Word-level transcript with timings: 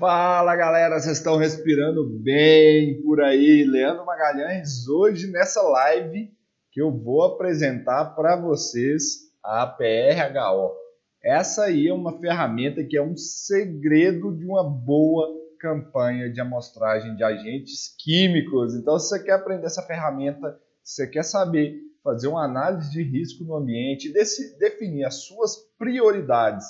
Fala 0.00 0.56
galera, 0.56 0.98
vocês 0.98 1.18
estão 1.18 1.36
respirando 1.36 2.08
bem 2.08 3.02
por 3.02 3.20
aí? 3.20 3.64
Leandro 3.64 4.06
Magalhães, 4.06 4.88
hoje 4.88 5.30
nessa 5.30 5.60
live 5.60 6.30
que 6.72 6.80
eu 6.80 6.90
vou 6.90 7.22
apresentar 7.22 8.06
para 8.14 8.34
vocês 8.34 9.30
a 9.44 9.66
PRHO. 9.66 10.72
Essa 11.22 11.64
aí 11.64 11.86
é 11.86 11.92
uma 11.92 12.18
ferramenta 12.18 12.82
que 12.82 12.96
é 12.96 13.02
um 13.02 13.14
segredo 13.14 14.34
de 14.34 14.46
uma 14.46 14.64
boa 14.64 15.28
campanha 15.58 16.32
de 16.32 16.40
amostragem 16.40 17.14
de 17.14 17.22
agentes 17.22 17.94
químicos. 18.02 18.74
Então, 18.74 18.98
se 18.98 19.10
você 19.10 19.22
quer 19.22 19.32
aprender 19.32 19.66
essa 19.66 19.82
ferramenta, 19.82 20.58
se 20.82 20.94
você 20.94 21.06
quer 21.08 21.24
saber 21.24 21.78
fazer 22.02 22.28
uma 22.28 22.46
análise 22.46 22.90
de 22.90 23.02
risco 23.02 23.44
no 23.44 23.54
ambiente, 23.54 24.10
definir 24.58 25.04
as 25.04 25.26
suas 25.26 25.56
prioridades 25.78 26.64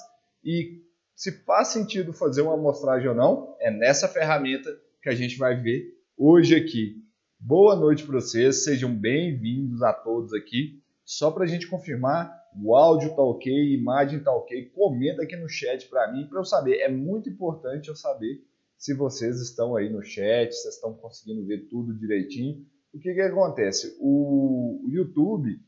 e 0.45 0.90
se 1.21 1.33
faz 1.45 1.69
sentido 1.69 2.15
fazer 2.15 2.41
uma 2.41 2.55
amostragem 2.55 3.07
ou 3.07 3.15
não, 3.15 3.55
é 3.61 3.71
nessa 3.71 4.09
ferramenta 4.09 4.75
que 5.03 5.09
a 5.11 5.15
gente 5.15 5.37
vai 5.37 5.55
ver 5.55 5.95
hoje 6.17 6.57
aqui. 6.57 6.97
Boa 7.39 7.77
noite 7.77 8.07
para 8.07 8.19
vocês, 8.19 8.65
sejam 8.65 8.91
bem-vindos 8.97 9.83
a 9.83 9.93
todos 9.93 10.33
aqui. 10.33 10.83
Só 11.05 11.31
para 11.31 11.45
a 11.45 11.47
gente 11.47 11.69
confirmar, 11.69 12.35
o 12.65 12.75
áudio 12.75 13.15
tá 13.15 13.21
ok, 13.21 13.53
a 13.53 13.79
imagem 13.79 14.21
tá 14.21 14.35
ok, 14.35 14.71
comenta 14.71 15.23
aqui 15.23 15.37
no 15.37 15.47
chat 15.47 15.87
para 15.91 16.11
mim, 16.11 16.27
para 16.27 16.41
eu 16.41 16.45
saber. 16.47 16.79
É 16.79 16.89
muito 16.89 17.29
importante 17.29 17.91
eu 17.91 17.95
saber 17.95 18.43
se 18.79 18.95
vocês 18.95 19.43
estão 19.43 19.77
aí 19.77 19.91
no 19.91 20.03
chat, 20.03 20.51
se 20.55 20.71
estão 20.71 20.95
conseguindo 20.95 21.45
ver 21.45 21.69
tudo 21.69 21.93
direitinho. 21.93 22.65
O 22.95 22.99
que, 22.99 23.13
que 23.13 23.21
acontece? 23.21 23.95
O 24.01 24.87
YouTube 24.89 25.61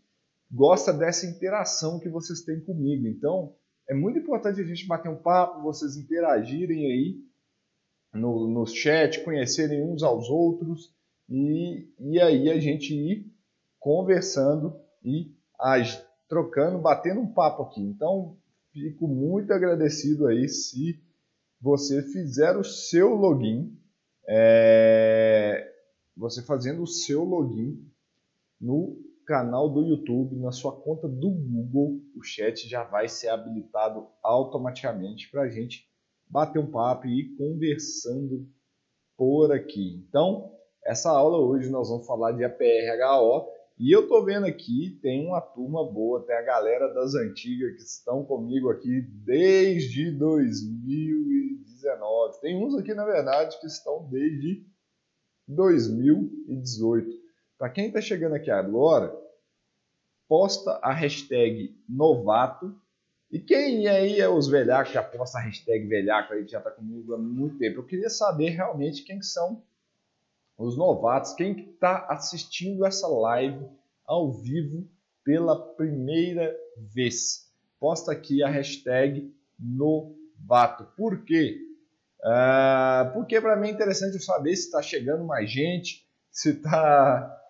gosta 0.50 0.94
dessa 0.94 1.26
interação 1.26 2.00
que 2.00 2.08
vocês 2.08 2.40
têm 2.40 2.58
comigo. 2.58 3.06
Então, 3.06 3.54
é 3.92 3.94
muito 3.94 4.18
importante 4.18 4.58
a 4.58 4.64
gente 4.64 4.86
bater 4.86 5.10
um 5.10 5.16
papo, 5.16 5.62
vocês 5.62 5.98
interagirem 5.98 6.86
aí 6.86 7.22
no, 8.14 8.48
no 8.48 8.66
chat, 8.66 9.22
conhecerem 9.22 9.82
uns 9.82 10.02
aos 10.02 10.30
outros 10.30 10.94
e, 11.28 11.88
e 12.00 12.18
aí 12.18 12.48
a 12.50 12.58
gente 12.58 12.94
ir 12.94 13.30
conversando 13.78 14.80
e 15.04 15.30
trocando, 16.26 16.78
batendo 16.78 17.20
um 17.20 17.32
papo 17.32 17.64
aqui. 17.64 17.82
Então, 17.82 18.38
fico 18.72 19.06
muito 19.06 19.52
agradecido 19.52 20.26
aí 20.26 20.48
se 20.48 20.98
você 21.60 22.02
fizer 22.02 22.56
o 22.56 22.64
seu 22.64 23.14
login, 23.14 23.78
é, 24.26 25.70
você 26.16 26.42
fazendo 26.42 26.82
o 26.82 26.86
seu 26.86 27.24
login 27.24 27.86
no 28.58 28.96
canal 29.24 29.68
do 29.68 29.82
YouTube, 29.82 30.36
na 30.36 30.52
sua 30.52 30.72
conta 30.72 31.08
do 31.08 31.30
Google, 31.30 32.00
o 32.16 32.22
chat 32.22 32.68
já 32.68 32.84
vai 32.84 33.08
ser 33.08 33.28
habilitado 33.28 34.06
automaticamente 34.22 35.30
para 35.30 35.42
a 35.42 35.48
gente 35.48 35.88
bater 36.28 36.58
um 36.58 36.70
papo 36.70 37.06
e 37.06 37.20
ir 37.20 37.36
conversando 37.36 38.46
por 39.16 39.52
aqui. 39.52 40.04
Então, 40.08 40.52
essa 40.84 41.10
aula 41.10 41.38
hoje 41.38 41.70
nós 41.70 41.88
vamos 41.88 42.06
falar 42.06 42.32
de 42.32 42.44
APRHO 42.44 43.48
e 43.78 43.94
eu 43.94 44.08
tô 44.08 44.24
vendo 44.24 44.46
aqui, 44.46 44.98
tem 45.02 45.26
uma 45.26 45.40
turma 45.40 45.84
boa, 45.84 46.24
tem 46.24 46.36
a 46.36 46.42
galera 46.42 46.94
das 46.94 47.14
antigas 47.14 47.74
que 47.74 47.82
estão 47.82 48.24
comigo 48.24 48.70
aqui 48.70 49.02
desde 49.24 50.10
2019. 50.12 52.40
Tem 52.40 52.56
uns 52.56 52.76
aqui, 52.76 52.94
na 52.94 53.04
verdade, 53.04 53.58
que 53.60 53.66
estão 53.66 54.08
desde 54.08 54.64
2018. 55.48 57.21
Para 57.58 57.70
quem 57.70 57.86
está 57.86 58.00
chegando 58.00 58.34
aqui 58.34 58.50
agora, 58.50 59.14
posta 60.28 60.78
a 60.82 60.92
hashtag 60.92 61.76
novato. 61.88 62.74
E 63.30 63.38
quem 63.38 63.86
aí 63.86 64.20
é 64.20 64.28
os 64.28 64.48
velhacos 64.48 64.92
já 64.92 65.02
posta 65.02 65.38
a 65.38 65.42
hashtag 65.42 65.86
velhaco 65.86 66.32
aí, 66.32 66.44
que 66.44 66.52
já 66.52 66.58
está 66.58 66.70
comigo 66.70 67.14
há 67.14 67.18
muito 67.18 67.58
tempo? 67.58 67.78
Eu 67.80 67.86
queria 67.86 68.10
saber 68.10 68.50
realmente 68.50 69.02
quem 69.02 69.22
são 69.22 69.62
os 70.56 70.76
novatos, 70.76 71.32
quem 71.34 71.70
está 71.70 72.06
assistindo 72.08 72.84
essa 72.84 73.08
live 73.08 73.66
ao 74.06 74.32
vivo 74.32 74.88
pela 75.24 75.58
primeira 75.74 76.56
vez. 76.76 77.50
Posta 77.78 78.12
aqui 78.12 78.42
a 78.42 78.48
hashtag 78.48 79.34
novato. 79.58 80.84
Por 80.96 81.24
quê? 81.24 81.58
Uh, 82.20 83.12
porque 83.12 83.40
para 83.40 83.56
mim 83.56 83.68
é 83.68 83.72
interessante 83.72 84.14
eu 84.14 84.20
saber 84.20 84.54
se 84.54 84.66
está 84.66 84.80
chegando 84.80 85.24
mais 85.24 85.50
gente, 85.50 86.06
se 86.30 86.50
está 86.50 87.41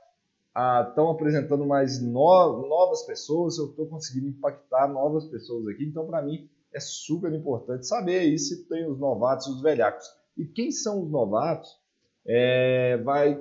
estão 0.88 1.10
apresentando 1.10 1.64
mais 1.64 2.02
no, 2.02 2.66
novas 2.68 3.02
pessoas, 3.04 3.56
eu 3.58 3.66
estou 3.66 3.86
conseguindo 3.86 4.28
impactar 4.28 4.88
novas 4.88 5.26
pessoas 5.26 5.66
aqui. 5.68 5.84
Então, 5.84 6.06
para 6.06 6.22
mim, 6.22 6.48
é 6.72 6.80
super 6.80 7.32
importante 7.32 7.86
saber 7.86 8.18
aí 8.18 8.38
se 8.38 8.68
tem 8.68 8.88
os 8.90 8.98
novatos 8.98 9.46
e 9.46 9.50
os 9.50 9.62
velhacos. 9.62 10.06
E 10.36 10.44
quem 10.44 10.70
são 10.70 11.02
os 11.02 11.10
novatos? 11.10 11.80
É, 12.26 12.98
vai 12.98 13.38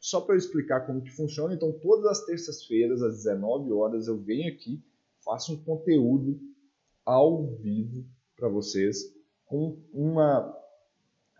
só 0.00 0.20
para 0.20 0.34
eu 0.34 0.38
explicar 0.38 0.86
como 0.86 1.02
que 1.02 1.10
funciona. 1.10 1.54
Então, 1.54 1.72
todas 1.72 2.06
as 2.06 2.24
terças-feiras, 2.24 3.02
às 3.02 3.16
19 3.16 3.72
horas, 3.72 4.06
eu 4.06 4.16
venho 4.18 4.52
aqui, 4.52 4.82
faço 5.24 5.52
um 5.52 5.62
conteúdo 5.62 6.38
ao 7.04 7.46
vivo 7.56 8.04
para 8.36 8.48
vocês 8.48 9.12
com 9.44 9.76
uma, 9.92 10.56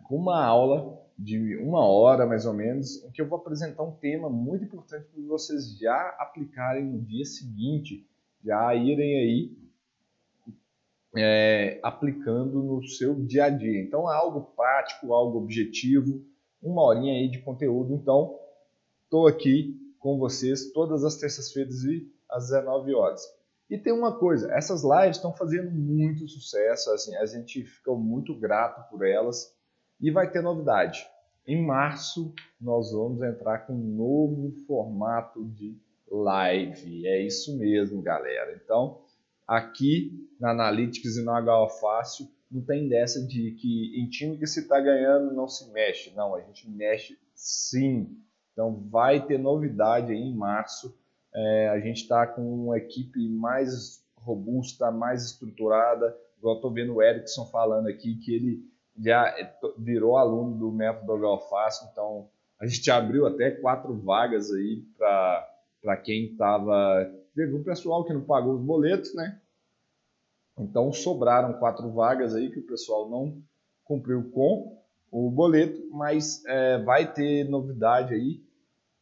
com 0.07 0.17
uma 0.17 0.43
aula 0.43 0.98
de 1.19 1.57
uma 1.57 1.85
hora 1.85 2.25
mais 2.25 2.45
ou 2.45 2.53
menos, 2.53 3.03
em 3.03 3.11
que 3.11 3.21
eu 3.21 3.27
vou 3.27 3.37
apresentar 3.37 3.83
um 3.83 3.91
tema 3.91 4.29
muito 4.29 4.63
importante 4.63 5.05
para 5.13 5.21
vocês 5.23 5.77
já 5.77 6.15
aplicarem 6.17 6.85
no 6.85 7.01
dia 7.01 7.25
seguinte, 7.25 8.07
já 8.41 8.73
irem 8.73 9.19
aí 9.19 9.57
é, 11.17 11.77
aplicando 11.83 12.63
no 12.63 12.81
seu 12.85 13.13
dia 13.25 13.45
a 13.45 13.49
dia. 13.49 13.81
Então 13.81 14.09
é 14.09 14.15
algo 14.15 14.53
prático, 14.55 15.13
algo 15.13 15.39
objetivo, 15.39 16.23
uma 16.63 16.83
horinha 16.83 17.13
aí 17.13 17.29
de 17.29 17.39
conteúdo. 17.39 17.93
Então 17.93 18.39
estou 19.03 19.27
aqui 19.27 19.77
com 19.99 20.17
vocês 20.17 20.71
todas 20.71 21.03
as 21.03 21.17
terças-feiras 21.17 21.83
e 21.83 22.09
às 22.29 22.47
19 22.47 22.95
horas. 22.95 23.21
E 23.69 23.77
tem 23.77 23.91
uma 23.91 24.17
coisa, 24.17 24.51
essas 24.53 24.83
lives 24.83 25.17
estão 25.17 25.33
fazendo 25.33 25.69
muito 25.69 26.27
sucesso, 26.29 26.89
assim, 26.91 27.13
a 27.17 27.25
gente 27.25 27.65
fica 27.65 27.93
muito 27.93 28.33
grato 28.33 28.89
por 28.89 29.05
elas. 29.05 29.53
E 29.99 30.09
vai 30.11 30.31
ter 30.31 30.41
novidade. 30.41 31.05
Em 31.45 31.61
março, 31.65 32.33
nós 32.61 32.91
vamos 32.91 33.21
entrar 33.21 33.59
com 33.59 33.73
um 33.73 33.95
novo 33.97 34.51
formato 34.65 35.43
de 35.43 35.75
live. 36.09 37.07
É 37.07 37.21
isso 37.21 37.57
mesmo, 37.57 38.01
galera. 38.01 38.59
Então, 38.63 39.01
aqui 39.47 40.29
na 40.39 40.51
Analytics 40.51 41.17
e 41.17 41.23
no 41.23 41.31
HO 41.31 41.69
Fácil, 41.81 42.29
não 42.49 42.61
tem 42.61 42.87
dessa 42.87 43.25
de 43.25 43.51
que 43.51 43.99
em 43.99 44.07
time 44.09 44.37
que 44.37 44.47
se 44.47 44.61
está 44.61 44.79
ganhando 44.79 45.33
não 45.33 45.47
se 45.47 45.71
mexe. 45.71 46.13
Não, 46.15 46.33
a 46.33 46.41
gente 46.41 46.69
mexe 46.69 47.19
sim. 47.33 48.17
Então, 48.53 48.83
vai 48.89 49.25
ter 49.25 49.37
novidade 49.37 50.11
aí 50.11 50.19
em 50.19 50.35
março. 50.35 50.97
É, 51.33 51.69
a 51.69 51.79
gente 51.79 52.03
está 52.03 52.25
com 52.25 52.41
uma 52.41 52.77
equipe 52.77 53.27
mais 53.29 54.03
robusta, 54.15 54.91
mais 54.91 55.25
estruturada. 55.25 56.15
Igual 56.37 56.55
estou 56.55 56.71
vendo 56.71 56.95
o 56.95 57.03
Erickson 57.03 57.45
falando 57.45 57.87
aqui 57.87 58.15
que 58.15 58.33
ele 58.33 58.69
já 58.97 59.33
virou 59.77 60.17
aluno 60.17 60.57
do 60.57 60.71
método 60.71 61.19
Galfácio, 61.19 61.87
então 61.91 62.29
a 62.59 62.67
gente 62.67 62.89
abriu 62.91 63.25
até 63.25 63.51
quatro 63.51 63.93
vagas 63.99 64.51
aí 64.51 64.83
para 64.97 65.97
quem 65.97 66.31
estava. 66.31 67.09
Teve 67.35 67.55
um 67.55 67.63
pessoal 67.63 68.03
que 68.03 68.13
não 68.13 68.21
pagou 68.21 68.55
os 68.55 68.61
boletos, 68.61 69.13
né? 69.13 69.39
Então 70.57 70.91
sobraram 70.91 71.53
quatro 71.53 71.89
vagas 71.91 72.35
aí 72.35 72.51
que 72.51 72.59
o 72.59 72.65
pessoal 72.67 73.09
não 73.09 73.41
cumpriu 73.85 74.29
com 74.31 74.77
o 75.11 75.31
boleto, 75.31 75.89
mas 75.91 76.43
é, 76.45 76.77
vai 76.83 77.11
ter 77.11 77.49
novidade 77.49 78.13
aí 78.13 78.43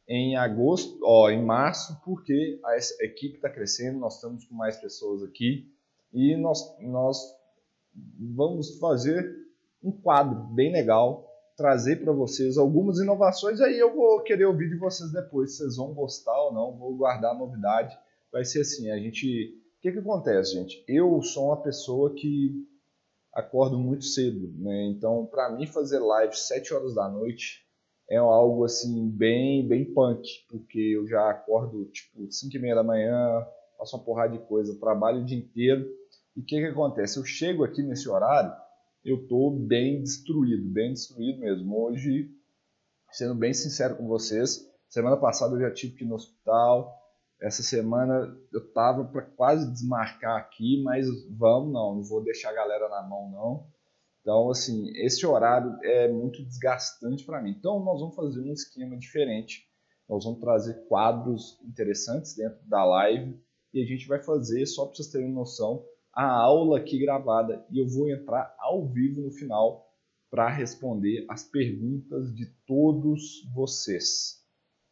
em 0.07 0.37
agosto, 0.37 0.97
ó, 1.03 1.29
em 1.29 1.43
março, 1.43 1.99
porque 2.05 2.61
a 2.63 2.77
equipe 3.03 3.35
está 3.35 3.49
crescendo, 3.49 3.99
nós 3.99 4.15
estamos 4.15 4.45
com 4.45 4.55
mais 4.55 4.77
pessoas 4.77 5.21
aqui 5.21 5.69
e 6.13 6.37
nós, 6.37 6.61
nós 6.79 7.17
vamos 8.17 8.77
fazer 8.79 9.46
um 9.83 9.91
quadro 9.91 10.39
bem 10.53 10.71
legal, 10.71 11.27
trazer 11.55 11.97
para 11.97 12.13
vocês 12.13 12.57
algumas 12.57 12.99
inovações. 12.99 13.59
Aí 13.61 13.77
eu 13.77 13.93
vou 13.95 14.21
querer 14.21 14.45
ouvir 14.45 14.69
de 14.69 14.77
vocês 14.77 15.11
depois, 15.11 15.51
se 15.51 15.57
vocês 15.57 15.75
vão 15.77 15.93
gostar 15.93 16.39
ou 16.43 16.53
não. 16.53 16.77
Vou 16.77 16.95
guardar 16.95 17.31
a 17.31 17.37
novidade. 17.37 17.97
Vai 18.31 18.45
ser 18.45 18.61
assim: 18.61 18.89
a 18.91 18.97
gente. 18.97 19.55
O 19.77 19.81
que, 19.81 19.91
que 19.91 19.99
acontece, 19.99 20.53
gente? 20.53 20.83
Eu 20.87 21.21
sou 21.21 21.47
uma 21.47 21.61
pessoa 21.61 22.13
que 22.13 22.67
acordo 23.31 23.77
muito 23.77 24.05
cedo, 24.05 24.51
né? 24.57 24.85
Então, 24.85 25.27
para 25.27 25.51
mim, 25.51 25.67
fazer 25.67 25.99
live 25.99 26.35
7 26.35 26.73
horas 26.73 26.95
da 26.95 27.07
noite 27.07 27.63
é 28.09 28.17
algo 28.17 28.63
assim, 28.63 29.09
bem, 29.09 29.67
bem 29.67 29.85
punk, 29.93 30.27
porque 30.49 30.79
eu 30.79 31.07
já 31.07 31.29
acordo 31.29 31.85
tipo 31.85 32.31
5 32.31 32.55
e 32.55 32.59
meia 32.59 32.75
da 32.75 32.83
manhã, 32.83 33.45
faço 33.77 33.95
uma 33.95 34.03
porrada 34.03 34.33
de 34.33 34.39
coisa, 34.45 34.79
trabalho 34.79 35.21
o 35.21 35.25
dia 35.25 35.37
inteiro. 35.37 35.87
E 36.35 36.39
o 36.39 36.43
que, 36.43 36.57
que 36.57 36.65
acontece? 36.65 37.19
Eu 37.19 37.25
chego 37.25 37.63
aqui 37.63 37.83
nesse 37.83 38.09
horário 38.09 38.51
eu 39.07 39.21
estou 39.21 39.57
bem 39.57 40.01
destruído, 40.01 40.69
bem 40.69 40.91
destruído 40.91 41.39
mesmo. 41.39 41.81
Hoje, 41.81 42.29
sendo 43.09 43.33
bem 43.33 43.53
sincero 43.53 43.95
com 43.95 44.05
vocês, 44.05 44.69
semana 44.89 45.15
passada 45.15 45.55
eu 45.55 45.61
já 45.61 45.71
tive 45.71 45.95
que 45.95 46.03
ir 46.03 46.07
no 46.07 46.15
hospital. 46.15 46.93
Essa 47.41 47.63
semana 47.63 48.37
eu 48.51 48.73
tava 48.73 49.05
para 49.05 49.21
quase 49.21 49.71
desmarcar 49.71 50.37
aqui, 50.37 50.83
mas 50.83 51.07
vamos 51.29 51.71
não, 51.71 51.95
não 51.95 52.03
vou 52.03 52.21
deixar 52.21 52.49
a 52.49 52.53
galera 52.53 52.89
na 52.89 53.01
mão 53.01 53.31
não. 53.31 53.67
Então, 54.21 54.49
assim, 54.51 54.91
esse 54.97 55.25
horário 55.25 55.73
é 55.83 56.11
muito 56.11 56.43
desgastante 56.43 57.23
para 57.23 57.41
mim. 57.41 57.51
Então, 57.51 57.81
nós 57.81 58.01
vamos 58.01 58.15
fazer 58.15 58.41
um 58.41 58.51
esquema 58.51 58.97
diferente. 58.97 59.65
Nós 60.09 60.25
vamos 60.25 60.41
trazer 60.41 60.85
quadros 60.89 61.57
interessantes 61.63 62.35
dentro 62.35 62.59
da 62.67 62.83
live 62.83 63.39
e 63.73 63.81
a 63.81 63.85
gente 63.85 64.05
vai 64.05 64.21
fazer, 64.21 64.65
só 64.65 64.85
para 64.85 64.95
vocês 64.95 65.07
terem 65.07 65.31
noção, 65.31 65.85
a 66.17 66.25
aula 66.25 66.79
aqui 66.79 66.97
gravada 66.97 67.63
e 67.69 67.77
eu 67.79 67.87
vou 67.87 68.09
entrar 68.09 68.55
ao 68.57 68.87
vivo 68.87 69.21
no 69.21 69.29
final 69.29 69.87
para 70.31 70.49
responder 70.49 71.23
as 71.29 71.43
perguntas 71.43 72.33
de 72.33 72.47
todos 72.65 73.47
vocês. 73.53 74.43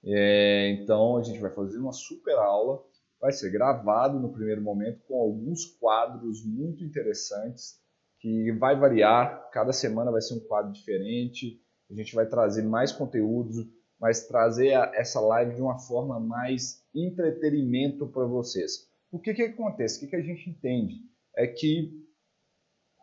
É, 0.06 0.69
então, 0.69 1.18
a 1.18 1.24
gente 1.24 1.39
vai 1.39 1.50
fazer 1.50 1.80
uma 1.80 1.92
super 1.92 2.36
aula. 2.36 2.80
Vai 3.19 3.31
ser 3.31 3.50
gravado 3.50 4.19
no 4.19 4.31
primeiro 4.31 4.62
momento 4.62 5.01
com 5.07 5.19
alguns 5.19 5.66
quadros 5.66 6.45
muito 6.45 6.83
interessantes 6.83 7.80
que 8.19 8.51
vai 8.51 8.80
variar, 8.80 9.50
cada 9.51 9.74
semana 9.74 10.12
vai 10.12 10.22
ser 10.22 10.36
um 10.36 10.48
quadro 10.48 10.72
diferente, 10.72 11.60
a 11.89 11.94
gente 11.95 12.13
vai 12.13 12.27
trazer 12.27 12.62
mais 12.62 12.92
conteúdos, 12.92 13.68
mas 14.00 14.27
trazer 14.27 14.69
essa 14.94 15.19
live 15.19 15.56
de 15.56 15.62
uma 15.62 15.80
forma 15.80 16.19
mais 16.19 16.83
entretenimento 16.94 18.07
para 18.07 18.25
vocês. 18.25 18.88
O 19.12 19.19
que, 19.19 19.33
que 19.33 19.42
acontece? 19.42 19.98
O 19.98 20.00
que, 20.01 20.07
que 20.07 20.16
a 20.16 20.22
gente 20.22 20.50
entende? 20.50 21.14
É 21.36 21.48
que 21.48 22.04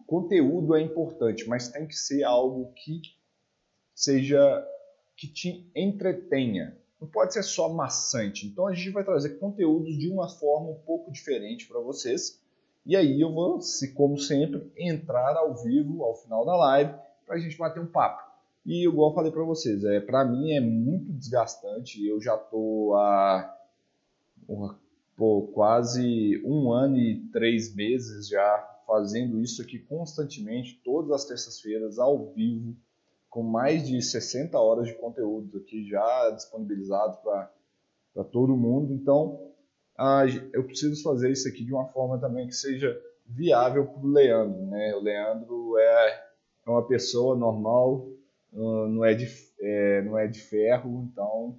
conteúdo 0.06 0.74
é 0.74 0.80
importante, 0.80 1.48
mas 1.48 1.68
tem 1.68 1.86
que 1.86 1.94
ser 1.94 2.24
algo 2.24 2.72
que 2.74 3.00
seja 3.94 4.66
que 5.16 5.26
te 5.26 5.70
entretenha. 5.74 6.76
Não 7.00 7.08
pode 7.08 7.32
ser 7.32 7.42
só 7.42 7.68
maçante. 7.72 8.46
Então 8.46 8.66
a 8.66 8.74
gente 8.74 8.90
vai 8.90 9.04
trazer 9.04 9.38
conteúdos 9.38 9.98
de 9.98 10.08
uma 10.10 10.28
forma 10.28 10.70
um 10.70 10.80
pouco 10.80 11.10
diferente 11.10 11.66
para 11.66 11.80
vocês 11.80 12.42
e 12.84 12.96
aí 12.96 13.20
eu 13.20 13.32
vou, 13.32 13.60
se 13.60 13.94
como 13.94 14.18
sempre, 14.18 14.70
entrar 14.76 15.36
ao 15.36 15.54
vivo 15.54 16.02
ao 16.02 16.16
final 16.16 16.44
da 16.44 16.56
live 16.56 16.94
para 17.24 17.36
a 17.36 17.38
gente 17.38 17.56
bater 17.56 17.80
um 17.80 17.86
papo. 17.86 18.22
E 18.66 18.86
igual 18.86 19.10
eu 19.10 19.14
falei 19.14 19.30
para 19.30 19.44
vocês, 19.44 19.84
é, 19.84 20.00
para 20.00 20.24
mim 20.24 20.52
é 20.52 20.60
muito 20.60 21.12
desgastante. 21.12 22.04
Eu 22.04 22.20
já 22.20 22.36
tô 22.36 22.94
há 22.96 23.56
pô, 25.16 25.50
quase 25.54 26.42
um 26.44 26.72
ano 26.72 26.96
e 26.96 27.20
três 27.32 27.74
meses 27.74 28.28
já 28.28 28.68
fazendo 28.86 29.40
isso 29.40 29.62
aqui 29.62 29.78
constantemente, 29.78 30.80
todas 30.84 31.10
as 31.12 31.24
terças-feiras, 31.24 31.98
ao 31.98 32.32
vivo, 32.32 32.76
com 33.30 33.42
mais 33.42 33.86
de 33.86 34.00
60 34.02 34.58
horas 34.58 34.88
de 34.88 34.94
conteúdo 34.94 35.58
aqui 35.58 35.88
já 35.88 36.30
disponibilizado 36.30 37.18
para 37.22 38.24
todo 38.24 38.56
mundo. 38.56 38.92
Então, 38.92 39.50
ah, 39.96 40.24
eu 40.52 40.64
preciso 40.64 41.02
fazer 41.02 41.30
isso 41.30 41.48
aqui 41.48 41.64
de 41.64 41.72
uma 41.72 41.86
forma 41.86 42.18
também 42.18 42.46
que 42.46 42.54
seja 42.54 43.00
viável 43.26 43.86
para 43.86 44.02
o 44.02 44.12
Leandro. 44.12 44.66
Né? 44.66 44.94
O 44.94 45.00
Leandro 45.00 45.78
é, 45.78 46.24
é 46.66 46.70
uma 46.70 46.86
pessoa 46.86 47.34
normal, 47.36 48.06
não 48.52 49.04
é 49.04 49.14
de, 49.14 49.26
é, 49.60 50.02
não 50.02 50.18
é 50.18 50.26
de 50.26 50.40
ferro, 50.40 51.08
então. 51.10 51.58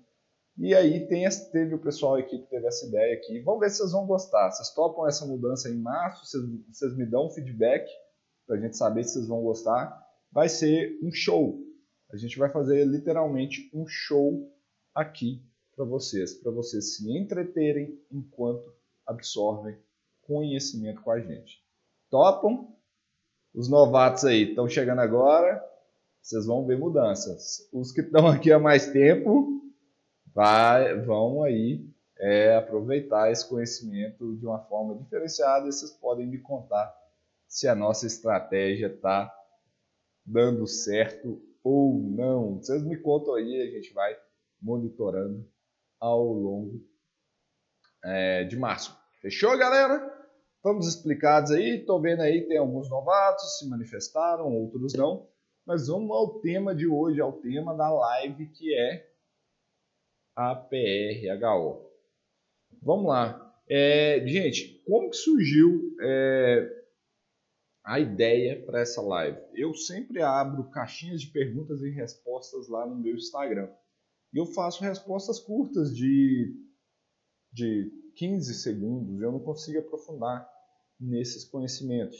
E 0.58 0.74
aí 0.76 1.08
tem, 1.08 1.28
teve 1.52 1.74
o 1.74 1.80
pessoal 1.80 2.16
aqui 2.16 2.38
que 2.38 2.48
teve 2.48 2.66
essa 2.68 2.86
ideia 2.86 3.16
aqui. 3.16 3.40
Vamos 3.42 3.62
ver 3.62 3.70
se 3.72 3.78
vocês 3.78 3.92
vão 3.92 4.06
gostar. 4.06 4.52
Vocês 4.52 4.70
topam 4.70 5.08
essa 5.08 5.26
mudança 5.26 5.70
em 5.70 5.78
março? 5.78 6.26
Vocês, 6.26 6.44
vocês 6.72 6.96
me 6.96 7.06
dão 7.06 7.28
um 7.28 7.32
feedback 7.32 7.90
para 8.46 8.58
a 8.58 8.60
gente 8.60 8.78
saber 8.78 9.04
se 9.04 9.14
vocês 9.14 9.28
vão 9.28 9.42
gostar. 9.42 10.00
Vai 10.32 10.48
ser 10.50 11.00
um 11.04 11.12
show. 11.12 11.60
A 12.12 12.18
gente 12.18 12.38
vai 12.38 12.50
fazer 12.50 12.86
literalmente 12.86 13.70
um 13.74 13.88
show 13.88 14.48
aqui 14.94 15.44
para 15.76 15.86
vocês, 15.86 16.36
para 16.36 16.52
vocês 16.52 16.96
se 16.96 17.18
entreterem 17.18 18.00
enquanto 18.12 18.72
absorvem 19.08 19.76
conhecimento 20.22 21.02
com 21.02 21.12
a 21.12 21.20
gente. 21.20 21.64
Topam? 22.10 22.72
Os 23.54 23.68
novatos 23.68 24.26
aí 24.26 24.50
estão 24.50 24.68
chegando 24.68 25.00
agora, 25.00 25.64
vocês 26.22 26.46
vão 26.46 26.66
ver 26.66 26.78
mudanças. 26.78 27.68
Os 27.72 27.92
que 27.92 28.02
estão 28.02 28.28
aqui 28.28 28.52
há 28.52 28.60
mais 28.60 28.88
tempo 28.88 29.53
vai, 30.34 31.00
vão 31.02 31.44
aí 31.44 31.86
é, 32.18 32.56
aproveitar 32.56 33.32
esse 33.32 33.48
conhecimento 33.48 34.36
de 34.38 34.46
uma 34.46 34.60
forma 34.60 34.96
diferenciada 34.96 35.68
e 35.68 35.72
vocês 35.72 35.92
podem 35.92 36.28
me 36.28 36.40
contar 36.40 36.94
se 37.48 37.68
a 37.68 37.76
nossa 37.76 38.08
estratégia 38.08 38.88
está 38.88 39.34
dando 40.26 40.66
certo 40.66 41.42
ou 41.64 42.00
não. 42.00 42.58
Vocês 42.58 42.84
me 42.84 42.98
contam 42.98 43.36
aí, 43.36 43.62
a 43.62 43.72
gente 43.72 43.94
vai 43.94 44.18
monitorando 44.62 45.46
ao 46.00 46.24
longo 46.24 46.82
é, 48.04 48.44
de 48.44 48.58
março. 48.58 48.98
Fechou, 49.22 49.58
galera? 49.58 50.12
Estamos 50.58 50.88
explicados 50.88 51.52
aí. 51.52 51.80
Estou 51.80 52.02
vendo 52.02 52.22
aí, 52.22 52.48
tem 52.48 52.58
alguns 52.58 52.90
novatos 52.90 53.58
se 53.60 53.70
manifestaram, 53.70 54.52
outros 54.54 54.94
não. 54.94 55.28
Mas 55.66 55.88
vamos 55.88 56.12
ao 56.12 56.40
tema 56.40 56.74
de 56.74 56.88
hoje, 56.88 57.22
ao 57.22 57.34
tema 57.34 57.76
da 57.76 57.90
live 57.90 58.48
que 58.48 58.74
é 58.74 59.13
a 60.36 60.56
PRHO. 60.56 61.90
Vamos 62.82 63.08
lá. 63.08 63.40
É, 63.70 64.26
gente, 64.28 64.82
como 64.86 65.10
que 65.10 65.16
surgiu 65.16 65.96
é, 66.02 66.84
a 67.84 68.00
ideia 68.00 68.62
para 68.66 68.82
essa 68.82 69.02
live? 69.02 69.40
Eu 69.54 69.74
sempre 69.74 70.22
abro 70.22 70.70
caixinhas 70.70 71.22
de 71.22 71.28
perguntas 71.28 71.82
e 71.82 71.90
respostas 71.90 72.68
lá 72.68 72.86
no 72.86 72.96
meu 72.96 73.16
Instagram. 73.16 73.70
E 74.34 74.38
eu 74.38 74.46
faço 74.46 74.84
respostas 74.84 75.40
curtas 75.40 75.96
de, 75.96 76.56
de 77.52 77.92
15 78.16 78.54
segundos, 78.56 79.22
eu 79.22 79.32
não 79.32 79.40
consigo 79.40 79.80
aprofundar 79.80 80.50
nesses 81.00 81.46
conhecimentos. 81.46 82.18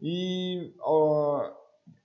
E 0.00 0.74
ó, 0.80 1.50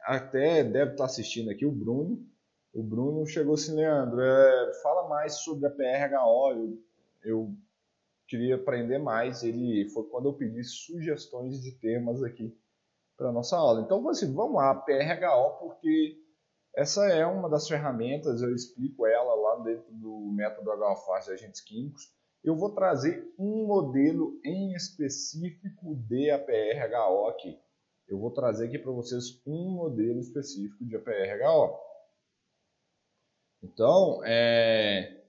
até 0.01 0.63
deve 0.63 0.91
estar 0.91 1.05
assistindo 1.05 1.49
aqui 1.49 1.65
o 1.65 1.71
Bruno. 1.71 2.25
O 2.73 2.81
Bruno 2.81 3.25
chegou 3.25 3.53
assim, 3.53 3.75
Leandro, 3.75 4.19
é, 4.19 4.73
fala 4.81 5.07
mais 5.07 5.35
sobre 5.35 5.67
a 5.67 5.69
PRHO. 5.69 6.51
Eu, 6.51 6.83
eu 7.23 7.55
queria 8.27 8.55
aprender 8.55 8.97
mais. 8.97 9.43
Ele 9.43 9.87
foi 9.89 10.03
quando 10.05 10.29
eu 10.29 10.33
pedi 10.33 10.63
sugestões 10.63 11.61
de 11.61 11.71
temas 11.73 12.23
aqui 12.23 12.57
para 13.15 13.31
nossa 13.31 13.55
aula. 13.55 13.81
Então, 13.81 14.07
assim, 14.09 14.33
vamos 14.33 14.55
lá, 14.55 14.73
PRHO, 14.73 15.59
porque 15.59 16.19
essa 16.75 17.05
é 17.07 17.23
uma 17.23 17.47
das 17.47 17.67
ferramentas, 17.67 18.41
eu 18.41 18.53
explico 18.55 19.05
ela 19.05 19.35
lá 19.35 19.63
dentro 19.63 19.93
do 19.93 20.31
método 20.33 20.71
HFAS 20.71 21.25
de 21.25 21.31
agentes 21.33 21.61
químicos. 21.61 22.11
Eu 22.43 22.55
vou 22.55 22.73
trazer 22.73 23.31
um 23.37 23.67
modelo 23.67 24.39
em 24.43 24.73
específico 24.73 25.95
de 25.95 26.31
APR-HO 26.31 27.27
aqui. 27.27 27.59
Eu 28.07 28.19
vou 28.19 28.31
trazer 28.31 28.65
aqui 28.67 28.79
para 28.79 28.91
vocês 28.91 29.39
um 29.45 29.69
modelo 29.69 30.19
específico 30.19 30.83
de 30.83 30.95
APR-HO. 30.95 31.77
Então, 33.63 34.21
é... 34.25 35.23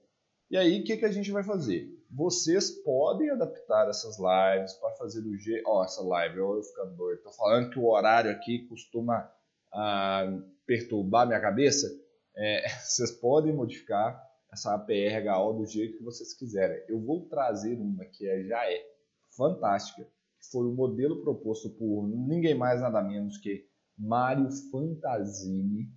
e 0.51 0.57
aí 0.57 0.81
o 0.81 0.83
que, 0.83 0.97
que 0.97 1.05
a 1.05 1.11
gente 1.11 1.31
vai 1.31 1.43
fazer? 1.43 1.89
Vocês 2.11 2.69
podem 2.83 3.29
adaptar 3.29 3.89
essas 3.89 4.17
lives 4.17 4.73
para 4.73 4.91
fazer 4.91 5.21
do 5.21 5.35
jeito... 5.37 5.63
Ó, 5.67 5.83
essa 5.83 6.03
live, 6.03 6.37
eu 6.37 6.61
ficando 6.61 6.95
doido. 6.95 7.17
Estou 7.17 7.33
falando 7.33 7.69
que 7.69 7.79
o 7.79 7.87
horário 7.87 8.31
aqui 8.31 8.67
costuma... 8.67 9.31
Ah, 9.73 10.25
perturbar 10.65 11.27
minha 11.27 11.39
cabeça, 11.39 11.87
é, 12.35 12.67
vocês 12.83 13.11
podem 13.11 13.53
modificar 13.53 14.21
essa 14.51 14.73
APR-HO 14.73 15.53
do 15.53 15.65
jeito 15.65 15.97
que 15.97 16.03
vocês 16.03 16.33
quiserem. 16.33 16.83
Eu 16.87 16.99
vou 16.99 17.27
trazer 17.27 17.75
uma 17.79 18.05
que 18.05 18.27
é, 18.27 18.43
já 18.43 18.71
é 18.71 18.81
fantástica, 19.35 20.03
que 20.03 20.51
foi 20.51 20.65
o 20.65 20.73
modelo 20.73 21.21
proposto 21.21 21.69
por 21.71 22.07
ninguém 22.07 22.55
mais 22.55 22.81
nada 22.81 23.01
menos 23.01 23.37
que 23.37 23.67
Mário 23.97 24.49
Fantasini, 24.71 25.89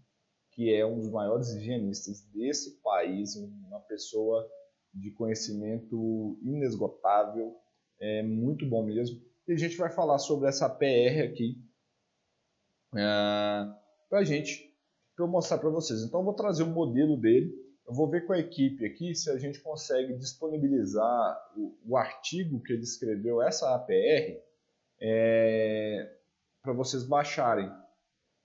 que 0.58 0.74
é 0.74 0.84
um 0.84 0.96
dos 0.98 1.08
maiores 1.08 1.50
higienistas 1.50 2.20
desse 2.34 2.80
país, 2.82 3.36
uma 3.36 3.78
pessoa 3.78 4.44
de 4.92 5.12
conhecimento 5.12 6.36
inesgotável, 6.42 7.54
é 8.00 8.24
muito 8.24 8.66
bom 8.66 8.84
mesmo. 8.84 9.22
E 9.46 9.52
a 9.52 9.56
gente 9.56 9.76
vai 9.76 9.88
falar 9.88 10.18
sobre 10.18 10.48
essa 10.48 10.68
PR 10.68 11.30
aqui. 11.30 11.62
Uh, 12.92 13.72
para 14.10 14.18
a 14.18 14.24
gente, 14.24 14.76
para 15.14 15.24
eu 15.26 15.28
mostrar 15.28 15.58
para 15.58 15.70
vocês. 15.70 16.02
Então 16.02 16.18
eu 16.18 16.24
vou 16.24 16.34
trazer 16.34 16.64
o 16.64 16.70
modelo 16.70 17.16
dele, 17.16 17.54
eu 17.86 17.94
vou 17.94 18.10
ver 18.10 18.26
com 18.26 18.32
a 18.32 18.40
equipe 18.40 18.84
aqui 18.84 19.14
se 19.14 19.30
a 19.30 19.38
gente 19.38 19.60
consegue 19.60 20.14
disponibilizar 20.14 21.52
o, 21.56 21.78
o 21.86 21.96
artigo 21.96 22.60
que 22.64 22.72
ele 22.72 22.82
escreveu, 22.82 23.40
essa 23.40 23.76
APR, 23.76 24.42
é, 25.00 26.16
para 26.60 26.72
vocês 26.72 27.04
baixarem. 27.04 27.70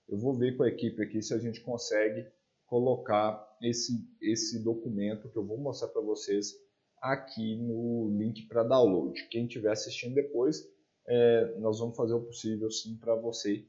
Eu 0.08 0.18
vou 0.18 0.34
ver 0.36 0.56
com 0.56 0.62
a 0.62 0.68
equipe 0.68 1.02
aqui 1.02 1.22
se 1.22 1.34
a 1.34 1.38
gente 1.38 1.60
consegue 1.60 2.26
colocar 2.66 3.56
esse, 3.62 4.06
esse 4.20 4.62
documento 4.62 5.28
que 5.28 5.36
eu 5.36 5.44
vou 5.44 5.58
mostrar 5.58 5.88
para 5.88 6.02
vocês 6.02 6.54
aqui 7.00 7.56
no 7.56 8.14
link 8.16 8.46
para 8.46 8.62
download. 8.62 9.28
Quem 9.28 9.46
estiver 9.46 9.70
assistindo 9.70 10.14
depois, 10.14 10.68
é, 11.06 11.54
nós 11.58 11.78
vamos 11.78 11.96
fazer 11.96 12.14
o 12.14 12.24
possível 12.24 12.70
sim 12.70 12.96
para 12.96 13.14
você 13.14 13.66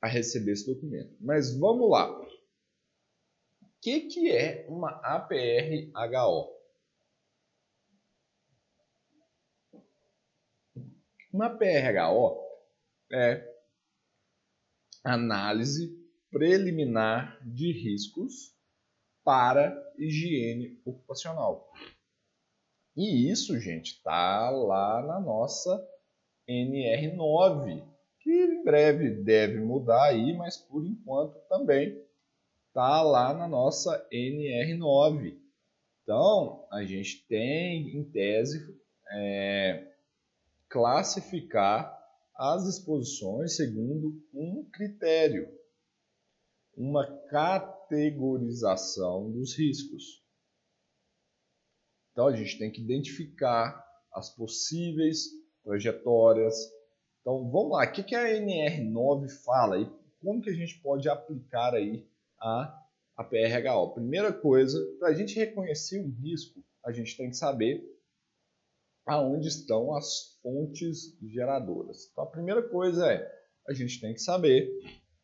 a 0.00 0.06
receber 0.06 0.52
esse 0.52 0.66
documento. 0.72 1.14
Mas 1.20 1.56
vamos 1.56 1.90
lá. 1.90 2.10
O 2.20 2.28
que, 3.80 4.00
que 4.02 4.30
é 4.30 4.66
uma 4.68 4.90
APR-HO? 5.02 6.60
Uma 11.32 11.46
APR-HO 11.46 12.40
é 13.12 13.49
análise 15.02 15.98
preliminar 16.30 17.38
de 17.44 17.72
riscos 17.72 18.54
para 19.24 19.76
higiene 19.98 20.80
ocupacional. 20.84 21.70
E 22.96 23.30
isso, 23.30 23.58
gente, 23.58 23.94
está 23.94 24.50
lá 24.50 25.02
na 25.02 25.20
nossa 25.20 25.82
NR9, 26.48 27.84
que 28.20 28.30
em 28.30 28.64
breve 28.64 29.10
deve 29.10 29.60
mudar 29.60 30.08
aí, 30.08 30.36
mas 30.36 30.56
por 30.56 30.84
enquanto 30.84 31.38
também 31.48 32.02
está 32.68 33.02
lá 33.02 33.32
na 33.32 33.48
nossa 33.48 34.06
NR9. 34.12 35.38
Então, 36.02 36.66
a 36.70 36.84
gente 36.84 37.24
tem, 37.26 37.96
em 37.96 38.04
tese, 38.04 38.76
é, 39.12 39.92
classificar 40.68 41.99
as 42.40 42.66
exposições 42.66 43.54
segundo 43.56 44.18
um 44.32 44.64
critério, 44.72 45.46
uma 46.74 47.06
categorização 47.28 49.30
dos 49.30 49.54
riscos. 49.58 50.24
Então, 52.12 52.28
a 52.28 52.34
gente 52.34 52.58
tem 52.58 52.72
que 52.72 52.80
identificar 52.80 53.86
as 54.14 54.34
possíveis 54.34 55.26
trajetórias. 55.62 56.56
Então, 57.20 57.50
vamos 57.50 57.72
lá, 57.72 57.84
o 57.84 57.92
que 57.92 58.14
a 58.14 58.24
NR9 58.24 59.28
fala 59.44 59.78
e 59.78 59.84
como 60.22 60.40
que 60.40 60.48
a 60.48 60.54
gente 60.54 60.80
pode 60.80 61.10
aplicar 61.10 61.74
aí 61.74 62.08
a, 62.40 62.74
a 63.18 63.24
PRHO? 63.24 63.92
Primeira 63.92 64.32
coisa, 64.32 64.78
para 64.98 65.08
a 65.08 65.14
gente 65.14 65.34
reconhecer 65.34 66.00
um 66.00 66.08
risco, 66.08 66.64
a 66.82 66.90
gente 66.90 67.18
tem 67.18 67.28
que 67.28 67.36
saber 67.36 67.99
aonde 69.10 69.48
estão 69.48 69.92
as 69.96 70.38
fontes 70.40 71.18
geradoras. 71.20 72.08
Então, 72.12 72.22
a 72.22 72.28
primeira 72.28 72.62
coisa 72.62 73.12
é, 73.12 73.28
a 73.68 73.72
gente 73.72 74.00
tem 74.00 74.14
que 74.14 74.22
saber 74.22 74.70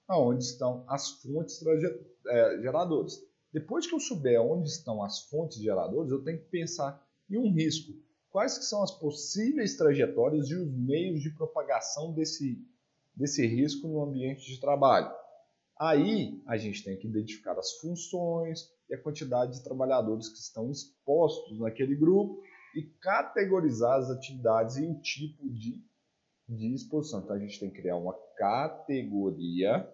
aonde 0.08 0.42
estão 0.42 0.84
as 0.88 1.10
fontes 1.22 1.64
é, 2.26 2.60
geradoras. 2.60 3.22
Depois 3.52 3.86
que 3.86 3.94
eu 3.94 4.00
souber 4.00 4.42
onde 4.42 4.68
estão 4.68 5.04
as 5.04 5.20
fontes 5.28 5.58
geradoras, 5.58 6.10
eu 6.10 6.22
tenho 6.24 6.38
que 6.38 6.48
pensar 6.48 7.00
em 7.30 7.38
um 7.38 7.52
risco. 7.52 7.92
Quais 8.28 8.58
que 8.58 8.64
são 8.64 8.82
as 8.82 8.90
possíveis 8.90 9.76
trajetórias 9.76 10.50
e 10.50 10.56
os 10.56 10.68
meios 10.68 11.22
de 11.22 11.30
propagação 11.30 12.12
desse, 12.12 12.60
desse 13.14 13.46
risco 13.46 13.86
no 13.86 14.02
ambiente 14.02 14.46
de 14.46 14.60
trabalho? 14.60 15.14
Aí 15.78 16.42
a 16.48 16.56
gente 16.56 16.82
tem 16.82 16.98
que 16.98 17.06
identificar 17.06 17.56
as 17.56 17.78
funções 17.78 18.68
e 18.90 18.94
a 18.96 19.00
quantidade 19.00 19.52
de 19.52 19.62
trabalhadores 19.62 20.28
que 20.28 20.38
estão 20.38 20.72
expostos 20.72 21.60
naquele 21.60 21.94
grupo 21.94 22.42
e 22.76 22.82
categorizar 23.00 23.98
as 23.98 24.10
atividades 24.10 24.76
e 24.76 24.86
o 24.86 25.00
tipo 25.00 25.48
de, 25.48 25.82
de 26.46 26.74
exposição. 26.74 27.20
Então 27.20 27.34
a 27.34 27.38
gente 27.38 27.58
tem 27.58 27.70
que 27.70 27.80
criar 27.80 27.96
uma 27.96 28.14
categoria 28.36 29.90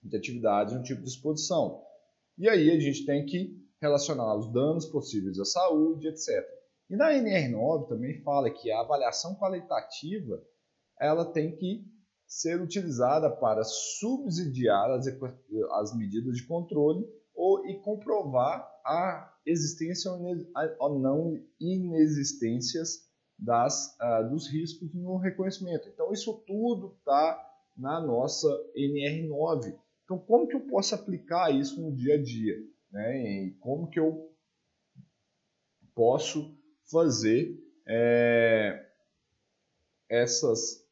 de 0.00 0.16
atividades 0.16 0.72
e 0.72 0.76
um 0.76 0.82
tipo 0.82 1.02
de 1.02 1.08
exposição. 1.08 1.82
E 2.38 2.48
aí 2.48 2.70
a 2.70 2.78
gente 2.78 3.04
tem 3.04 3.26
que 3.26 3.60
relacionar 3.80 4.36
os 4.36 4.52
danos 4.52 4.86
possíveis 4.86 5.40
à 5.40 5.44
saúde, 5.44 6.06
etc. 6.06 6.28
E 6.88 6.94
na 6.96 7.10
NR9 7.10 7.88
também 7.88 8.22
fala 8.22 8.48
que 8.48 8.70
a 8.70 8.80
avaliação 8.80 9.34
qualitativa 9.34 10.40
ela 11.00 11.24
tem 11.24 11.56
que 11.56 11.84
ser 12.26 12.60
utilizada 12.60 13.28
para 13.28 13.64
subsidiar 13.64 14.88
as, 14.92 15.06
as 15.80 15.96
medidas 15.96 16.36
de 16.36 16.46
controle 16.46 17.04
ou 17.34 17.66
e 17.66 17.80
comprovar 17.80 18.70
a 18.84 19.31
existência 19.44 20.10
ou 20.78 20.98
não 20.98 21.42
inexistências 21.60 23.08
das, 23.38 23.96
uh, 24.00 24.28
dos 24.30 24.48
riscos 24.48 24.94
no 24.94 25.16
reconhecimento. 25.16 25.88
Então, 25.88 26.12
isso 26.12 26.32
tudo 26.46 26.94
está 26.98 27.50
na 27.76 28.00
nossa 28.00 28.48
NR9. 28.76 29.76
Então, 30.04 30.18
como 30.18 30.46
que 30.46 30.54
eu 30.54 30.60
posso 30.60 30.94
aplicar 30.94 31.50
isso 31.50 31.80
no 31.80 31.94
dia 31.94 32.14
a 32.14 32.22
dia? 32.22 32.56
Né? 32.90 33.46
E 33.46 33.50
como 33.60 33.88
que 33.88 33.98
eu 33.98 34.30
posso 35.94 36.56
fazer 36.90 37.58
é, 37.86 38.86
essas 40.08 40.86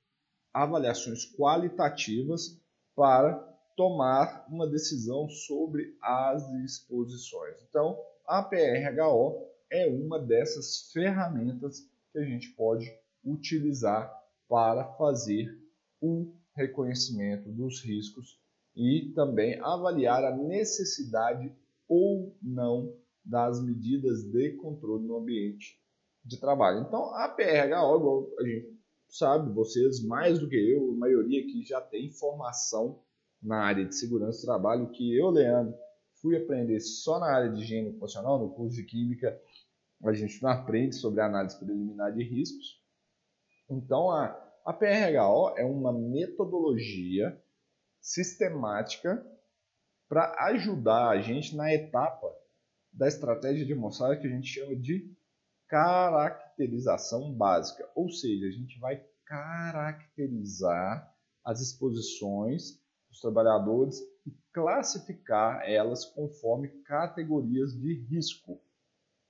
avaliações 0.53 1.25
qualitativas 1.37 2.61
para 2.95 3.35
tomar 3.77 4.47
uma 4.49 4.67
decisão 4.67 5.29
sobre 5.29 5.97
as 6.03 6.47
exposições. 6.65 7.57
Então, 7.69 7.99
a 8.31 8.45
PRHO 8.45 9.45
é 9.69 9.89
uma 9.89 10.17
dessas 10.17 10.93
ferramentas 10.93 11.85
que 12.13 12.19
a 12.21 12.23
gente 12.23 12.51
pode 12.51 12.87
utilizar 13.25 14.09
para 14.49 14.85
fazer 14.93 15.53
o 16.01 16.33
reconhecimento 16.55 17.51
dos 17.51 17.83
riscos 17.83 18.39
e 18.77 19.13
também 19.17 19.59
avaliar 19.61 20.25
a 20.25 20.37
necessidade 20.37 21.53
ou 21.89 22.33
não 22.41 22.95
das 23.25 23.61
medidas 23.65 24.23
de 24.23 24.53
controle 24.59 25.09
no 25.09 25.17
ambiente 25.17 25.77
de 26.25 26.39
trabalho. 26.39 26.87
Então, 26.87 27.13
a 27.17 27.29
PRHO, 27.29 27.97
igual 27.97 28.31
a 28.39 28.45
gente 28.45 28.79
sabe, 29.09 29.53
vocês 29.53 30.05
mais 30.05 30.39
do 30.39 30.49
que 30.49 30.55
eu, 30.55 30.93
a 30.93 30.97
maioria 30.97 31.41
aqui 31.41 31.65
já 31.65 31.81
tem 31.81 32.13
formação 32.13 33.03
na 33.43 33.57
área 33.57 33.85
de 33.85 33.97
segurança 33.97 34.41
do 34.43 34.47
trabalho, 34.47 34.91
que 34.93 35.17
eu, 35.17 35.31
Leandro, 35.31 35.75
fui 36.21 36.37
aprender 36.37 36.81
só 36.81 37.19
na 37.19 37.27
área 37.27 37.51
de 37.51 37.63
higiene 37.63 37.91
ocupacional, 37.91 38.39
no 38.39 38.51
curso 38.51 38.77
de 38.77 38.85
Química, 38.85 39.41
a 40.05 40.13
gente 40.13 40.43
não 40.43 40.51
aprende 40.51 40.95
sobre 40.95 41.21
análise 41.21 41.59
preliminar 41.59 42.13
de 42.13 42.23
riscos. 42.23 42.81
Então, 43.69 44.11
a, 44.11 44.27
a 44.65 44.73
PRHO 44.73 45.55
é 45.57 45.65
uma 45.65 45.93
metodologia 45.93 47.39
sistemática 48.01 49.25
para 50.09 50.35
ajudar 50.47 51.11
a 51.11 51.21
gente 51.21 51.55
na 51.55 51.73
etapa 51.73 52.27
da 52.93 53.07
estratégia 53.07 53.65
de 53.65 53.73
amostragem 53.73 54.21
que 54.21 54.27
a 54.27 54.31
gente 54.31 54.49
chama 54.49 54.75
de 54.75 55.15
caracterização 55.69 57.33
básica. 57.33 57.89
Ou 57.95 58.11
seja, 58.11 58.47
a 58.47 58.51
gente 58.51 58.79
vai 58.81 59.05
caracterizar 59.25 61.09
as 61.45 61.61
exposições 61.61 62.81
dos 63.09 63.21
trabalhadores 63.21 64.01
e 64.27 64.31
classificar 64.53 65.63
elas 65.69 66.05
conforme 66.05 66.69
categorias 66.85 67.73
de 67.73 67.95
risco. 67.95 68.61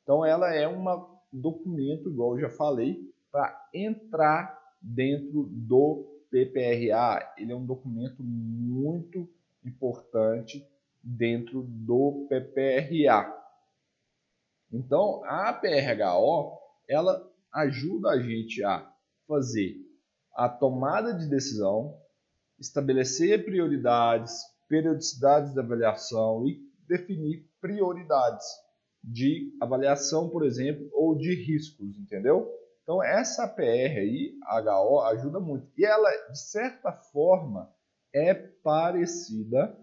Então, 0.03 0.25
ela 0.25 0.53
é 0.55 0.67
um 0.67 0.85
documento, 1.33 2.11
igual 2.11 2.35
eu 2.35 2.49
já 2.49 2.51
falei, 2.51 3.01
para 3.31 3.69
entrar 3.73 4.59
dentro 4.81 5.45
do 5.51 6.25
PPRA. 6.31 7.35
Ele 7.37 7.53
é 7.53 7.57
um 7.57 7.67
documento 7.67 8.23
muito 8.23 9.29
importante 9.65 10.67
dentro 11.03 11.63
do 11.63 12.27
PPRA. 12.29 13.37
Então, 14.73 15.23
a 15.25 15.53
PRHO, 15.53 16.59
ela 16.89 17.29
ajuda 17.53 18.11
a 18.11 18.21
gente 18.21 18.63
a 18.63 18.89
fazer 19.27 19.77
a 20.35 20.49
tomada 20.49 21.13
de 21.13 21.29
decisão, 21.29 21.99
estabelecer 22.59 23.45
prioridades, 23.45 24.43
periodicidades 24.71 25.53
de 25.53 25.59
avaliação 25.59 26.47
e 26.47 26.65
definir 26.87 27.45
prioridades 27.61 28.47
de 29.03 29.53
avaliação, 29.61 30.29
por 30.29 30.47
exemplo, 30.47 30.89
ou 30.93 31.19
de 31.19 31.35
riscos, 31.35 31.99
entendeu? 31.99 32.49
Então 32.85 33.03
essa 33.03 33.49
PR 33.49 33.99
aí, 33.99 34.39
HO, 34.65 35.01
ajuda 35.01 35.41
muito. 35.41 35.69
E 35.77 35.85
ela, 35.85 36.09
de 36.31 36.39
certa 36.39 36.93
forma, 36.93 37.69
é 38.15 38.33
parecida 38.33 39.77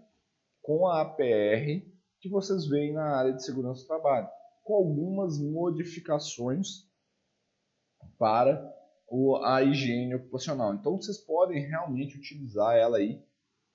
com 0.62 0.86
a 0.86 1.02
APR 1.02 1.86
que 2.20 2.30
vocês 2.30 2.66
veem 2.66 2.94
na 2.94 3.16
área 3.16 3.32
de 3.34 3.44
segurança 3.44 3.82
do 3.82 3.88
trabalho, 3.88 4.28
com 4.64 4.74
algumas 4.74 5.38
modificações 5.38 6.88
para 8.18 8.74
a 9.44 9.62
higiene 9.62 10.14
ocupacional. 10.14 10.74
Então 10.74 10.96
vocês 10.96 11.18
podem 11.18 11.66
realmente 11.66 12.16
utilizar 12.16 12.74
ela 12.74 12.96
aí 12.96 13.22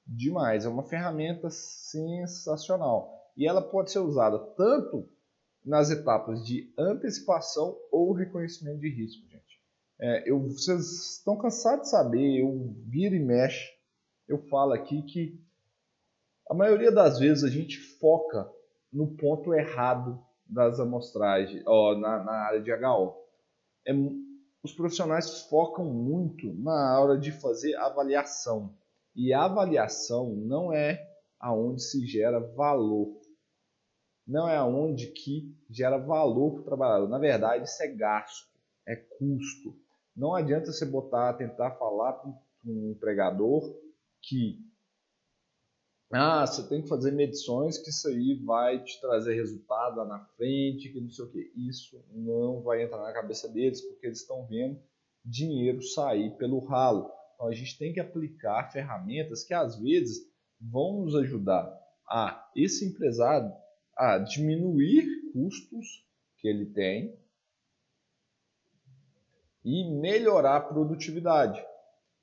demais. 0.05 0.65
É 0.65 0.69
uma 0.69 0.83
ferramenta 0.83 1.49
sensacional. 1.49 3.11
E 3.35 3.47
ela 3.47 3.61
pode 3.61 3.91
ser 3.91 3.99
usada 3.99 4.37
tanto 4.55 5.09
nas 5.65 5.89
etapas 5.89 6.45
de 6.45 6.73
antecipação 6.77 7.77
ou 7.91 8.13
reconhecimento 8.13 8.79
de 8.79 8.89
risco, 8.89 9.27
gente. 9.29 9.61
É, 9.99 10.29
eu, 10.29 10.39
vocês 10.39 11.17
estão 11.17 11.37
cansados 11.37 11.85
de 11.85 11.91
saber, 11.91 12.41
eu 12.41 12.75
viro 12.87 13.15
e 13.15 13.19
mexe, 13.19 13.71
eu 14.27 14.37
falo 14.49 14.73
aqui 14.73 15.01
que 15.03 15.41
a 16.49 16.53
maioria 16.53 16.91
das 16.91 17.19
vezes 17.19 17.43
a 17.43 17.49
gente 17.49 17.79
foca 17.99 18.49
no 18.91 19.15
ponto 19.15 19.53
errado 19.53 20.21
das 20.45 20.79
amostragens, 20.79 21.63
ó, 21.65 21.95
na, 21.95 22.23
na 22.23 22.31
área 22.31 22.61
de 22.61 22.71
HO. 22.71 23.15
É, 23.87 23.93
os 24.61 24.73
profissionais 24.73 25.43
focam 25.43 25.85
muito 25.85 26.53
na 26.53 26.99
hora 26.99 27.17
de 27.17 27.31
fazer 27.31 27.75
avaliação. 27.75 28.73
E 29.15 29.33
a 29.33 29.45
avaliação 29.45 30.33
não 30.35 30.73
é 30.73 31.07
aonde 31.39 31.83
se 31.83 32.05
gera 32.05 32.39
valor. 32.39 33.19
Não 34.25 34.47
é 34.47 34.55
aonde 34.55 35.07
que 35.07 35.55
gera 35.69 35.97
valor 35.97 36.53
para 36.53 36.61
o 36.61 36.65
trabalhador. 36.65 37.09
Na 37.09 37.19
verdade, 37.19 37.65
isso 37.65 37.83
é 37.83 37.87
gasto, 37.87 38.47
é 38.87 38.95
custo. 38.95 39.75
Não 40.15 40.33
adianta 40.33 40.71
você 40.71 40.85
botar, 40.85 41.33
tentar 41.33 41.71
falar 41.71 42.13
para 42.13 42.31
um 42.65 42.91
empregador 42.91 43.61
que 44.21 44.59
ah, 46.15 46.45
você 46.45 46.67
tem 46.69 46.79
que 46.83 46.87
fazer 46.87 47.11
medições 47.11 47.79
que 47.79 47.89
isso 47.89 48.07
aí 48.07 48.35
vai 48.45 48.83
te 48.83 49.01
trazer 49.01 49.33
resultado 49.33 49.97
lá 49.97 50.05
na 50.05 50.19
frente, 50.37 50.89
que 50.89 51.01
não 51.01 51.09
sei 51.09 51.25
o 51.25 51.31
que. 51.31 51.51
Isso 51.55 51.99
não 52.11 52.61
vai 52.61 52.83
entrar 52.83 53.01
na 53.01 53.11
cabeça 53.11 53.49
deles, 53.49 53.81
porque 53.81 54.05
eles 54.05 54.21
estão 54.21 54.45
vendo 54.45 54.79
dinheiro 55.25 55.81
sair 55.81 56.29
pelo 56.37 56.59
ralo. 56.59 57.09
Então 57.33 57.47
a 57.47 57.53
gente 57.53 57.77
tem 57.77 57.93
que 57.93 57.99
aplicar 57.99 58.71
ferramentas 58.71 59.43
que 59.43 59.53
às 59.53 59.79
vezes 59.79 60.27
vão 60.59 61.01
nos 61.01 61.15
ajudar 61.15 61.71
a 62.07 62.49
esse 62.55 62.85
empresário 62.85 63.51
a 63.95 64.17
diminuir 64.17 65.05
custos 65.31 66.05
que 66.37 66.47
ele 66.47 66.65
tem 66.67 67.17
e 69.63 69.89
melhorar 69.99 70.57
a 70.57 70.61
produtividade. 70.61 71.63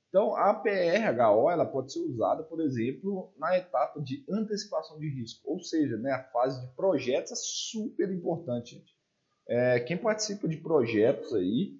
Então, 0.08 0.34
a 0.36 0.52
PRHO 0.52 1.48
ela 1.50 1.64
pode 1.64 1.92
ser 1.92 2.00
usada, 2.00 2.42
por 2.42 2.60
exemplo, 2.60 3.32
na 3.38 3.56
etapa 3.56 4.00
de 4.00 4.24
antecipação 4.28 4.98
de 4.98 5.08
risco, 5.08 5.40
ou 5.48 5.60
seja, 5.60 5.96
né, 5.96 6.10
a 6.10 6.24
fase 6.24 6.60
de 6.60 6.74
projetos 6.74 7.30
é 7.30 7.36
super 7.36 8.10
importante. 8.10 8.84
É, 9.48 9.78
quem 9.80 9.96
participa 9.96 10.48
de 10.48 10.56
projetos 10.56 11.32
aí 11.32 11.78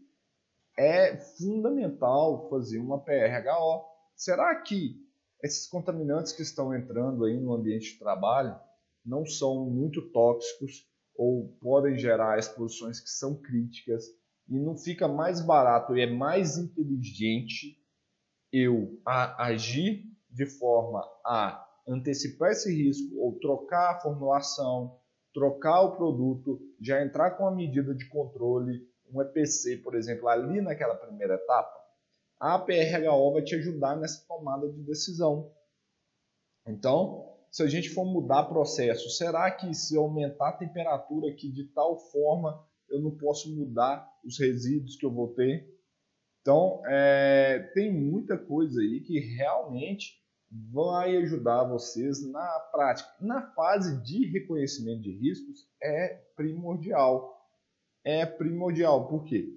é 0.81 1.15
fundamental 1.37 2.49
fazer 2.49 2.79
uma 2.79 2.99
PRHO. 2.99 3.85
Será 4.17 4.55
que 4.63 4.97
esses 5.43 5.69
contaminantes 5.69 6.33
que 6.33 6.41
estão 6.41 6.75
entrando 6.75 7.27
aí 7.27 7.39
no 7.39 7.53
ambiente 7.53 7.93
de 7.93 7.99
trabalho 7.99 8.59
não 9.05 9.27
são 9.27 9.67
muito 9.67 10.11
tóxicos 10.11 10.89
ou 11.15 11.55
podem 11.61 11.99
gerar 11.99 12.39
exposições 12.39 12.99
que 12.99 13.11
são 13.11 13.35
críticas 13.35 14.07
e 14.49 14.59
não 14.59 14.75
fica 14.75 15.07
mais 15.07 15.43
barato 15.43 15.95
e 15.95 16.01
é 16.01 16.11
mais 16.11 16.57
inteligente 16.57 17.79
eu 18.51 18.99
agir 19.05 20.05
de 20.31 20.47
forma 20.47 21.07
a 21.27 21.63
antecipar 21.87 22.53
esse 22.53 22.75
risco 22.75 23.19
ou 23.19 23.39
trocar 23.39 23.97
a 23.97 24.01
formulação, 24.01 24.99
trocar 25.35 25.83
o 25.83 25.97
produto, 25.97 26.59
já 26.81 27.05
entrar 27.05 27.33
com 27.33 27.47
a 27.47 27.55
medida 27.55 27.95
de 27.95 28.09
controle, 28.09 28.90
um 29.13 29.23
EPC, 29.23 29.79
por 29.79 29.95
exemplo, 29.95 30.29
ali 30.29 30.61
naquela 30.61 30.95
primeira 30.95 31.35
etapa, 31.35 31.81
a 32.39 32.59
PRHO 32.59 33.33
vai 33.33 33.43
te 33.43 33.55
ajudar 33.55 33.97
nessa 33.97 34.25
tomada 34.27 34.69
de 34.69 34.83
decisão. 34.83 35.53
Então, 36.67 37.37
se 37.51 37.63
a 37.63 37.67
gente 37.67 37.91
for 37.91 38.05
mudar 38.05 38.45
processo, 38.45 39.11
será 39.11 39.51
que 39.51 39.75
se 39.75 39.97
aumentar 39.97 40.51
a 40.51 40.57
temperatura 40.57 41.31
aqui 41.31 41.51
de 41.51 41.65
tal 41.65 41.99
forma 42.11 42.65
eu 42.89 43.01
não 43.01 43.17
posso 43.17 43.55
mudar 43.55 44.09
os 44.25 44.39
resíduos 44.39 44.97
que 44.97 45.05
eu 45.05 45.13
vou 45.13 45.35
ter? 45.35 45.69
Então, 46.41 46.83
é, 46.87 47.71
tem 47.75 47.93
muita 47.93 48.39
coisa 48.39 48.81
aí 48.81 49.01
que 49.01 49.19
realmente 49.19 50.19
vai 50.51 51.17
ajudar 51.19 51.65
vocês 51.65 52.27
na 52.31 52.61
prática. 52.73 53.09
Na 53.21 53.53
fase 53.53 54.03
de 54.03 54.27
reconhecimento 54.27 55.03
de 55.03 55.13
riscos 55.13 55.69
é 55.83 56.23
primordial. 56.35 57.40
É 58.05 58.25
primordial, 58.25 59.09
por 59.09 59.25
quê? 59.25 59.49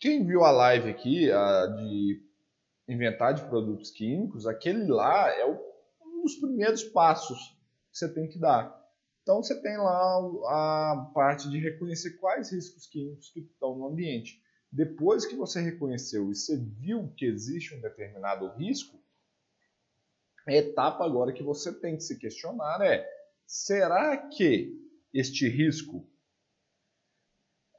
Quem 0.00 0.26
viu 0.26 0.44
a 0.44 0.50
live 0.50 0.90
aqui 0.90 1.30
a 1.30 1.66
de 1.66 2.22
inventar 2.88 3.34
de 3.34 3.44
produtos 3.44 3.90
químicos, 3.90 4.46
aquele 4.46 4.86
lá 4.86 5.30
é 5.30 5.46
um 5.46 6.22
dos 6.22 6.36
primeiros 6.36 6.82
passos 6.82 7.38
que 7.90 7.98
você 7.98 8.12
tem 8.12 8.28
que 8.28 8.38
dar. 8.38 8.80
Então 9.22 9.42
você 9.42 9.60
tem 9.60 9.76
lá 9.76 10.18
a 10.48 11.10
parte 11.14 11.48
de 11.48 11.58
reconhecer 11.58 12.18
quais 12.18 12.50
riscos 12.50 12.86
químicos 12.86 13.30
que 13.30 13.40
estão 13.40 13.76
no 13.76 13.86
ambiente. 13.86 14.42
Depois 14.70 15.26
que 15.26 15.36
você 15.36 15.60
reconheceu 15.60 16.30
e 16.30 16.34
você 16.34 16.56
viu 16.56 17.12
que 17.16 17.26
existe 17.26 17.74
um 17.74 17.80
determinado 17.80 18.48
risco, 18.56 18.98
a 20.46 20.52
etapa 20.52 21.04
agora 21.04 21.32
que 21.32 21.42
você 21.42 21.72
tem 21.72 21.96
que 21.96 22.02
se 22.02 22.18
questionar 22.18 22.80
é: 22.80 23.06
será 23.46 24.16
que 24.16 24.76
este 25.14 25.48
risco, 25.48 26.08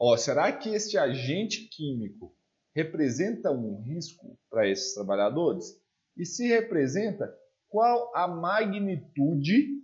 ó, 0.05 0.17
será 0.17 0.51
que 0.51 0.69
este 0.69 0.97
agente 0.97 1.69
químico 1.69 2.35
representa 2.75 3.51
um 3.51 3.81
risco 3.81 4.37
para 4.49 4.67
esses 4.67 4.93
trabalhadores? 4.93 5.81
E 6.17 6.25
se 6.25 6.45
representa, 6.47 7.33
qual 7.69 8.11
a 8.13 8.27
magnitude 8.27 9.81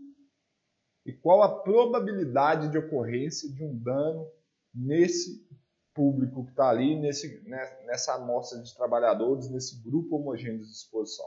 e 1.05 1.13
qual 1.13 1.41
a 1.41 1.61
probabilidade 1.61 2.69
de 2.69 2.77
ocorrência 2.77 3.49
de 3.49 3.63
um 3.63 3.75
dano 3.81 4.29
nesse 4.73 5.47
público 5.93 6.43
que 6.43 6.51
está 6.51 6.69
ali 6.69 6.95
nesse, 6.99 7.41
né, 7.47 7.85
nessa 7.85 8.15
amostra 8.15 8.61
de 8.61 8.75
trabalhadores, 8.75 9.49
nesse 9.49 9.81
grupo 9.81 10.17
homogêneo 10.17 10.59
de 10.59 10.69
exposição. 10.69 11.25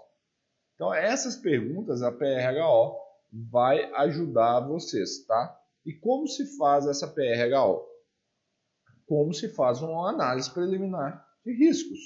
Então, 0.74 0.92
essas 0.92 1.36
perguntas 1.36 2.02
a 2.02 2.12
PRHO 2.12 2.96
vai 3.32 3.90
ajudar 3.94 4.60
vocês, 4.60 5.24
tá? 5.26 5.58
E 5.84 5.94
como 5.94 6.28
se 6.28 6.56
faz 6.58 6.86
essa 6.86 7.08
PRHO? 7.08 7.91
Como 9.06 9.32
se 9.32 9.48
faz 9.48 9.82
uma 9.82 10.10
análise 10.10 10.50
preliminar 10.50 11.26
de 11.44 11.52
riscos. 11.52 11.98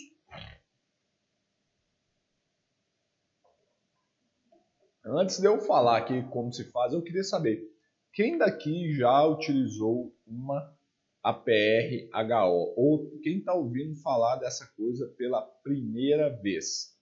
Antes 5.04 5.38
de 5.38 5.46
eu 5.46 5.60
falar 5.60 5.98
aqui 5.98 6.22
como 6.30 6.52
se 6.52 6.64
faz, 6.72 6.92
eu 6.92 7.02
queria 7.02 7.22
saber 7.22 7.72
quem 8.12 8.38
daqui 8.38 8.92
já 8.94 9.24
utilizou 9.24 10.12
uma 10.26 10.74
a 11.22 11.32
PRHO, 11.32 12.72
ou 12.76 13.18
quem 13.20 13.38
está 13.38 13.52
ouvindo 13.52 13.96
falar 13.96 14.36
dessa 14.36 14.64
coisa 14.76 15.08
pela 15.18 15.42
primeira 15.42 16.30
vez. 16.30 16.96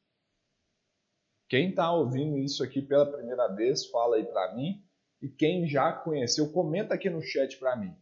Quem 1.47 1.69
está 1.69 1.93
ouvindo 1.93 2.39
isso 2.39 2.65
aqui 2.65 2.81
pela 2.81 3.05
primeira 3.05 3.49
vez, 3.49 3.87
fala 3.91 4.17
aí 4.17 4.25
para 4.25 4.55
mim. 4.55 4.83
E 5.21 5.29
quem 5.29 5.69
já 5.69 5.93
conheceu, 5.93 6.51
comenta 6.51 6.95
aqui 6.95 7.11
no 7.11 7.21
chat 7.21 7.59
para 7.59 7.77
mim. 7.77 7.95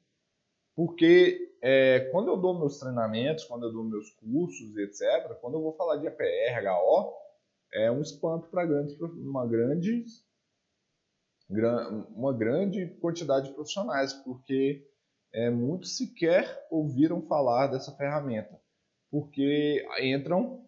Porque 0.75 1.55
é, 1.63 2.01
quando 2.11 2.29
eu 2.29 2.37
dou 2.37 2.59
meus 2.59 2.79
treinamentos, 2.79 3.45
quando 3.45 3.67
eu 3.67 3.73
dou 3.73 3.85
meus 3.85 4.11
cursos, 4.11 4.77
etc., 4.77 5.35
quando 5.41 5.55
eu 5.55 5.63
vou 5.63 5.75
falar 5.75 5.97
de 5.97 6.09
APR, 6.09 6.67
é 7.75 7.91
um 7.91 8.01
espanto 8.01 8.49
para 8.49 8.65
uma 8.65 9.47
grande, 9.47 10.05
uma 12.15 12.33
grande 12.33 12.87
quantidade 13.01 13.49
de 13.49 13.55
profissionais, 13.55 14.13
porque 14.13 14.87
é, 15.33 15.51
muitos 15.51 15.97
sequer 15.97 16.67
ouviram 16.71 17.23
falar 17.23 17.69
dessa 17.69 17.93
ferramenta, 17.93 18.61
porque 19.11 19.87
entram, 20.01 20.67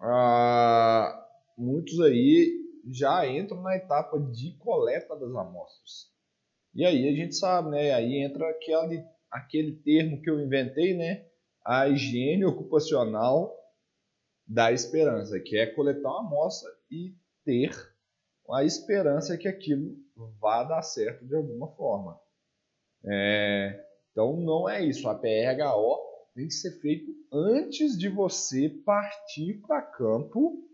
ah, 0.00 1.26
muitos 1.56 2.00
aí 2.00 2.58
já 2.90 3.26
entram 3.26 3.62
na 3.62 3.76
etapa 3.76 4.18
de 4.18 4.56
coleta 4.58 5.16
das 5.16 5.34
amostras. 5.34 6.10
E 6.74 6.84
aí 6.84 7.08
a 7.08 7.12
gente 7.12 7.34
sabe, 7.34 7.70
né? 7.70 7.92
Aí 7.92 8.22
entra 8.22 8.48
aquele, 8.48 9.04
aquele 9.30 9.72
termo 9.72 10.20
que 10.22 10.30
eu 10.30 10.40
inventei, 10.40 10.96
né? 10.96 11.26
A 11.64 11.88
higiene 11.88 12.44
ocupacional 12.44 13.54
da 14.46 14.72
esperança, 14.72 15.38
que 15.38 15.58
é 15.58 15.66
coletar 15.66 16.08
uma 16.08 16.20
amostra 16.20 16.70
e 16.90 17.14
ter 17.44 17.70
a 18.50 18.64
esperança 18.64 19.36
que 19.36 19.46
aquilo 19.46 19.96
vá 20.40 20.64
dar 20.64 20.82
certo 20.82 21.26
de 21.26 21.34
alguma 21.34 21.68
forma. 21.68 22.18
É, 23.04 23.84
então 24.10 24.36
não 24.36 24.68
é 24.68 24.82
isso. 24.82 25.08
A 25.08 25.14
PRHO 25.14 25.98
tem 26.34 26.46
que 26.46 26.54
ser 26.54 26.80
feito 26.80 27.12
antes 27.32 27.98
de 27.98 28.08
você 28.08 28.68
partir 28.68 29.60
para 29.66 29.82
campo 29.82 30.64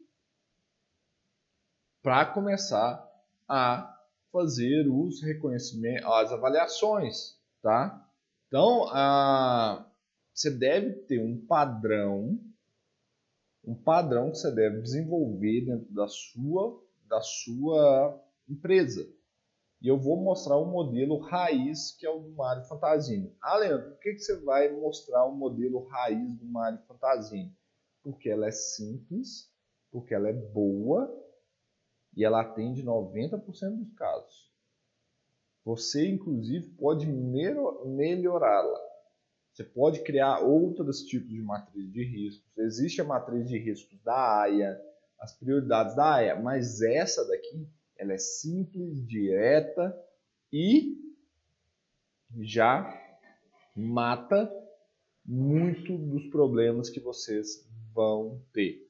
para 2.03 2.27
começar 2.27 3.11
a 3.49 3.91
fazer 4.31 4.87
os 4.89 5.23
reconhecimentos, 5.23 6.05
as 6.07 6.33
avaliações, 6.33 7.39
tá? 7.63 8.04
Então, 8.55 8.87
a, 8.91 9.85
você 10.33 10.49
deve 10.49 10.93
ter 11.07 11.21
um 11.21 11.45
padrão, 11.45 12.39
um 13.65 13.75
padrão 13.75 14.31
que 14.31 14.39
você 14.39 14.55
deve 14.55 14.81
desenvolver 14.81 15.63
dentro 15.63 15.93
da 15.93 16.07
sua, 16.07 16.81
da 17.09 17.21
sua 17.21 18.25
empresa. 18.49 19.13
E 19.83 19.89
eu 19.89 19.99
vou 19.99 20.23
mostrar 20.23 20.57
o 20.57 20.69
um 20.69 20.71
modelo 20.71 21.19
raiz, 21.19 21.97
que 21.99 22.07
é 22.07 22.09
o 22.09 22.21
do 22.21 22.31
Mario 22.31 22.63
Fantasini. 22.69 23.37
Ah, 23.43 23.57
Leandro, 23.57 23.91
por 23.91 23.99
que, 23.99 24.13
que 24.13 24.21
você 24.21 24.37
vai 24.43 24.71
mostrar 24.71 25.25
o 25.25 25.33
um 25.33 25.37
modelo 25.37 25.89
raiz 25.89 26.39
do 26.39 26.47
Mario 26.47 26.79
Fantasini? 26.87 27.53
Porque 28.05 28.31
ela 28.31 28.47
é 28.47 28.53
simples, 28.53 29.53
porque 29.91 30.15
ela 30.15 30.29
é 30.29 30.33
boa 30.33 31.13
e 32.17 32.25
ela 32.25 32.43
atende 32.43 32.85
90% 32.85 33.79
dos 33.79 33.93
casos. 33.95 34.44
Você, 35.65 36.07
inclusive, 36.09 36.69
pode 36.71 37.07
melhorá-la. 37.07 38.79
Você 39.53 39.65
pode 39.65 40.03
criar 40.03 40.41
outros 40.41 41.03
tipos 41.03 41.29
de 41.29 41.41
matriz 41.41 41.91
de 41.93 42.05
riscos. 42.05 42.59
Existe 42.59 43.01
a 43.01 43.05
matriz 43.05 43.49
de 43.49 43.57
riscos 43.57 43.99
da 44.03 44.43
AIA, 44.43 44.79
as 45.19 45.33
prioridades 45.39 45.95
da 45.95 46.15
AIA, 46.15 46.41
mas 46.41 46.83
essa 46.83 47.25
daqui 47.27 47.69
ela 47.97 48.13
é 48.13 48.19
simples, 48.19 49.07
direta 49.07 49.97
e 50.53 50.99
já 52.41 53.01
mata 53.77 54.53
muito 55.25 55.97
dos 55.97 56.27
problemas 56.27 56.91
que 56.91 57.01
vocês 57.01 57.67
vão 57.95 58.43
ter. 58.53 58.84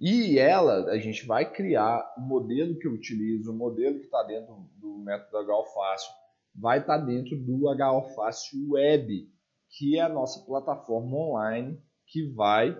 E 0.00 0.38
ela, 0.38 0.90
a 0.92 0.98
gente 0.98 1.26
vai 1.26 1.50
criar 1.50 2.14
o 2.16 2.20
modelo 2.20 2.78
que 2.78 2.86
eu 2.86 2.92
utilizo, 2.92 3.50
o 3.50 3.56
modelo 3.56 3.98
que 3.98 4.04
está 4.04 4.22
dentro 4.22 4.54
do 4.76 4.98
método 4.98 5.50
HOFácil, 5.50 6.12
vai 6.54 6.78
estar 6.78 7.00
tá 7.00 7.04
dentro 7.04 7.36
do 7.36 7.66
HOFácil 7.66 8.70
Web, 8.70 9.28
que 9.70 9.98
é 9.98 10.02
a 10.02 10.08
nossa 10.08 10.44
plataforma 10.46 11.16
online 11.16 11.82
que 12.06 12.30
vai 12.32 12.76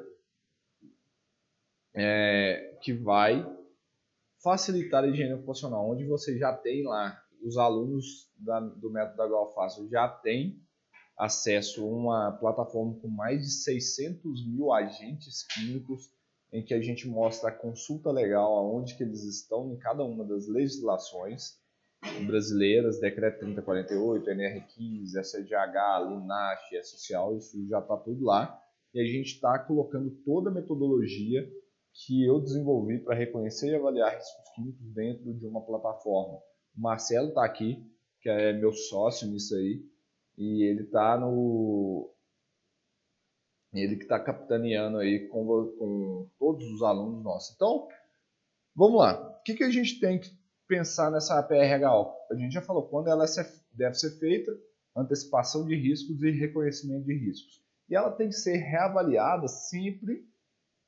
é, 1.94 2.78
que 2.82 2.92
vai 2.92 3.44
facilitar 4.42 5.02
a 5.02 5.08
higiene 5.08 5.34
ocupacional, 5.34 5.90
onde 5.90 6.06
você 6.06 6.38
já 6.38 6.56
tem 6.56 6.84
lá 6.84 7.20
os 7.42 7.56
alunos 7.56 8.30
da, 8.36 8.60
do 8.60 8.90
método 8.90 9.34
HOFácil 9.34 9.88
já 9.88 10.08
têm 10.08 10.62
acesso 11.16 11.82
a 11.82 11.86
uma 11.86 12.32
plataforma 12.38 12.94
com 13.00 13.08
mais 13.08 13.42
de 13.42 13.50
600 13.50 14.46
mil 14.46 14.72
agentes 14.72 15.44
químicos 15.52 16.16
em 16.52 16.64
que 16.64 16.72
a 16.72 16.80
gente 16.80 17.06
mostra 17.08 17.50
a 17.50 17.52
consulta 17.52 18.10
legal, 18.10 18.56
aonde 18.56 18.96
que 18.96 19.02
eles 19.02 19.22
estão 19.24 19.72
em 19.72 19.78
cada 19.78 20.02
uma 20.02 20.24
das 20.24 20.46
legislações 20.46 21.58
brasileiras, 22.26 23.00
Decreto 23.00 23.40
3048, 23.40 24.30
NR15, 24.30 25.20
SGH, 25.20 26.08
LINASH, 26.08 26.72
é 26.72 26.82
social, 26.82 27.36
isso 27.36 27.66
já 27.68 27.80
está 27.80 27.96
tudo 27.96 28.24
lá. 28.24 28.58
E 28.94 29.00
a 29.00 29.04
gente 29.04 29.34
está 29.34 29.58
colocando 29.58 30.10
toda 30.24 30.50
a 30.50 30.54
metodologia 30.54 31.46
que 31.92 32.24
eu 32.24 32.40
desenvolvi 32.40 32.98
para 32.98 33.14
reconhecer 33.16 33.70
e 33.70 33.74
avaliar 33.74 34.14
riscos 34.14 34.50
químicos 34.54 34.94
dentro 34.94 35.34
de 35.34 35.46
uma 35.46 35.60
plataforma. 35.60 36.38
O 36.76 36.80
Marcelo 36.80 37.28
está 37.28 37.44
aqui, 37.44 37.84
que 38.20 38.30
é 38.30 38.52
meu 38.52 38.72
sócio 38.72 39.28
nisso 39.28 39.54
aí, 39.54 39.84
e 40.36 40.62
ele 40.62 40.84
está 40.84 41.18
no, 41.18 42.10
ele 43.72 43.96
que 43.96 44.04
está 44.04 44.18
capitaneando 44.18 44.98
aí 44.98 45.28
com, 45.28 45.46
com, 45.78 46.30
todos 46.38 46.64
os 46.72 46.82
alunos 46.82 47.22
nossos. 47.22 47.54
Então, 47.54 47.86
vamos 48.74 48.98
lá. 48.98 49.38
O 49.38 49.42
que, 49.42 49.54
que 49.54 49.64
a 49.64 49.70
gente 49.70 50.00
tem 50.00 50.18
que 50.18 50.30
pensar 50.66 51.10
nessa 51.10 51.38
APRHO? 51.38 52.12
A 52.30 52.34
gente 52.34 52.52
já 52.52 52.62
falou 52.62 52.88
quando 52.88 53.08
ela 53.08 53.24
deve 53.72 53.94
ser 53.94 54.18
feita, 54.18 54.50
antecipação 54.96 55.66
de 55.66 55.74
riscos 55.74 56.22
e 56.22 56.30
reconhecimento 56.30 57.04
de 57.04 57.14
riscos. 57.14 57.62
E 57.88 57.94
ela 57.94 58.10
tem 58.10 58.28
que 58.28 58.34
ser 58.34 58.56
reavaliada 58.56 59.48
sempre 59.48 60.26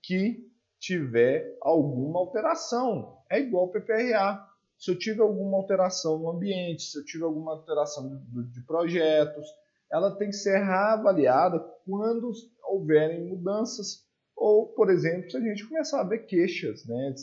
que 0.02 0.50
tiver 0.78 1.56
alguma 1.60 2.18
alteração. 2.18 3.18
É 3.30 3.38
igual 3.38 3.66
o 3.66 3.72
PPRA. 3.72 4.46
Se 4.78 4.90
eu 4.90 4.98
tiver 4.98 5.22
alguma 5.22 5.58
alteração 5.58 6.18
no 6.18 6.30
ambiente, 6.30 6.82
se 6.84 6.98
eu 6.98 7.04
tiver 7.04 7.24
alguma 7.24 7.52
alteração 7.52 8.22
de 8.50 8.62
projetos, 8.62 9.46
ela 9.92 10.16
tem 10.16 10.28
que 10.28 10.36
ser 10.36 10.58
reavaliada 10.58 11.58
quando 11.84 12.30
houverem 12.70 13.28
mudanças 13.28 14.08
ou, 14.36 14.68
por 14.68 14.90
exemplo, 14.90 15.30
se 15.30 15.36
a 15.36 15.40
gente 15.40 15.68
começar 15.68 16.00
a 16.00 16.08
ver 16.08 16.20
queixas, 16.20 16.86
né? 16.86 17.14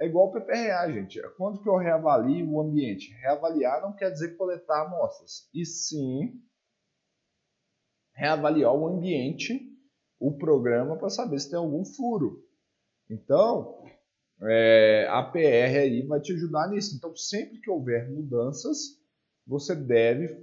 É 0.00 0.06
igual 0.06 0.28
o 0.28 0.32
PPRA, 0.32 0.90
gente. 0.90 1.20
Quando 1.36 1.60
que 1.60 1.68
eu 1.68 1.76
reavalio 1.76 2.50
o 2.50 2.60
ambiente? 2.60 3.12
Reavaliar 3.20 3.82
não 3.82 3.94
quer 3.94 4.10
dizer 4.10 4.36
coletar 4.36 4.86
amostras, 4.86 5.48
e 5.52 5.66
sim 5.66 6.40
reavaliar 8.14 8.74
o 8.74 8.88
ambiente, 8.88 9.60
o 10.18 10.36
programa, 10.36 10.96
para 10.96 11.10
saber 11.10 11.38
se 11.38 11.50
tem 11.50 11.58
algum 11.58 11.84
furo. 11.84 12.42
Então, 13.10 13.84
é, 14.42 15.06
a 15.10 15.22
PR 15.22 15.78
aí 15.80 16.02
vai 16.06 16.20
te 16.20 16.32
ajudar 16.32 16.68
nisso. 16.68 16.96
Então, 16.96 17.14
sempre 17.14 17.60
que 17.60 17.70
houver 17.70 18.10
mudanças, 18.10 18.98
você 19.46 19.74
deve 19.74 20.36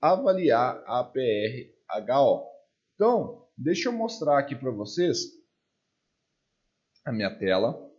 avaliar 0.00 0.82
a 0.86 1.04
PRHO. 1.04 2.49
Então, 3.00 3.48
deixa 3.56 3.88
eu 3.88 3.94
mostrar 3.94 4.38
aqui 4.38 4.54
para 4.54 4.70
vocês 4.70 5.20
a 7.02 7.10
minha 7.10 7.34
tela. 7.34 7.90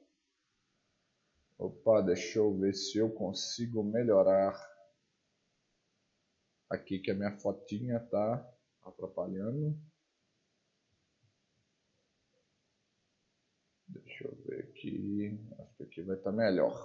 Opa, 1.58 2.02
deixa 2.02 2.38
eu 2.38 2.56
ver 2.56 2.76
se 2.76 3.00
eu 3.00 3.10
consigo 3.10 3.84
melhorar 3.84 4.54
aqui 6.70 7.00
que 7.00 7.10
a 7.10 7.16
minha 7.16 7.36
fotinha 7.40 8.00
tá 8.00 8.48
atrapalhando. 8.84 9.76
Deixa 13.88 14.28
eu 14.28 14.36
ver 14.46 14.66
aqui. 14.66 15.36
Acho 15.58 15.78
que 15.78 15.84
aqui 15.84 16.02
vai 16.04 16.16
estar 16.16 16.30
tá 16.30 16.38
melhor. 16.38 16.80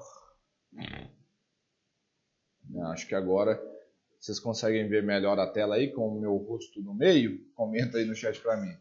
Acho 2.93 3.07
que 3.07 3.15
agora 3.15 3.76
vocês 4.21 4.41
conseguem 4.41 4.89
ver 4.89 5.03
melhor 5.03 5.39
a 5.39 5.47
tela 5.47 5.77
aí 5.77 5.93
com 5.93 6.09
o 6.09 6.21
meu 6.21 6.37
rosto 6.37 6.81
no 6.83 6.95
meio? 6.95 7.39
Comenta 7.55 7.99
aí 7.99 8.05
no 8.05 8.15
chat 8.15 8.41
para 8.41 8.57
mim. 8.57 8.77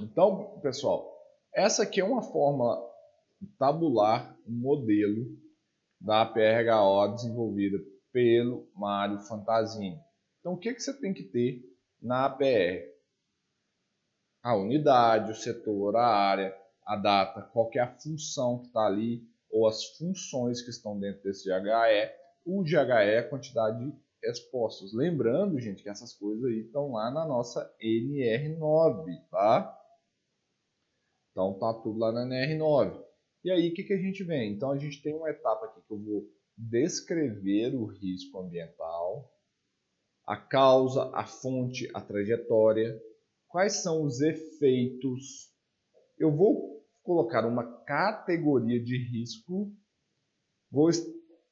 Então, 0.00 0.58
pessoal, 0.60 1.14
essa 1.54 1.84
aqui 1.84 2.00
é 2.00 2.04
uma 2.04 2.22
forma 2.22 2.76
tabular, 3.58 4.36
um 4.46 4.52
modelo 4.52 5.38
da 6.00 6.22
APRHO 6.22 7.14
desenvolvida 7.14 7.78
pelo 8.12 8.68
Mário 8.74 9.18
Fantasini. 9.20 9.98
Então, 10.40 10.54
o 10.54 10.58
que, 10.58 10.74
que 10.74 10.80
você 10.80 10.92
tem 10.92 11.14
que 11.14 11.22
ter 11.22 11.64
na 12.02 12.26
APR? 12.26 12.92
A 14.42 14.54
unidade, 14.54 15.32
o 15.32 15.34
setor, 15.34 15.96
a 15.96 16.06
área, 16.06 16.54
a 16.84 16.96
data, 16.96 17.42
qual 17.42 17.70
é 17.74 17.80
a 17.80 17.98
função 17.98 18.58
que 18.58 18.66
está 18.66 18.86
ali, 18.86 19.26
ou 19.54 19.68
as 19.68 19.84
funções 19.96 20.60
que 20.60 20.70
estão 20.70 20.98
dentro 20.98 21.22
desse 21.22 21.48
GHE, 21.48 22.10
o 22.44 22.64
GHE 22.64 22.90
é 22.90 23.18
a 23.18 23.28
quantidade 23.28 23.78
de 23.78 23.96
expostos. 24.20 24.92
Lembrando, 24.92 25.60
gente, 25.60 25.80
que 25.80 25.88
essas 25.88 26.12
coisas 26.12 26.44
aí 26.44 26.62
estão 26.62 26.90
lá 26.90 27.08
na 27.12 27.24
nossa 27.24 27.72
NR9, 27.80 29.06
tá? 29.30 29.80
Então 31.30 31.56
tá 31.56 31.72
tudo 31.72 32.00
lá 32.00 32.10
na 32.10 32.26
NR9. 32.26 33.00
E 33.44 33.50
aí 33.52 33.68
o 33.68 33.74
que, 33.74 33.84
que 33.84 33.92
a 33.92 33.98
gente 33.98 34.24
vem? 34.24 34.52
Então 34.52 34.72
a 34.72 34.76
gente 34.76 35.00
tem 35.00 35.14
uma 35.14 35.30
etapa 35.30 35.66
aqui 35.66 35.80
que 35.86 35.92
eu 35.92 36.02
vou 36.02 36.28
descrever 36.58 37.76
o 37.76 37.84
risco 37.84 38.40
ambiental, 38.40 39.32
a 40.26 40.36
causa, 40.36 41.12
a 41.14 41.24
fonte, 41.24 41.88
a 41.94 42.00
trajetória, 42.00 43.00
quais 43.46 43.84
são 43.84 44.02
os 44.02 44.20
efeitos. 44.20 45.52
Eu 46.18 46.34
vou 46.34 46.73
colocar 47.04 47.46
uma 47.46 47.64
categoria 47.84 48.82
de 48.82 48.96
risco, 48.96 49.70
vou 50.72 50.90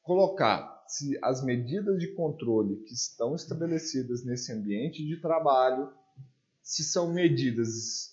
colocar 0.02 0.82
se 0.88 1.16
as 1.22 1.44
medidas 1.44 2.00
de 2.00 2.08
controle 2.08 2.76
que 2.84 2.94
estão 2.94 3.36
estabelecidas 3.36 4.24
nesse 4.24 4.50
ambiente 4.50 5.06
de 5.06 5.18
trabalho, 5.18 5.92
se 6.62 6.82
são 6.82 7.12
medidas 7.12 8.12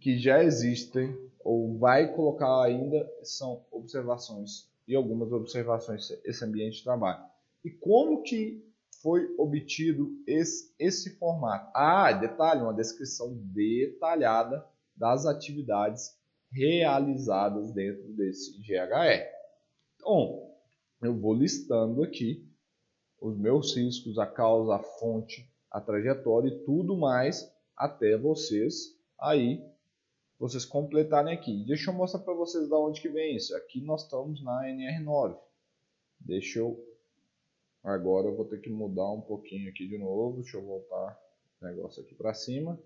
que 0.00 0.18
já 0.18 0.42
existem 0.42 1.16
ou 1.40 1.76
vai 1.78 2.14
colocar 2.14 2.62
ainda, 2.62 3.08
são 3.22 3.64
observações 3.70 4.68
e 4.86 4.94
algumas 4.94 5.32
observações 5.32 6.10
esse 6.24 6.44
ambiente 6.44 6.78
de 6.78 6.84
trabalho. 6.84 7.24
E 7.64 7.70
como 7.70 8.22
que 8.22 8.64
foi 9.00 9.32
obtido 9.36 10.10
esse, 10.26 10.72
esse 10.78 11.16
formato? 11.18 11.70
Ah, 11.74 12.12
detalhe, 12.12 12.62
uma 12.62 12.74
descrição 12.74 13.34
detalhada 13.34 14.64
das 14.96 15.26
atividades 15.26 16.16
realizadas 16.50 17.72
dentro 17.72 18.12
desse 18.12 18.58
GHE. 18.60 19.26
Então, 19.96 20.50
eu 21.02 21.18
vou 21.18 21.34
listando 21.34 22.02
aqui 22.02 22.46
os 23.20 23.36
meus 23.36 23.76
riscos, 23.76 24.18
a 24.18 24.26
causa, 24.26 24.74
a 24.74 24.82
fonte, 24.82 25.48
a 25.70 25.80
trajetória 25.80 26.48
e 26.48 26.58
tudo 26.64 26.96
mais 26.96 27.50
até 27.76 28.16
vocês 28.16 28.96
aí 29.18 29.64
vocês 30.38 30.64
completarem 30.64 31.32
aqui. 31.32 31.64
Deixa 31.64 31.90
eu 31.90 31.94
mostrar 31.94 32.20
para 32.20 32.34
vocês 32.34 32.68
da 32.68 32.76
onde 32.76 33.00
que 33.00 33.08
vem 33.08 33.36
isso. 33.36 33.54
Aqui 33.54 33.80
nós 33.80 34.02
estamos 34.02 34.42
na 34.42 34.64
NR9. 34.64 35.38
Deixa 36.18 36.58
eu 36.58 36.84
agora 37.82 38.26
eu 38.26 38.34
vou 38.34 38.44
ter 38.44 38.60
que 38.60 38.68
mudar 38.68 39.08
um 39.12 39.20
pouquinho 39.20 39.70
aqui 39.70 39.86
de 39.86 39.96
novo. 39.98 40.40
Deixa 40.40 40.56
eu 40.56 40.64
voltar 40.64 41.16
o 41.60 41.64
negócio 41.64 42.02
aqui 42.02 42.16
para 42.16 42.34
cima. 42.34 42.76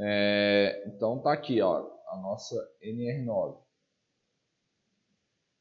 É, 0.00 0.84
então 0.86 1.20
tá 1.20 1.32
aqui, 1.32 1.60
ó, 1.60 1.84
a 2.08 2.16
nossa 2.18 2.54
NR9. 2.82 3.58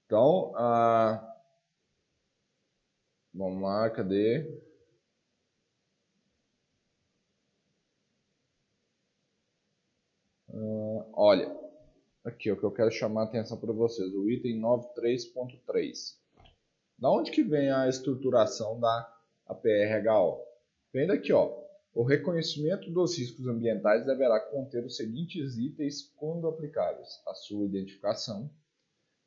Então, 0.06 0.54
ah, 0.56 1.36
vamos 3.34 3.62
lá, 3.62 3.90
cadê? 3.90 4.62
Ah, 10.50 11.06
olha, 11.14 11.52
aqui 12.24 12.52
o 12.52 12.58
que 12.58 12.64
eu 12.64 12.72
quero 12.72 12.92
chamar 12.92 13.22
a 13.22 13.26
atenção 13.26 13.60
para 13.60 13.74
vocês, 13.74 14.14
o 14.14 14.30
item 14.30 14.60
93.3. 14.62 16.16
Da 17.00 17.10
onde 17.12 17.32
que 17.32 17.44
vem 17.44 17.72
a 17.72 17.88
estruturação 17.88 18.80
da 18.80 19.18
APRHO? 19.48 20.44
Vem 20.94 21.08
daqui, 21.08 21.34
ó, 21.34 21.67
o 21.98 22.04
reconhecimento 22.04 22.92
dos 22.92 23.18
riscos 23.18 23.48
ambientais 23.48 24.06
deverá 24.06 24.40
conter 24.40 24.86
os 24.86 24.96
seguintes 24.96 25.58
itens 25.58 26.04
quando 26.16 26.48
aplicáveis: 26.48 27.20
a 27.26 27.34
sua 27.34 27.66
identificação, 27.66 28.52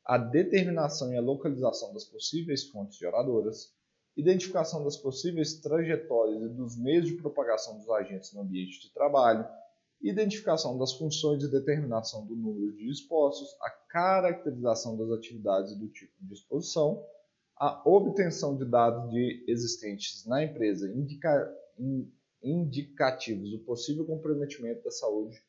a 0.05 0.17
determinação 0.17 1.13
e 1.13 1.17
a 1.17 1.21
localização 1.21 1.93
das 1.93 2.05
possíveis 2.05 2.63
fontes 2.69 2.97
geradoras, 2.97 3.73
identificação 4.15 4.85
das 4.85 4.95
possíveis 4.95 5.55
trajetórias 5.55 6.43
e 6.43 6.47
dos 6.47 6.77
meios 6.77 7.07
de 7.07 7.15
propagação 7.15 7.77
dos 7.77 7.89
agentes 7.89 8.31
no 8.31 8.39
ambiente 8.39 8.79
de 8.79 8.93
trabalho, 8.93 9.45
identificação 10.01 10.79
das 10.79 10.93
funções 10.93 11.43
e 11.43 11.51
determinação 11.51 12.25
do 12.25 12.37
número 12.37 12.71
de 12.71 12.89
expostos, 12.89 13.53
a 13.63 13.69
caracterização 13.69 14.97
das 14.97 15.11
atividades 15.11 15.73
e 15.73 15.77
do 15.77 15.89
tipo 15.89 16.13
de 16.21 16.35
exposição, 16.35 17.05
a 17.57 17.81
obtenção 17.85 18.55
de 18.55 18.63
dados 18.63 19.11
de 19.11 19.43
existentes 19.45 20.25
na 20.25 20.41
empresa 20.41 20.87
indica, 20.87 21.53
indicativos 22.43 23.51
do 23.51 23.59
possível 23.59 24.05
comprometimento 24.05 24.83
da 24.83 24.91
saúde 24.91 25.41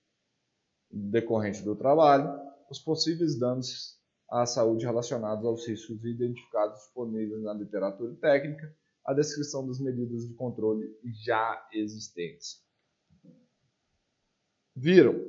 decorrente 0.90 1.62
do 1.62 1.74
trabalho, 1.74 2.38
os 2.70 2.78
possíveis 2.78 3.38
danos 3.38 3.98
à 4.31 4.46
saúde 4.46 4.85
relacionados 4.85 5.44
aos 5.44 5.66
riscos 5.66 6.05
identificados 6.05 6.81
disponíveis 6.81 7.42
na 7.42 7.55
literatura 7.55 8.14
técnica, 8.14 8.74
a 9.05 9.12
descrição 9.12 9.66
das 9.66 9.81
medidas 9.81 10.26
de 10.26 10.35
controle 10.35 10.96
já 11.24 11.68
existentes. 11.72 12.62
Viram? 14.74 15.20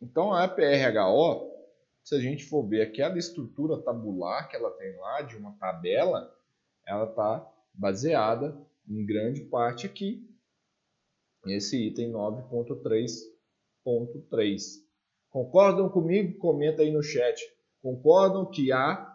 Então 0.00 0.32
a 0.32 0.48
PRHO, 0.48 1.50
se 2.02 2.14
a 2.14 2.20
gente 2.20 2.44
for 2.44 2.66
ver 2.66 2.82
aquela 2.82 3.16
estrutura 3.18 3.80
tabular 3.80 4.48
que 4.48 4.56
ela 4.56 4.70
tem 4.72 4.96
lá 4.96 5.22
de 5.22 5.36
uma 5.36 5.52
tabela, 5.52 6.34
ela 6.86 7.04
está 7.04 7.48
baseada 7.72 8.58
em 8.88 9.06
grande 9.06 9.42
parte 9.42 9.86
aqui 9.86 10.28
nesse 11.44 11.88
item 11.88 12.12
9.3.3. 12.12 14.60
Concordam 15.30 15.88
comigo? 15.88 16.38
Comenta 16.38 16.82
aí 16.82 16.90
no 16.90 17.02
chat 17.02 17.40
concordam 17.82 18.48
que 18.48 18.72
a, 18.72 19.12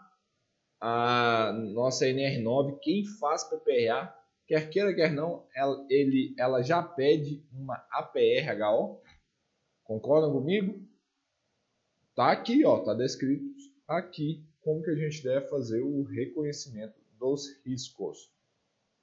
a 0.80 1.54
nossa 1.54 2.06
NR9, 2.06 2.78
quem 2.82 3.06
faz 3.06 3.46
PPRA, 3.46 4.14
quer 4.46 4.70
queira, 4.70 4.94
quer 4.94 5.12
não, 5.12 5.48
ela, 5.56 5.86
ele, 5.90 6.36
ela 6.38 6.62
já 6.62 6.84
pede 6.84 7.44
uma 7.52 7.76
APR-HO? 7.90 9.02
Concordam 9.84 10.34
comigo? 10.34 10.86
Tá 12.14 12.32
aqui, 12.32 12.66
ó, 12.66 12.80
tá 12.80 12.94
descrito 12.94 13.46
aqui 13.88 14.46
como 14.60 14.84
que 14.84 14.92
a 14.92 14.96
gente 14.96 15.24
deve 15.24 15.48
fazer 15.48 15.82
o 15.82 16.04
reconhecimento 16.04 17.00
dos 17.18 17.48
riscos, 17.66 18.30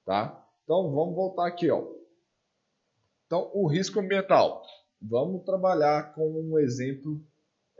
tá? 0.04 0.46
Então 0.64 0.94
vamos 0.94 1.14
voltar 1.14 1.46
aqui, 1.46 1.70
ó. 1.70 1.86
Então 3.34 3.50
o 3.52 3.66
risco 3.66 3.98
ambiental, 3.98 4.62
vamos 5.02 5.42
trabalhar 5.44 6.14
com 6.14 6.30
um 6.40 6.56
exemplo, 6.56 7.20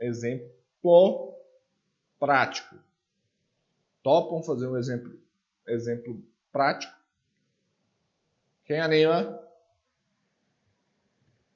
exemplo 0.01 1.33
prático. 2.19 2.75
Topam 4.03 4.43
fazer 4.43 4.67
um 4.67 4.75
exemplo, 4.75 5.17
exemplo 5.65 6.21
prático? 6.51 6.93
Quem 8.65 8.81
anima? 8.81 9.41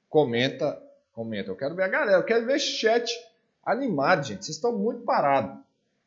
Comenta, 0.08 0.82
comenta. 1.12 1.50
Eu 1.50 1.56
quero 1.56 1.74
ver 1.74 1.82
a 1.82 1.88
galera, 1.88 2.16
eu 2.16 2.24
quero 2.24 2.46
ver 2.46 2.58
chat 2.58 3.12
animado, 3.62 4.24
gente. 4.24 4.46
Vocês 4.46 4.56
estão 4.56 4.78
muito 4.78 5.02
parados. 5.02 5.62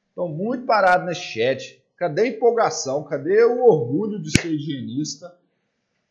Estão 0.09 0.27
muito 0.27 0.65
parados 0.65 1.05
nesse 1.05 1.21
chat. 1.21 1.85
Cadê 1.95 2.23
a 2.23 2.27
empolgação? 2.27 3.03
Cadê 3.03 3.43
o 3.43 3.63
orgulho 3.63 4.19
de 4.19 4.31
ser 4.31 4.47
higienista? 4.51 5.42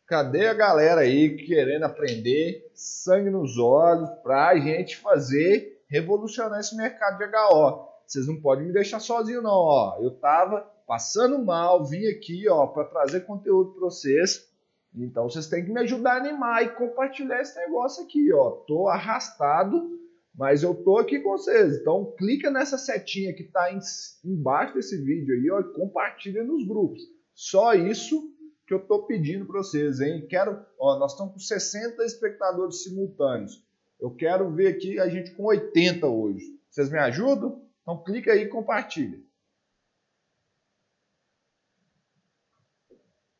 Cadê 0.05 0.47
a 0.47 0.53
galera 0.53 1.01
aí 1.01 1.37
querendo 1.37 1.83
aprender, 1.83 2.69
sangue 2.73 3.29
nos 3.29 3.57
olhos, 3.57 4.09
para 4.21 4.49
a 4.49 4.59
gente 4.59 4.97
fazer 4.97 5.81
revolucionar 5.87 6.59
esse 6.59 6.75
mercado 6.75 7.17
de 7.17 7.25
HO? 7.25 7.93
vocês 8.05 8.27
não 8.27 8.39
podem 8.39 8.67
me 8.67 8.73
deixar 8.73 8.99
sozinho 8.99 9.41
não, 9.41 9.51
ó. 9.51 9.97
Eu 10.01 10.11
tava 10.11 10.61
passando 10.85 11.43
mal, 11.43 11.85
vim 11.85 12.05
aqui, 12.07 12.47
ó, 12.49 12.67
para 12.67 12.85
trazer 12.85 13.21
conteúdo 13.21 13.71
para 13.71 13.85
vocês. 13.85 14.47
Então 14.95 15.27
vocês 15.27 15.47
têm 15.47 15.65
que 15.65 15.71
me 15.71 15.79
ajudar 15.79 16.13
a 16.13 16.17
animar 16.17 16.63
e 16.63 16.75
compartilhar 16.75 17.41
esse 17.41 17.57
negócio 17.57 18.03
aqui, 18.03 18.31
ó. 18.33 18.51
Tô 18.67 18.87
arrastado, 18.87 19.99
mas 20.35 20.61
eu 20.61 20.75
tô 20.75 20.97
aqui 20.97 21.19
com 21.19 21.31
vocês. 21.31 21.77
Então 21.77 22.13
clica 22.17 22.51
nessa 22.51 22.77
setinha 22.77 23.33
que 23.33 23.45
tá 23.45 23.71
em, 23.71 23.79
embaixo 24.23 24.75
desse 24.75 24.97
vídeo 25.01 25.33
aí, 25.33 25.49
ó, 25.49 25.61
e 25.61 25.73
compartilha 25.73 26.43
nos 26.43 26.67
grupos. 26.67 27.01
Só 27.33 27.73
isso 27.73 28.32
que 28.73 28.83
eu 28.83 28.87
tô 28.87 29.03
pedindo 29.03 29.45
para 29.45 29.59
vocês, 29.59 29.99
hein? 29.99 30.25
Quero, 30.27 30.65
ó, 30.79 30.97
nós 30.97 31.11
estamos 31.11 31.33
com 31.33 31.39
60 31.39 32.03
espectadores 32.03 32.83
simultâneos. 32.83 33.63
Eu 33.99 34.15
quero 34.15 34.51
ver 34.51 34.67
aqui 34.67 34.99
a 34.99 35.07
gente 35.07 35.31
com 35.31 35.43
80 35.43 36.07
hoje. 36.07 36.59
Vocês 36.69 36.89
me 36.89 36.97
ajudam? 36.97 37.63
Então 37.81 38.03
clica 38.03 38.31
aí 38.31 38.43
e 38.43 38.49
compartilha. 38.49 39.21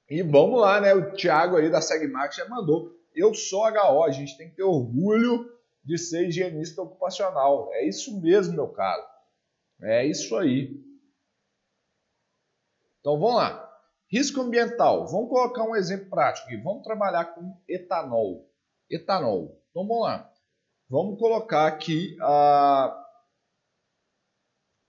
E 0.10 0.22
vamos 0.22 0.62
lá, 0.62 0.80
né? 0.80 0.94
O 0.94 1.14
Thiago 1.14 1.58
aí 1.58 1.72
da 1.72 1.82
Segmax 1.82 2.36
já 2.36 2.48
mandou. 2.48 2.96
Eu 3.16 3.34
sou 3.34 3.64
HO, 3.68 4.04
a 4.04 4.12
gente 4.12 4.38
tem 4.38 4.50
que 4.50 4.56
ter 4.56 4.64
orgulho 4.64 5.52
de 5.84 5.98
ser 5.98 6.28
higienista 6.28 6.82
ocupacional. 6.82 7.70
É 7.74 7.88
isso 7.88 8.22
mesmo, 8.22 8.54
meu 8.54 8.68
caro. 8.68 9.04
É 9.82 10.06
isso 10.06 10.38
aí. 10.38 10.80
Então 13.00 13.20
vamos 13.20 13.36
lá. 13.36 13.63
Risco 14.14 14.42
ambiental. 14.42 15.08
Vamos 15.08 15.28
colocar 15.28 15.64
um 15.64 15.76
exemplo 15.76 16.08
prático 16.08 16.46
aqui. 16.46 16.58
Vamos 16.58 16.84
trabalhar 16.84 17.34
com 17.34 17.58
etanol. 17.68 18.48
Etanol. 18.88 19.60
Então 19.72 19.88
vamos 19.88 20.04
lá. 20.04 20.32
Vamos 20.88 21.18
colocar 21.18 21.66
aqui 21.66 22.16
a 22.22 22.96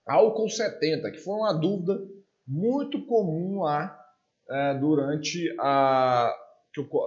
álcool 0.06 0.50
70, 0.50 1.10
que 1.10 1.16
foi 1.16 1.36
uma 1.36 1.54
dúvida 1.54 2.06
muito 2.46 3.06
comum 3.06 3.62
lá 3.62 3.98
é, 4.50 4.74
durante 4.74 5.56
a 5.58 6.30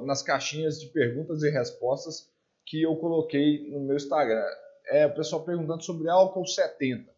nas 0.04 0.24
caixinhas 0.24 0.80
de 0.80 0.88
perguntas 0.88 1.44
e 1.44 1.52
respostas 1.52 2.32
que 2.66 2.82
eu 2.82 2.96
coloquei 2.96 3.70
no 3.70 3.82
meu 3.82 3.96
Instagram. 3.96 4.44
É 4.88 5.06
o 5.06 5.14
pessoal 5.14 5.46
perguntando 5.46 5.84
sobre 5.84 6.10
álcool 6.10 6.48
70. 6.48 7.14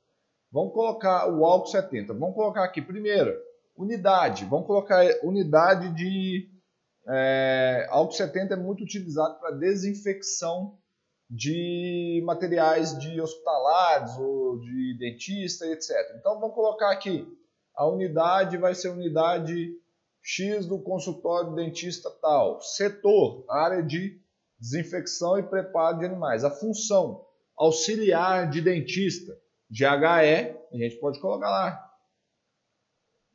Vamos 0.51 0.73
colocar 0.73 1.31
o 1.31 1.45
álcool 1.45 1.67
70. 1.67 2.13
Vamos 2.15 2.35
colocar 2.35 2.65
aqui 2.65 2.81
primeiro 2.81 3.48
unidade. 3.80 4.46
Vamos 4.46 4.68
colocar 4.68 5.04
unidade 5.24 5.96
de 5.96 6.50
é, 7.08 7.88
álcool 7.89 8.12
70 8.12 8.54
é 8.54 8.58
muito 8.58 8.84
utilizado 8.84 9.39
para 9.39 9.56
desinfecção 9.56 10.78
de 11.30 12.22
materiais 12.26 12.98
de 13.00 13.22
hospitalares 13.22 14.18
ou 14.18 14.60
de 14.60 14.98
dentista, 15.00 15.65
etc. 15.68 15.92
Então 16.20 16.39
vamos 16.39 16.56
colocar 16.56 16.92
aqui, 16.92 17.26
a 17.76 17.88
unidade 17.88 18.58
vai 18.58 18.76
ser 18.76 18.89
unidade 18.89 19.72
X 20.22 20.65
do 20.65 20.80
consultório 20.80 21.56
dentista 21.56 22.10
tal, 22.22 22.62
setor, 22.62 23.46
área 23.50 23.82
de 23.82 24.20
desinfecção 24.60 25.39
e 25.39 25.44
preparo 25.44 26.00
de 26.00 26.06
animais, 26.06 26.44
a 26.44 26.52
função 26.52 27.26
auxiliar 27.56 28.50
de 28.50 28.62
dentista, 28.62 29.32
GHE, 29.70 30.56
a 30.72 30.78
gente 30.78 31.00
pode 31.00 31.20
colocar 31.20 31.50
lá. 31.50 31.88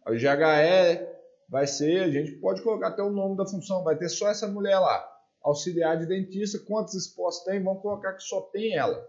O 0.07 0.12
GHE 0.12 1.07
vai 1.49 1.67
ser, 1.67 2.03
a 2.03 2.11
gente 2.11 2.33
pode 2.33 2.62
colocar 2.62 2.88
até 2.88 3.03
o 3.03 3.11
nome 3.11 3.37
da 3.37 3.47
função, 3.47 3.85
vai 3.85 3.97
ter 3.97 4.09
só 4.09 4.29
essa 4.29 4.47
mulher 4.47 4.79
lá 4.79 5.14
auxiliar 5.45 5.99
de 5.99 6.07
dentista, 6.07 6.59
quantos 6.59 6.95
expostos 6.95 7.45
tem? 7.45 7.62
Vamos 7.62 7.83
colocar 7.83 8.14
que 8.14 8.23
só 8.23 8.40
tem 8.40 8.75
ela. 8.75 9.07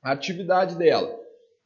A 0.00 0.12
atividade 0.12 0.76
dela. 0.76 1.18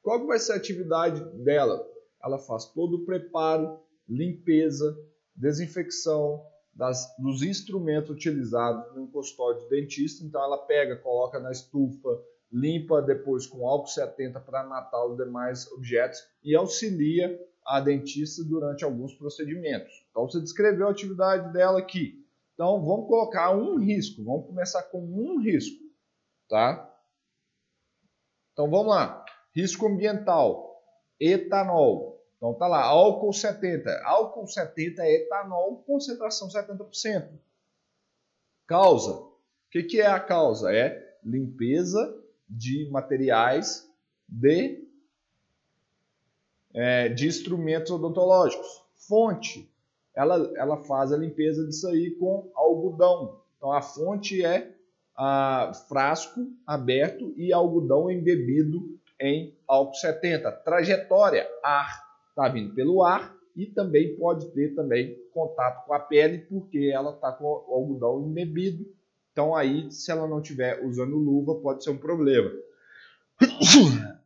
Qual 0.03 0.19
que 0.21 0.27
vai 0.27 0.38
ser 0.38 0.55
a 0.55 0.57
atividade 0.57 1.23
dela? 1.45 1.87
Ela 2.23 2.38
faz 2.38 2.64
todo 2.64 2.97
o 2.97 3.05
preparo, 3.05 3.79
limpeza, 4.09 4.97
desinfecção 5.37 6.43
das, 6.73 7.07
dos 7.19 7.43
instrumentos 7.43 8.11
utilizados 8.11 8.95
no 8.97 9.07
consultório 9.09 9.61
de 9.61 9.69
dentista. 9.69 10.25
Então 10.25 10.43
ela 10.43 10.59
pega, 10.59 10.97
coloca 10.97 11.38
na 11.38 11.53
estufa, 11.53 12.09
limpa 12.51 13.03
depois 13.03 13.47
com 13.47 13.69
álcool 13.69 13.88
70 13.88 14.40
para 14.40 14.64
matar 14.64 15.05
os 15.05 15.17
demais 15.19 15.71
objetos 15.73 16.19
e 16.43 16.57
auxilia 16.57 17.38
a 17.66 17.81
dentista 17.81 18.44
durante 18.44 18.85
alguns 18.85 19.14
procedimentos. 19.14 20.05
Então 20.11 20.29
você 20.29 20.40
descreveu 20.40 20.88
a 20.88 20.90
atividade 20.90 21.53
dela 21.53 21.79
aqui. 21.79 22.24
Então, 22.55 22.85
vamos 22.85 23.09
colocar 23.09 23.50
um 23.50 23.79
risco. 23.79 24.22
Vamos 24.24 24.46
começar 24.46 24.85
com 24.85 25.00
um 25.00 25.40
risco, 25.40 25.83
tá? 26.48 26.90
Então, 28.53 28.70
vamos 28.70 28.87
lá. 28.87 29.24
Risco 29.53 29.87
ambiental, 29.87 30.83
etanol. 31.18 32.24
Então, 32.37 32.55
tá 32.55 32.68
lá, 32.68 32.83
álcool 32.83 33.33
70. 33.33 34.03
Álcool 34.05 34.46
70 34.46 35.03
é 35.03 35.14
etanol, 35.16 35.83
concentração 35.85 36.48
70%. 36.48 37.29
Causa. 38.66 39.12
O 39.12 39.35
que, 39.70 39.83
que 39.83 40.00
é 40.00 40.07
a 40.07 40.20
causa? 40.20 40.72
É 40.72 41.18
limpeza 41.24 42.22
de 42.48 42.88
materiais 42.90 43.90
de, 44.29 44.84
é, 46.75 47.09
de 47.09 47.27
instrumentos 47.27 47.91
odontológicos. 47.91 48.83
Fonte 49.09 49.71
ela, 50.15 50.53
ela 50.57 50.77
faz 50.85 51.13
a 51.13 51.17
limpeza 51.17 51.67
disso 51.67 51.89
aí 51.89 52.13
com 52.13 52.51
algodão. 52.55 53.41
Então 53.57 53.73
a 53.73 53.83
fonte 53.83 54.45
é 54.45 54.73
a 55.17 55.73
frasco 55.89 56.47
aberto 56.67 57.35
e 57.37 57.53
algodão 57.53 58.11
embebido 58.11 58.99
em 59.21 59.57
álcool 59.67 59.95
70. 59.95 60.51
Trajetória, 60.53 61.49
ar. 61.63 62.05
Está 62.31 62.49
vindo 62.49 62.75
pelo 62.75 63.05
ar, 63.05 63.33
e 63.55 63.67
também 63.67 64.17
pode 64.17 64.51
ter 64.51 64.75
também 64.75 65.17
contato 65.33 65.87
com 65.87 65.95
a 65.95 66.01
pele 66.01 66.39
porque 66.39 66.91
ela 66.93 67.13
está 67.15 67.31
com 67.31 67.45
o 67.45 67.73
algodão 67.73 68.27
embebido. 68.27 68.85
Então 69.31 69.55
aí, 69.55 69.91
se 69.91 70.11
ela 70.11 70.27
não 70.27 70.41
estiver 70.41 70.85
usando 70.85 71.17
luva, 71.17 71.61
pode 71.61 71.85
ser 71.85 71.91
um 71.91 71.97
problema. 71.97 72.51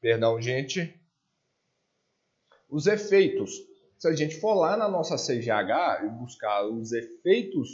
Perdão, 0.00 0.40
gente. 0.40 0.94
Os 2.74 2.88
efeitos. 2.88 3.62
Se 3.96 4.08
a 4.08 4.12
gente 4.12 4.40
for 4.40 4.54
lá 4.54 4.76
na 4.76 4.88
nossa 4.88 5.14
CGH 5.14 6.04
e 6.04 6.08
buscar 6.08 6.66
os 6.66 6.90
efeitos 6.90 7.68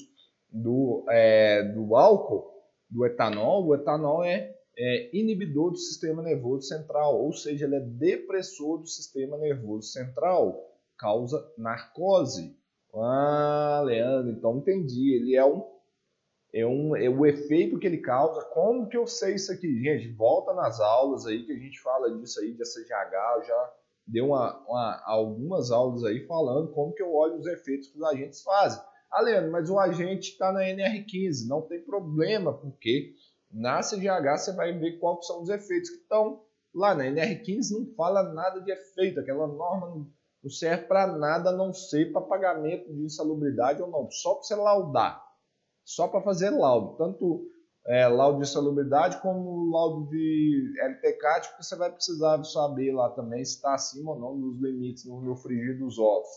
do, 0.53 1.07
é, 1.09 1.63
do 1.63 1.97
álcool, 1.97 2.53
do 2.91 3.07
etanol, 3.07 3.67
o 3.67 3.75
etanol 3.75 4.23
é, 4.23 4.55
é, 4.77 5.17
inibidor 5.17 5.71
do 5.71 5.79
sistema 5.79 6.23
nervoso 6.23 6.69
central, 6.69 7.19
ou 7.19 7.33
seja, 7.33 7.65
ele 7.65 7.77
é 7.77 7.81
depressor 7.81 8.77
do 8.77 8.87
sistema 8.87 9.39
nervoso 9.39 9.89
central, 9.89 10.63
causa 10.99 11.51
narcose. 11.57 12.55
Ah, 12.93 13.81
Leandro, 13.83 14.33
então 14.33 14.59
entendi. 14.59 15.15
Ele 15.15 15.35
é 15.35 15.47
um, 15.47 15.65
é 16.53 16.67
um 16.67 16.95
é 16.95 17.09
o 17.09 17.25
efeito 17.25 17.79
que 17.79 17.87
ele 17.87 18.03
causa. 18.03 18.45
Como 18.53 18.87
que 18.87 18.99
eu 18.99 19.07
sei 19.07 19.37
isso 19.37 19.51
aqui? 19.51 19.83
Gente, 19.83 20.13
volta 20.13 20.53
nas 20.53 20.79
aulas 20.79 21.25
aí 21.25 21.47
que 21.47 21.53
a 21.53 21.59
gente 21.59 21.81
fala 21.81 22.15
disso 22.19 22.39
aí 22.41 22.53
de 22.53 22.63
SGH, 22.63 23.15
eu 23.37 23.45
já 23.45 23.80
deu 24.11 24.27
uma, 24.27 24.59
uma, 24.67 25.03
algumas 25.05 25.71
aulas 25.71 26.05
aí 26.05 26.27
falando 26.27 26.73
como 26.73 26.93
que 26.93 27.03
eu 27.03 27.15
olho 27.15 27.39
os 27.39 27.47
efeitos 27.47 27.89
que 27.89 27.99
os 27.99 28.05
agentes 28.05 28.43
fazem. 28.43 28.83
Ah, 29.11 29.23
Leandro, 29.23 29.51
mas 29.51 29.69
o 29.71 29.79
agente 29.79 30.33
está 30.33 30.53
na 30.53 30.61
NR15, 30.61 31.49
não 31.49 31.63
tem 31.63 31.81
problema, 31.81 32.53
porque 32.53 33.15
na 33.51 33.81
CGH 33.81 34.39
você 34.39 34.53
vai 34.53 34.73
ver 34.73 34.99
quais 34.99 35.27
são 35.27 35.43
os 35.43 35.49
efeitos 35.49 35.91
que 35.91 35.97
estão 35.97 36.43
lá. 36.75 36.95
Na 36.95 37.05
NR15 37.05 37.71
não 37.73 37.95
fala 37.95 38.33
nada 38.33 38.61
de 38.61 38.71
efeito, 38.71 39.21
aquela 39.21 39.47
norma 39.47 40.07
não 40.43 40.51
serve 40.51 40.85
para 40.85 41.07
nada 41.07 41.51
a 41.51 41.57
não 41.57 41.73
ser 41.73 42.13
para 42.13 42.21
pagamento 42.23 42.93
de 42.93 43.03
insalubridade 43.03 43.83
ou 43.83 43.91
não, 43.91 44.11
só 44.11 44.35
para 44.35 44.43
você 44.43 44.55
laudar, 44.55 45.23
só 45.85 46.09
para 46.09 46.23
fazer 46.23 46.51
laudo, 46.51 46.97
tanto 46.97 47.47
é, 47.87 48.07
laudo 48.07 48.39
de 48.39 48.49
insalubridade 48.49 49.21
como 49.21 49.71
laudo 49.71 50.11
de 50.11 50.75
LTCAT, 50.81 51.49
porque 51.49 51.63
você 51.63 51.77
vai 51.77 51.91
precisar 51.91 52.43
saber 52.45 52.93
lá 52.93 53.11
também 53.11 53.45
se 53.45 53.57
está 53.57 53.75
acima 53.75 54.13
ou 54.13 54.19
não 54.19 54.39
dos 54.39 54.61
limites 54.61 55.05
no 55.05 55.35
frigir 55.37 55.79
dos 55.79 55.99
ovos. 55.99 56.29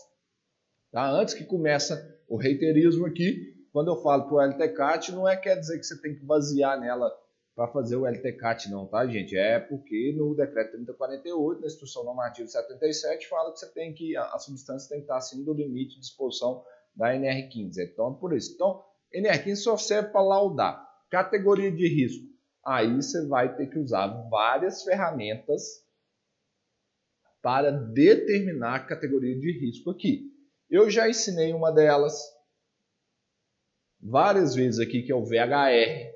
Tá? 0.90 1.10
Antes 1.10 1.34
que 1.34 1.44
começa 1.44 2.18
o 2.28 2.36
reiterismo 2.36 3.06
aqui, 3.06 3.52
quando 3.72 3.88
eu 3.88 3.96
falo 4.02 4.24
para 4.24 4.34
o 4.34 4.40
LTCAT, 4.40 5.12
não 5.12 5.28
é 5.28 5.36
quer 5.36 5.58
dizer 5.58 5.78
que 5.78 5.84
você 5.84 6.00
tem 6.00 6.14
que 6.14 6.24
basear 6.24 6.80
nela 6.80 7.12
para 7.54 7.68
fazer 7.68 7.96
o 7.96 8.06
LTCAT 8.06 8.68
não, 8.68 8.86
tá, 8.86 9.06
gente? 9.06 9.36
É 9.36 9.60
porque 9.60 10.12
no 10.16 10.34
decreto 10.34 10.72
3048, 10.72 11.60
na 11.60 11.66
instrução 11.66 12.04
normativa 12.04 12.48
77, 12.48 13.28
fala 13.28 13.52
que 13.52 13.60
você 13.60 13.68
tem 13.72 13.94
que 13.94 14.16
a, 14.16 14.38
substância 14.38 14.88
tem 14.88 14.98
que 14.98 15.04
estar 15.04 15.16
acima 15.16 15.44
do 15.44 15.54
limite 15.54 15.94
de 15.94 16.00
disposição 16.00 16.64
da 16.96 17.12
NR15. 17.14 17.78
Então, 17.78 18.14
por 18.14 18.36
isso. 18.36 18.52
Então, 18.54 18.84
NR15 19.14 19.56
só 19.56 19.76
serve 19.76 20.10
para 20.10 20.22
laudar. 20.22 20.93
Categoria 21.14 21.70
de 21.70 21.86
risco. 21.86 22.26
Aí 22.66 22.92
você 22.96 23.24
vai 23.28 23.54
ter 23.54 23.68
que 23.68 23.78
usar 23.78 24.08
várias 24.28 24.82
ferramentas 24.82 25.62
para 27.40 27.70
determinar 27.70 28.74
a 28.74 28.84
categoria 28.84 29.38
de 29.38 29.52
risco 29.60 29.90
aqui. 29.90 30.32
Eu 30.68 30.90
já 30.90 31.08
ensinei 31.08 31.52
uma 31.52 31.70
delas 31.70 32.20
várias 34.00 34.56
vezes 34.56 34.80
aqui, 34.80 35.04
que 35.04 35.12
é 35.12 35.14
o 35.14 35.24
VHR. 35.24 36.12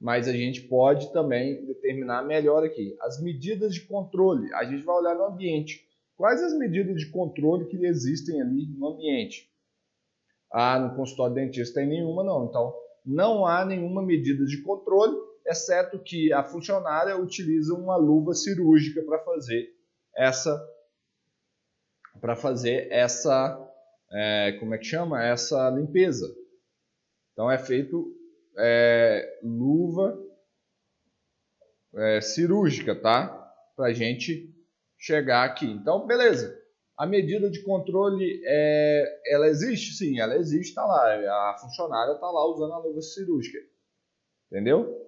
Mas 0.00 0.26
a 0.26 0.32
gente 0.32 0.62
pode 0.62 1.12
também 1.12 1.64
determinar 1.64 2.24
melhor 2.24 2.64
aqui. 2.64 2.96
As 3.02 3.22
medidas 3.22 3.72
de 3.72 3.82
controle. 3.82 4.52
A 4.54 4.64
gente 4.64 4.82
vai 4.82 4.96
olhar 4.96 5.14
no 5.14 5.26
ambiente. 5.26 5.86
Quais 6.16 6.42
as 6.42 6.58
medidas 6.58 6.98
de 6.98 7.08
controle 7.08 7.66
que 7.66 7.76
existem 7.86 8.42
ali 8.42 8.66
no 8.66 8.88
ambiente? 8.88 9.48
Ah, 10.50 10.76
no 10.80 10.96
consultório 10.96 11.36
dentista 11.36 11.78
tem 11.78 11.88
nenhuma 11.88 12.24
não. 12.24 12.46
Então, 12.46 12.74
não 13.06 13.46
há 13.46 13.64
nenhuma 13.64 14.02
medida 14.02 14.44
de 14.44 14.60
controle, 14.62 15.16
exceto 15.46 15.98
que 15.98 16.32
a 16.32 16.42
funcionária 16.42 17.16
utiliza 17.16 17.72
uma 17.74 17.96
luva 17.96 18.34
cirúrgica 18.34 19.02
para 19.02 19.18
fazer 19.20 19.72
essa 20.14 20.60
para 22.20 22.34
fazer 22.34 22.90
essa, 22.90 23.62
é, 24.10 24.52
como 24.58 24.74
é 24.74 24.78
que 24.78 24.84
chama? 24.84 25.22
Essa 25.22 25.68
limpeza. 25.70 26.26
Então 27.32 27.50
é 27.50 27.58
feito 27.58 28.16
é, 28.56 29.38
luva 29.42 30.18
é, 31.94 32.20
cirúrgica, 32.20 32.94
tá? 32.94 33.28
Para 33.76 33.92
gente 33.92 34.50
chegar 34.98 35.44
aqui. 35.44 35.66
Então, 35.66 36.06
beleza. 36.06 36.58
A 36.96 37.06
medida 37.06 37.50
de 37.50 37.62
controle, 37.62 38.40
é, 38.44 39.20
ela 39.26 39.48
existe? 39.48 39.92
Sim, 39.92 40.18
ela 40.18 40.36
existe, 40.36 40.70
está 40.70 40.84
lá. 40.84 41.50
A 41.50 41.58
funcionária 41.58 42.12
está 42.12 42.30
lá 42.30 42.46
usando 42.46 42.72
a 42.72 42.78
luva 42.78 43.02
cirúrgica. 43.02 43.58
Entendeu? 44.50 45.06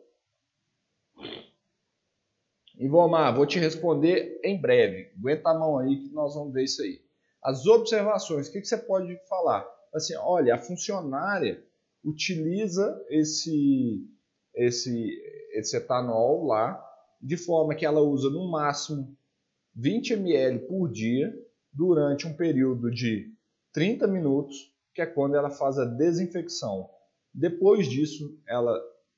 Ivomar, 2.77 3.35
vou 3.35 3.47
te 3.47 3.59
responder 3.59 4.39
em 4.45 4.61
breve. 4.61 5.11
Aguenta 5.19 5.51
a 5.51 5.59
mão 5.59 5.79
aí 5.79 6.03
que 6.03 6.13
nós 6.13 6.35
vamos 6.35 6.53
ver 6.53 6.65
isso 6.65 6.83
aí. 6.83 7.01
As 7.43 7.67
observações, 7.67 8.49
o 8.49 8.53
que, 8.53 8.61
que 8.61 8.67
você 8.67 8.77
pode 8.77 9.17
falar? 9.27 9.67
Assim, 9.95 10.15
olha, 10.17 10.55
a 10.55 10.59
funcionária 10.59 11.65
utiliza 12.05 13.03
esse, 13.09 14.07
esse, 14.55 15.11
esse 15.53 15.77
etanol 15.77 16.47
lá 16.47 16.85
de 17.21 17.37
forma 17.37 17.75
que 17.75 17.87
ela 17.87 18.01
usa 18.01 18.29
no 18.29 18.51
máximo 18.51 19.17
20 19.75 20.13
ml 20.13 20.61
por 20.67 20.89
dia 20.91 21.33
durante 21.79 22.27
um 22.27 22.35
período 22.35 22.91
de 22.91 23.33
30 23.73 24.09
minutos, 24.09 24.75
que 24.93 25.01
é 25.01 25.07
quando 25.07 25.37
ela 25.37 25.49
faz 25.49 25.79
a 25.79 25.85
desinfecção. 25.85 26.91
Depois 27.33 27.87
disso, 27.87 28.37
ela 28.49 28.77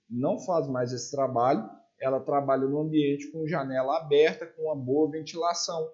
não 0.08 0.38
faz 0.38 0.68
mais 0.68 0.92
esse 0.92 1.10
trabalho 1.10 1.68
ela 2.00 2.18
trabalha 2.18 2.66
no 2.66 2.80
ambiente 2.80 3.30
com 3.30 3.46
janela 3.46 3.98
aberta, 3.98 4.46
com 4.46 4.62
uma 4.62 4.74
boa 4.74 5.10
ventilação. 5.10 5.88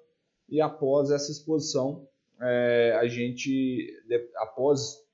E 0.49 0.61
após 0.61 1.11
essa 1.11 1.33
exposição, 1.33 2.09
é, 2.41 2.97
a 3.01 3.09
gente, 3.09 3.93
após 4.37 5.05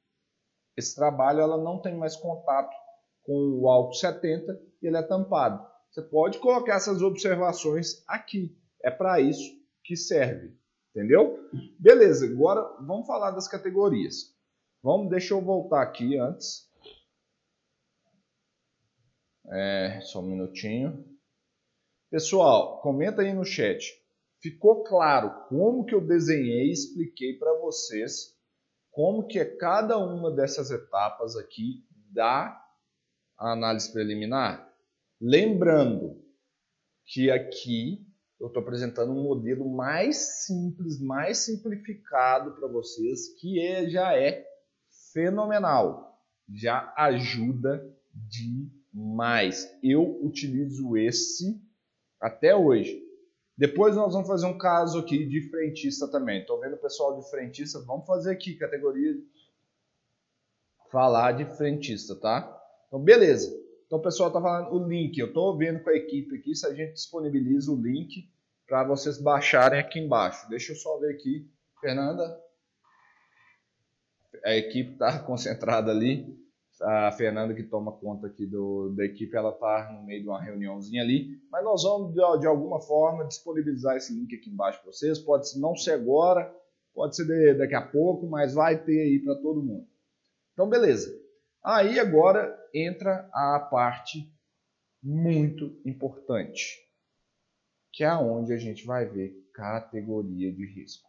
esse 0.77 0.95
trabalho, 0.95 1.41
ela 1.41 1.57
não 1.57 1.81
tem 1.81 1.97
mais 1.97 2.15
contato 2.15 2.75
com 3.23 3.33
o 3.33 3.69
álcool 3.69 3.95
70 3.95 4.61
e 4.83 4.87
ele 4.87 4.97
é 4.99 5.03
tampado. 5.03 5.67
Você 5.91 6.03
pode 6.03 6.39
colocar 6.39 6.75
essas 6.75 7.01
observações 7.01 8.05
aqui. 8.07 8.55
É 8.83 8.91
para 8.91 9.19
isso 9.21 9.51
que 9.83 9.97
serve. 9.97 10.55
Entendeu? 10.95 11.49
Beleza, 11.79 12.27
agora 12.27 12.61
vamos 12.83 13.07
falar 13.07 13.31
das 13.31 13.49
categorias. 13.49 14.37
Vamos, 14.83 15.09
deixa 15.09 15.33
eu 15.33 15.41
voltar 15.41 15.83
aqui 15.83 16.19
antes. 16.19 16.71
É, 19.51 20.01
só 20.03 20.21
um 20.21 20.29
minutinho. 20.29 21.05
Pessoal, 22.11 22.81
comenta 22.83 23.23
aí 23.23 23.33
no 23.33 23.45
chat. 23.45 23.91
Ficou 24.41 24.85
claro 24.85 25.47
como 25.49 25.85
que 25.85 25.95
eu 25.95 26.07
desenhei 26.07 26.69
e 26.69 26.73
expliquei 26.73 27.39
para 27.39 27.59
vocês 27.59 28.37
como 28.91 29.27
que 29.27 29.39
é 29.39 29.45
cada 29.45 29.97
uma 29.97 30.31
dessas 30.31 30.71
etapas 30.71 31.35
aqui 31.37 31.83
da 32.11 32.63
análise 33.39 33.91
preliminar? 33.91 34.71
Lembrando 35.19 36.23
que 37.07 37.31
aqui 37.31 38.07
eu 38.43 38.49
estou 38.49 38.61
apresentando 38.61 39.13
um 39.13 39.23
modelo 39.23 39.71
mais 39.71 40.45
simples, 40.45 41.01
mais 41.01 41.39
simplificado 41.39 42.51
para 42.57 42.67
vocês, 42.67 43.29
que 43.39 43.65
é, 43.65 43.89
já 43.89 44.19
é 44.19 44.45
fenomenal, 45.13 46.21
já 46.53 46.93
ajuda 46.97 47.89
de 48.13 48.69
mas 48.93 49.73
eu 49.81 50.21
utilizo 50.23 50.97
esse 50.97 51.63
até 52.21 52.55
hoje. 52.55 53.01
Depois 53.57 53.95
nós 53.95 54.13
vamos 54.13 54.29
fazer 54.29 54.47
um 54.47 54.59
caso 54.59 54.99
aqui 54.99 55.25
de 55.25 55.49
frentista 55.49 56.09
também. 56.09 56.41
Estou 56.41 56.61
vendo 56.61 56.75
o 56.75 56.81
pessoal 56.81 57.19
de 57.19 57.31
frentista, 57.31 57.79
vamos 57.87 58.05
fazer 58.07 58.33
aqui 58.33 58.57
categoria 58.57 59.15
falar 60.91 61.33
de 61.33 61.45
frentista, 61.57 62.17
tá? 62.17 62.61
Então 62.89 63.01
beleza. 63.01 63.57
Então 63.87 64.01
o 64.01 64.03
pessoal 64.03 64.31
está 64.31 64.43
falando 64.43 64.75
o 64.75 64.89
link. 64.89 65.17
Eu 65.17 65.29
estou 65.29 65.57
vendo 65.57 65.81
com 65.81 65.91
a 65.91 65.97
equipe 65.97 66.37
aqui 66.37 66.57
se 66.57 66.67
a 66.67 66.75
gente 66.75 66.95
disponibiliza 66.95 67.71
o 67.71 67.81
link 67.81 68.32
para 68.73 68.85
vocês 68.85 69.21
baixarem 69.21 69.79
aqui 69.79 69.99
embaixo. 69.99 70.49
Deixa 70.49 70.73
eu 70.73 70.77
só 70.77 70.97
ver 70.97 71.13
aqui, 71.13 71.47
Fernanda. 71.79 72.41
A 74.43 74.57
equipe 74.57 74.93
está 74.93 75.19
concentrada 75.21 75.91
ali 75.91 76.41
a 76.81 77.13
Fernanda 77.13 77.55
que 77.55 77.63
toma 77.63 77.93
conta 77.93 78.29
aqui 78.29 78.47
do, 78.47 78.95
da 78.97 79.05
equipe, 79.05 79.37
ela 79.37 79.51
está 79.51 79.93
no 79.93 80.05
meio 80.05 80.23
de 80.23 80.29
uma 80.29 80.43
reuniãozinha 80.43 81.03
ali, 81.03 81.39
mas 81.51 81.63
nós 81.63 81.83
vamos 81.83 82.15
de, 82.15 82.41
de 82.41 82.47
alguma 82.47 82.81
forma 82.81 83.27
disponibilizar 83.27 83.95
esse 83.95 84.13
link 84.13 84.35
aqui 84.35 84.49
embaixo 84.51 84.81
para 84.81 84.91
vocês, 84.91 85.19
pode 85.19 85.47
não 85.61 85.77
ser 85.77 85.93
agora, 85.93 86.51
pode 86.95 87.15
ser 87.15 87.27
de, 87.27 87.55
daqui 87.55 87.75
a 87.75 87.83
pouco, 87.83 88.27
mas 88.27 88.55
vai 88.55 88.83
ter 88.83 89.01
aí 89.01 89.21
para 89.23 89.37
todo 89.37 89.63
mundo. 89.63 89.87
Então 90.55 90.69
beleza, 90.69 91.15
aí 91.63 92.01
agora 92.01 92.59
entra 92.75 93.29
a 93.33 93.61
parte 93.61 94.33
muito 95.01 95.79
importante, 95.85 96.81
que 97.93 98.05
é 98.05 98.15
onde 98.15 98.53
a 98.53 98.57
gente 98.57 98.85
vai 98.85 99.07
ver 99.07 99.35
categoria 99.55 100.53
de 100.53 100.67
risco. 100.67 101.09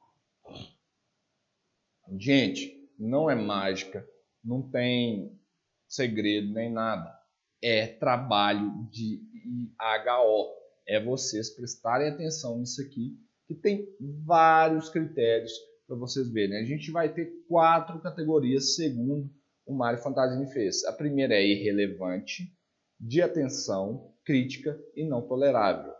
Gente, 2.20 2.90
não 3.00 3.30
é 3.30 3.36
mágica, 3.36 4.08
não 4.44 4.70
tem 4.70 5.40
segredo 5.88 6.54
nem 6.54 6.72
nada. 6.72 7.18
É 7.62 7.88
trabalho 7.88 8.88
de 8.92 9.22
IHO. 9.46 10.64
É 10.86 11.02
vocês 11.02 11.56
prestarem 11.56 12.10
atenção 12.10 12.60
nisso 12.60 12.82
aqui, 12.82 13.18
que 13.48 13.56
tem 13.56 13.88
vários 14.26 14.90
critérios 14.90 15.54
para 15.88 15.96
vocês 15.96 16.30
verem. 16.30 16.58
A 16.58 16.66
gente 16.66 16.92
vai 16.92 17.14
ter 17.14 17.32
quatro 17.48 18.02
categorias 18.02 18.76
segundo 18.76 19.30
o 19.66 19.74
Mário 19.74 20.02
Fantasini 20.02 20.52
fez. 20.52 20.84
A 20.84 20.92
primeira 20.92 21.36
é 21.36 21.46
irrelevante, 21.46 22.54
de 23.00 23.22
atenção, 23.22 24.14
crítica 24.26 24.78
e 24.96 25.08
não 25.08 25.26
tolerável. 25.26 25.93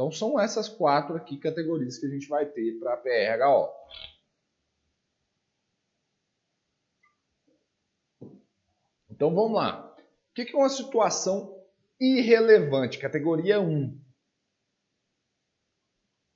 Então 0.00 0.10
são 0.10 0.40
essas 0.40 0.66
quatro 0.66 1.14
aqui 1.14 1.36
categorias 1.36 1.98
que 1.98 2.06
a 2.06 2.08
gente 2.08 2.26
vai 2.26 2.46
ter 2.46 2.78
para 2.78 2.96
PRHO. 2.96 3.68
Então 9.10 9.34
vamos 9.34 9.52
lá. 9.52 9.94
O 9.94 10.34
que 10.34 10.56
é 10.56 10.56
uma 10.56 10.70
situação 10.70 11.54
irrelevante? 12.00 12.98
Categoria 12.98 13.60
1. 13.60 14.00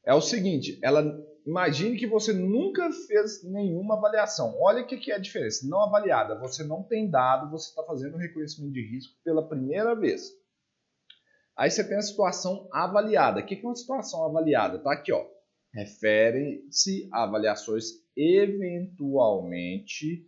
É 0.05 0.13
o 0.13 0.21
seguinte, 0.21 0.79
ela 0.83 1.03
imagine 1.47 1.97
que 1.97 2.07
você 2.07 2.35
nunca 2.35 2.93
fez 2.93 3.43
nenhuma 3.45 3.97
avaliação. 3.97 4.61
Olha 4.61 4.83
o 4.83 4.87
que 4.87 5.11
é 5.11 5.15
a 5.15 5.19
diferença. 5.19 5.67
Não 5.67 5.81
avaliada, 5.81 6.39
você 6.39 6.63
não 6.63 6.83
tem 6.83 7.09
dado, 7.09 7.51
você 7.51 7.71
está 7.71 7.83
fazendo 7.83 8.19
reconhecimento 8.19 8.75
de 8.75 8.87
risco 8.87 9.17
pela 9.25 9.49
primeira 9.49 9.95
vez. 9.95 10.44
Aí 11.57 11.71
você 11.71 11.87
tem 11.87 11.97
a 11.97 12.03
situação 12.03 12.69
avaliada. 12.73 13.41
O 13.41 13.47
que 13.47 13.55
é 13.55 13.63
uma 13.63 13.77
situação 13.77 14.25
avaliada? 14.25 14.79
Está 14.79 14.93
aqui, 14.93 15.13
ó. 15.13 15.25
Refere-se 15.73 17.09
a 17.13 17.23
avaliações 17.25 17.91
eventualmente 18.17 20.27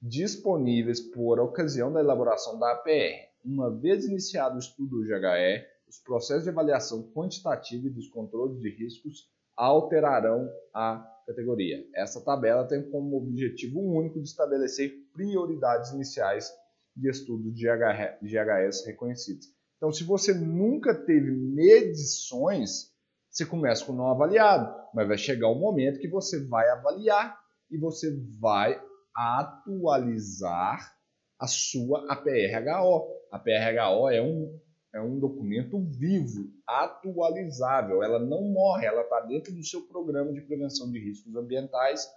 disponíveis 0.00 1.00
por 1.00 1.40
ocasião 1.40 1.92
da 1.92 2.00
elaboração 2.00 2.58
da 2.58 2.72
APR. 2.72 3.28
Uma 3.44 3.70
vez 3.70 4.04
iniciado 4.04 4.56
o 4.56 4.58
estudo 4.58 4.98
do 4.98 5.04
GHE, 5.04 5.64
os 5.88 5.98
processos 6.00 6.42
de 6.44 6.50
avaliação 6.50 7.10
quantitativa 7.12 7.86
e 7.86 7.90
dos 7.90 8.08
controles 8.08 8.60
de 8.60 8.70
riscos 8.70 9.28
alterarão 9.56 10.48
a 10.72 11.04
categoria. 11.26 11.84
Essa 11.94 12.24
tabela 12.24 12.66
tem 12.66 12.88
como 12.90 13.16
objetivo 13.16 13.80
único 13.80 14.20
de 14.20 14.28
estabelecer 14.28 14.92
prioridades 15.12 15.92
iniciais 15.92 16.52
de 16.94 17.08
estudos 17.08 17.54
de 17.54 17.66
GHS 17.66 18.86
reconhecidos. 18.86 19.57
Então, 19.78 19.92
se 19.92 20.02
você 20.02 20.34
nunca 20.34 20.92
teve 20.92 21.30
medições, 21.30 22.92
você 23.30 23.46
começa 23.46 23.84
com 23.84 23.92
não 23.92 24.08
avaliado, 24.08 24.74
mas 24.92 25.06
vai 25.06 25.16
chegar 25.16 25.48
um 25.48 25.58
momento 25.58 26.00
que 26.00 26.08
você 26.08 26.44
vai 26.46 26.68
avaliar 26.68 27.38
e 27.70 27.78
você 27.78 28.10
vai 28.40 28.82
atualizar 29.14 30.92
a 31.38 31.46
sua 31.46 32.12
APRHO. 32.12 33.06
A 33.30 33.38
PRHO 33.38 34.10
é 34.10 34.20
um, 34.20 34.60
é 34.92 35.00
um 35.00 35.20
documento 35.20 35.80
vivo, 35.80 36.52
atualizável. 36.66 38.02
Ela 38.02 38.18
não 38.18 38.42
morre, 38.42 38.86
ela 38.86 39.02
está 39.02 39.20
dentro 39.20 39.54
do 39.54 39.64
seu 39.64 39.82
programa 39.82 40.32
de 40.32 40.40
prevenção 40.40 40.90
de 40.90 40.98
riscos 40.98 41.36
ambientais. 41.36 42.08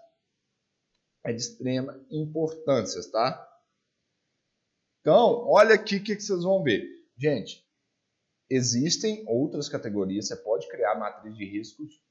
É 1.23 1.31
de 1.31 1.39
extrema 1.39 2.03
importância, 2.09 2.99
tá? 3.11 3.47
Então, 5.01 5.45
olha 5.47 5.75
aqui 5.75 5.97
o 5.97 6.03
que, 6.03 6.15
que 6.15 6.23
vocês 6.23 6.43
vão 6.43 6.63
ver. 6.63 7.00
Gente, 7.17 7.65
existem 8.49 9.23
outras 9.27 9.69
categorias, 9.69 10.27
você 10.27 10.35
pode 10.35 10.67
criar 10.67 10.95
matriz 10.95 11.35
de 11.35 11.45
riscos 11.45 12.01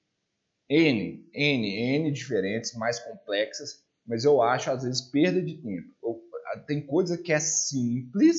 N, 0.71 1.29
N, 1.35 1.97
N 1.99 2.13
diferentes, 2.13 2.75
mais 2.75 3.01
complexas, 3.01 3.85
mas 4.07 4.25
eu 4.25 4.41
acho 4.41 4.71
às 4.71 4.85
vezes 4.85 5.01
perda 5.01 5.43
de 5.43 5.61
tempo. 5.61 5.93
Tem 6.67 6.87
coisa 6.87 7.19
que 7.19 7.33
é 7.33 7.41
simples 7.41 8.39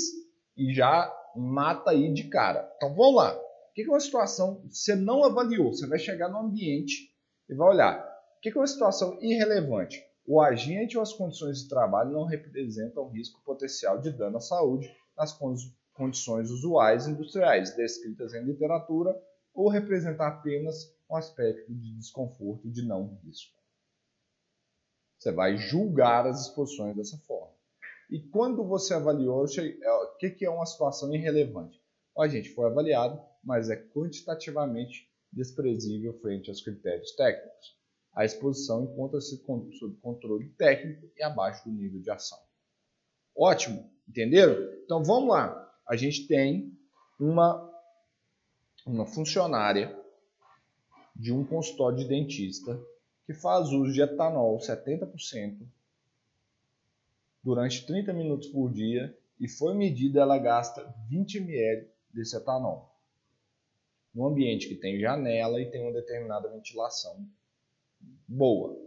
e 0.55 0.73
já 0.73 1.13
mata 1.35 1.91
aí 1.91 2.13
de 2.13 2.29
cara. 2.29 2.71
Então 2.77 2.95
vamos 2.95 3.15
lá. 3.15 3.35
O 3.35 3.73
que 3.73 3.83
é 3.83 3.87
uma 3.87 3.99
situação 3.99 4.63
você 4.69 4.95
não 4.95 5.23
avaliou? 5.23 5.73
Você 5.73 5.87
vai 5.87 5.99
chegar 5.99 6.29
no 6.29 6.39
ambiente 6.39 7.13
e 7.49 7.55
vai 7.55 7.69
olhar. 7.69 7.99
O 8.37 8.41
que 8.41 8.49
é 8.49 8.55
uma 8.55 8.67
situação 8.67 9.17
irrelevante? 9.21 10.01
O 10.25 10.39
agente 10.39 10.97
ou 10.97 11.03
as 11.03 11.13
condições 11.13 11.63
de 11.63 11.69
trabalho 11.69 12.11
não 12.11 12.25
representam 12.25 13.09
risco 13.09 13.41
potencial 13.43 13.99
de 13.99 14.11
dano 14.11 14.37
à 14.37 14.41
saúde 14.41 14.89
nas 15.17 15.33
condições 16.01 16.49
usuais 16.49 17.07
industriais 17.07 17.75
descritas 17.75 18.33
em 18.33 18.43
literatura 18.43 19.15
ou 19.53 19.69
representar 19.69 20.29
apenas 20.29 20.91
um 21.07 21.15
aspecto 21.15 21.71
de 21.71 21.95
desconforto 21.95 22.67
de 22.71 22.81
não 22.81 23.19
risco. 23.23 23.55
Você 25.19 25.31
vai 25.31 25.57
julgar 25.57 26.25
as 26.25 26.47
exposições 26.47 26.95
dessa 26.95 27.19
forma. 27.19 27.53
E 28.09 28.19
quando 28.19 28.65
você 28.65 28.95
avaliou, 28.95 29.45
é, 29.45 29.91
o 29.91 30.15
que 30.17 30.43
é 30.43 30.49
uma 30.49 30.65
situação 30.65 31.13
irrelevante? 31.13 31.79
A 32.17 32.27
gente 32.27 32.49
foi 32.49 32.65
avaliado, 32.65 33.21
mas 33.43 33.69
é 33.69 33.75
quantitativamente 33.75 35.07
desprezível 35.31 36.19
frente 36.19 36.49
aos 36.49 36.63
critérios 36.63 37.11
técnicos. 37.11 37.79
A 38.15 38.25
exposição 38.25 38.85
encontra-se 38.85 39.37
sob 39.79 39.95
controle 40.01 40.49
técnico 40.57 41.11
e 41.15 41.21
abaixo 41.21 41.63
do 41.63 41.71
nível 41.71 42.01
de 42.01 42.09
ação. 42.09 42.39
Ótimo, 43.37 43.87
entenderam? 44.09 44.55
Então 44.83 45.03
vamos 45.03 45.29
lá. 45.29 45.70
A 45.91 45.97
gente 45.97 46.25
tem 46.25 46.71
uma, 47.19 47.69
uma 48.85 49.05
funcionária 49.05 49.93
de 51.13 51.33
um 51.33 51.45
consultório 51.45 51.97
de 51.97 52.07
dentista 52.07 52.81
que 53.25 53.33
faz 53.33 53.73
uso 53.73 53.91
de 53.91 54.01
etanol 54.01 54.57
70% 54.57 55.67
durante 57.43 57.85
30 57.85 58.13
minutos 58.13 58.47
por 58.47 58.71
dia 58.71 59.13
e 59.37 59.49
foi 59.49 59.75
medida 59.75 60.21
ela 60.21 60.37
gasta 60.37 60.81
20 61.09 61.39
ml 61.39 61.89
desse 62.09 62.37
etanol. 62.37 62.89
Num 64.15 64.27
ambiente 64.27 64.69
que 64.69 64.75
tem 64.75 64.97
janela 64.97 65.59
e 65.59 65.69
tem 65.69 65.81
uma 65.81 65.91
determinada 65.91 66.47
ventilação 66.47 67.27
boa. 68.25 68.79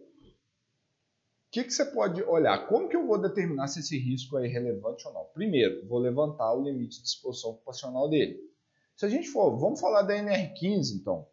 Que, 1.54 1.62
que 1.62 1.70
você 1.70 1.84
pode 1.84 2.20
olhar? 2.24 2.66
Como 2.66 2.88
que 2.88 2.96
eu 2.96 3.06
vou 3.06 3.16
determinar 3.16 3.68
se 3.68 3.78
esse 3.78 3.96
risco 3.96 4.36
é 4.36 4.48
relevante 4.48 5.06
ou 5.06 5.14
não? 5.14 5.24
Primeiro, 5.26 5.86
vou 5.86 6.00
levantar 6.00 6.52
o 6.52 6.64
limite 6.64 7.00
de 7.00 7.06
exposição 7.06 7.50
ocupacional 7.50 8.10
dele. 8.10 8.40
Se 8.96 9.06
a 9.06 9.08
gente 9.08 9.28
for, 9.28 9.56
vamos 9.56 9.78
falar 9.78 10.02
da 10.02 10.16
NR15 10.16 10.96
então. 10.96 11.28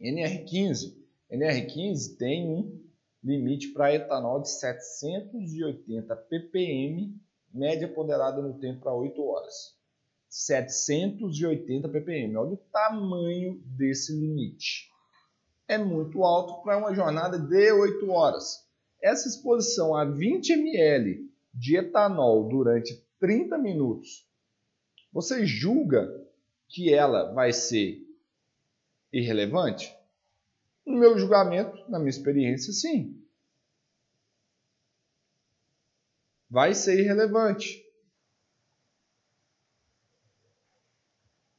NR15 0.00 0.96
NR15 1.30 2.16
tem 2.16 2.48
um 2.48 2.82
limite 3.22 3.74
para 3.74 3.94
etanol 3.94 4.40
de 4.40 4.48
780 4.48 6.16
ppm, 6.16 7.14
média 7.52 7.86
ponderada 7.86 8.40
no 8.40 8.58
tempo 8.58 8.80
para 8.80 8.94
8 8.94 9.22
horas. 9.22 9.76
780 10.30 11.90
ppm. 11.90 12.36
Olha 12.38 12.54
o 12.54 12.64
tamanho 12.72 13.60
desse 13.66 14.18
limite. 14.18 14.88
É 15.68 15.76
muito 15.76 16.24
alto 16.24 16.62
para 16.62 16.78
uma 16.78 16.94
jornada 16.94 17.38
de 17.38 17.70
8 17.70 18.10
horas. 18.10 18.64
Essa 19.04 19.28
exposição 19.28 19.94
a 19.94 20.02
20 20.06 20.54
ml 20.54 21.30
de 21.52 21.76
etanol 21.76 22.48
durante 22.48 23.06
30 23.20 23.58
minutos, 23.58 24.26
você 25.12 25.44
julga 25.44 26.08
que 26.66 26.90
ela 26.90 27.30
vai 27.34 27.52
ser 27.52 28.02
irrelevante? 29.12 29.94
No 30.86 30.98
meu 30.98 31.18
julgamento, 31.18 31.78
na 31.90 31.98
minha 31.98 32.08
experiência, 32.08 32.72
sim. 32.72 33.22
Vai 36.48 36.72
ser 36.72 36.98
irrelevante. 36.98 37.84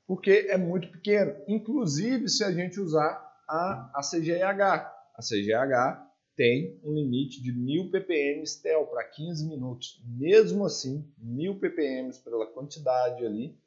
Porque 0.07 0.47
é 0.49 0.57
muito 0.57 0.91
pequeno. 0.91 1.39
Inclusive, 1.47 2.27
se 2.27 2.43
a 2.43 2.51
gente 2.51 2.79
usar 2.79 3.11
a, 3.47 3.99
a 3.99 4.01
CGH. 4.01 4.91
A 5.13 5.21
CGH 5.21 6.04
tem 6.35 6.79
um 6.83 6.93
limite 6.93 7.41
de 7.41 7.51
1000 7.51 7.89
ppm 7.91 8.45
STEL 8.45 8.85
para 8.87 9.03
15 9.03 9.47
minutos. 9.47 10.01
Mesmo 10.05 10.65
assim, 10.65 11.09
1000 11.17 11.59
ppm 11.59 12.11
pela 12.23 12.45
quantidade 12.47 13.25
ali 13.25 13.57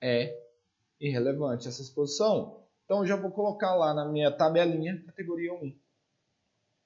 é 0.00 0.36
irrelevante 1.00 1.68
essa 1.68 1.80
exposição. 1.80 2.64
Então, 2.84 3.00
eu 3.00 3.06
já 3.06 3.16
vou 3.16 3.30
colocar 3.30 3.74
lá 3.74 3.94
na 3.94 4.08
minha 4.08 4.30
tabelinha 4.30 5.02
categoria 5.04 5.52
1. 5.52 5.76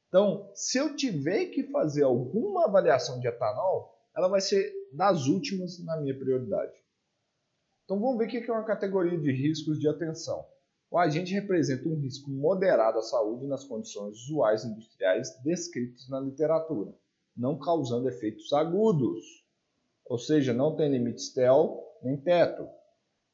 Então, 0.08 0.50
se 0.54 0.76
eu 0.76 0.94
tiver 0.94 1.46
que 1.46 1.64
fazer 1.64 2.02
alguma 2.02 2.66
avaliação 2.66 3.18
de 3.18 3.26
etanol, 3.26 3.98
ela 4.14 4.28
vai 4.28 4.40
ser 4.40 4.70
das 4.92 5.26
últimas 5.26 5.82
na 5.84 5.96
minha 5.96 6.18
prioridade. 6.18 6.74
Então, 7.84 7.98
vamos 7.98 8.18
ver 8.18 8.26
o 8.26 8.28
que 8.28 8.50
é 8.50 8.52
uma 8.52 8.64
categoria 8.64 9.18
de 9.18 9.32
riscos 9.32 9.78
de 9.80 9.88
atenção. 9.88 10.44
O 10.92 10.98
agente 10.98 11.32
representa 11.32 11.88
um 11.88 11.98
risco 11.98 12.30
moderado 12.30 12.98
à 12.98 13.02
saúde 13.02 13.46
nas 13.46 13.64
condições 13.64 14.16
usuais 14.24 14.64
industriais 14.64 15.36
descritas 15.42 16.08
na 16.08 16.20
literatura, 16.20 16.94
não 17.36 17.58
causando 17.58 18.08
efeitos 18.08 18.52
agudos. 18.52 19.24
Ou 20.04 20.18
seja, 20.18 20.52
não 20.52 20.76
tem 20.76 20.90
limite 20.90 21.22
STEL 21.22 21.82
nem 22.04 22.16
teto 22.16 22.68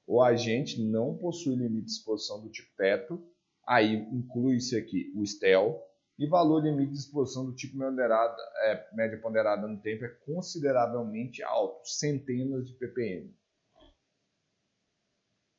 o 0.08 0.22
agente 0.22 0.82
não 0.82 1.14
possui 1.14 1.54
limite 1.54 1.84
de 1.84 1.90
exposição 1.90 2.40
do 2.40 2.48
tipo 2.48 2.74
teto, 2.78 3.22
aí 3.66 3.94
inclui-se 4.10 4.74
aqui 4.74 5.12
o 5.14 5.24
STEL, 5.24 5.84
e 6.18 6.26
valor 6.26 6.64
limite 6.64 6.92
de 6.92 6.98
exposição 6.98 7.44
do 7.44 7.54
tipo 7.54 7.76
moderada, 7.76 8.34
é, 8.62 8.88
média 8.94 9.20
ponderada 9.20 9.68
no 9.68 9.78
tempo 9.78 10.06
é 10.06 10.08
consideravelmente 10.08 11.42
alto, 11.42 11.86
centenas 11.86 12.66
de 12.66 12.72
ppm. 12.72 13.30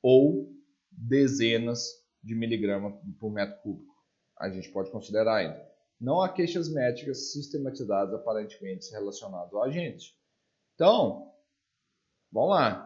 Ou 0.02 0.52
dezenas 1.00 1.88
de 2.22 2.36
miligrama 2.36 3.00
por 3.20 3.32
metro 3.32 3.62
cúbico. 3.62 3.94
A 4.38 4.50
gente 4.50 4.70
pode 4.72 4.92
considerar 4.92 5.38
ainda. 5.38 5.70
Não 6.00 6.22
há 6.22 6.30
queixas 6.32 6.70
médicas 6.70 7.32
sistematizadas 7.32 8.14
aparentemente 8.14 8.92
relacionadas 8.92 9.54
ao 9.54 9.64
agente. 9.64 10.16
Então, 10.76 11.34
vamos 12.32 12.52
lá. 12.52 12.86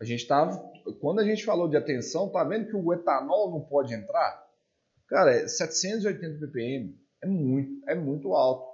A 0.00 0.04
gente 0.04 0.26
tava, 0.26 0.58
quando 1.00 1.20
a 1.20 1.24
gente 1.24 1.44
falou 1.44 1.68
de 1.68 1.76
atenção, 1.76 2.30
tá 2.30 2.42
vendo 2.42 2.66
que 2.66 2.76
o 2.76 2.92
etanol 2.92 3.50
não 3.50 3.60
pode 3.60 3.92
entrar? 3.94 4.48
Cara, 5.06 5.46
780 5.46 6.44
é 6.44 6.48
ppm 6.48 7.00
é 7.22 7.26
muito, 7.26 7.90
é 7.90 7.94
muito 7.94 8.32
alto. 8.34 8.69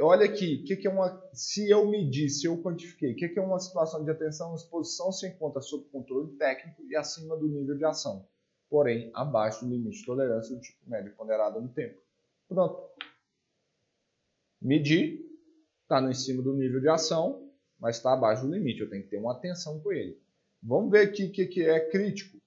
Olha 0.00 0.24
aqui, 0.24 0.58
que 0.58 0.76
que 0.76 0.86
é 0.86 0.90
uma, 0.90 1.22
se 1.32 1.68
eu 1.70 1.86
medir, 1.86 2.28
se 2.28 2.46
eu 2.46 2.60
quantifiquei, 2.62 3.12
o 3.12 3.16
que, 3.16 3.28
que 3.28 3.38
é 3.38 3.42
uma 3.42 3.58
situação 3.58 4.04
de 4.04 4.10
atenção? 4.10 4.54
Exposição 4.54 5.10
se 5.10 5.26
encontra 5.26 5.60
sob 5.60 5.84
controle 5.90 6.36
técnico 6.36 6.82
e 6.86 6.96
acima 6.96 7.36
do 7.36 7.48
nível 7.48 7.76
de 7.76 7.84
ação, 7.84 8.26
porém 8.68 9.10
abaixo 9.14 9.64
do 9.64 9.70
limite 9.70 9.98
de 9.98 10.06
tolerância 10.06 10.54
do 10.54 10.60
tipo 10.60 10.78
médio 10.88 11.12
ponderado 11.14 11.60
no 11.60 11.68
tempo. 11.68 12.00
Pronto. 12.48 12.82
Medir, 14.60 15.24
está 15.82 16.00
em 16.02 16.14
cima 16.14 16.42
do 16.42 16.52
nível 16.52 16.80
de 16.80 16.88
ação, 16.88 17.48
mas 17.78 17.96
está 17.96 18.12
abaixo 18.12 18.46
do 18.46 18.52
limite. 18.52 18.80
Eu 18.80 18.90
tenho 18.90 19.02
que 19.02 19.10
ter 19.10 19.18
uma 19.18 19.32
atenção 19.32 19.80
com 19.80 19.92
ele. 19.92 20.18
Vamos 20.62 20.90
ver 20.90 21.08
aqui 21.08 21.24
o 21.24 21.32
que, 21.32 21.46
que 21.46 21.62
é 21.62 21.80
crítico 21.80 22.38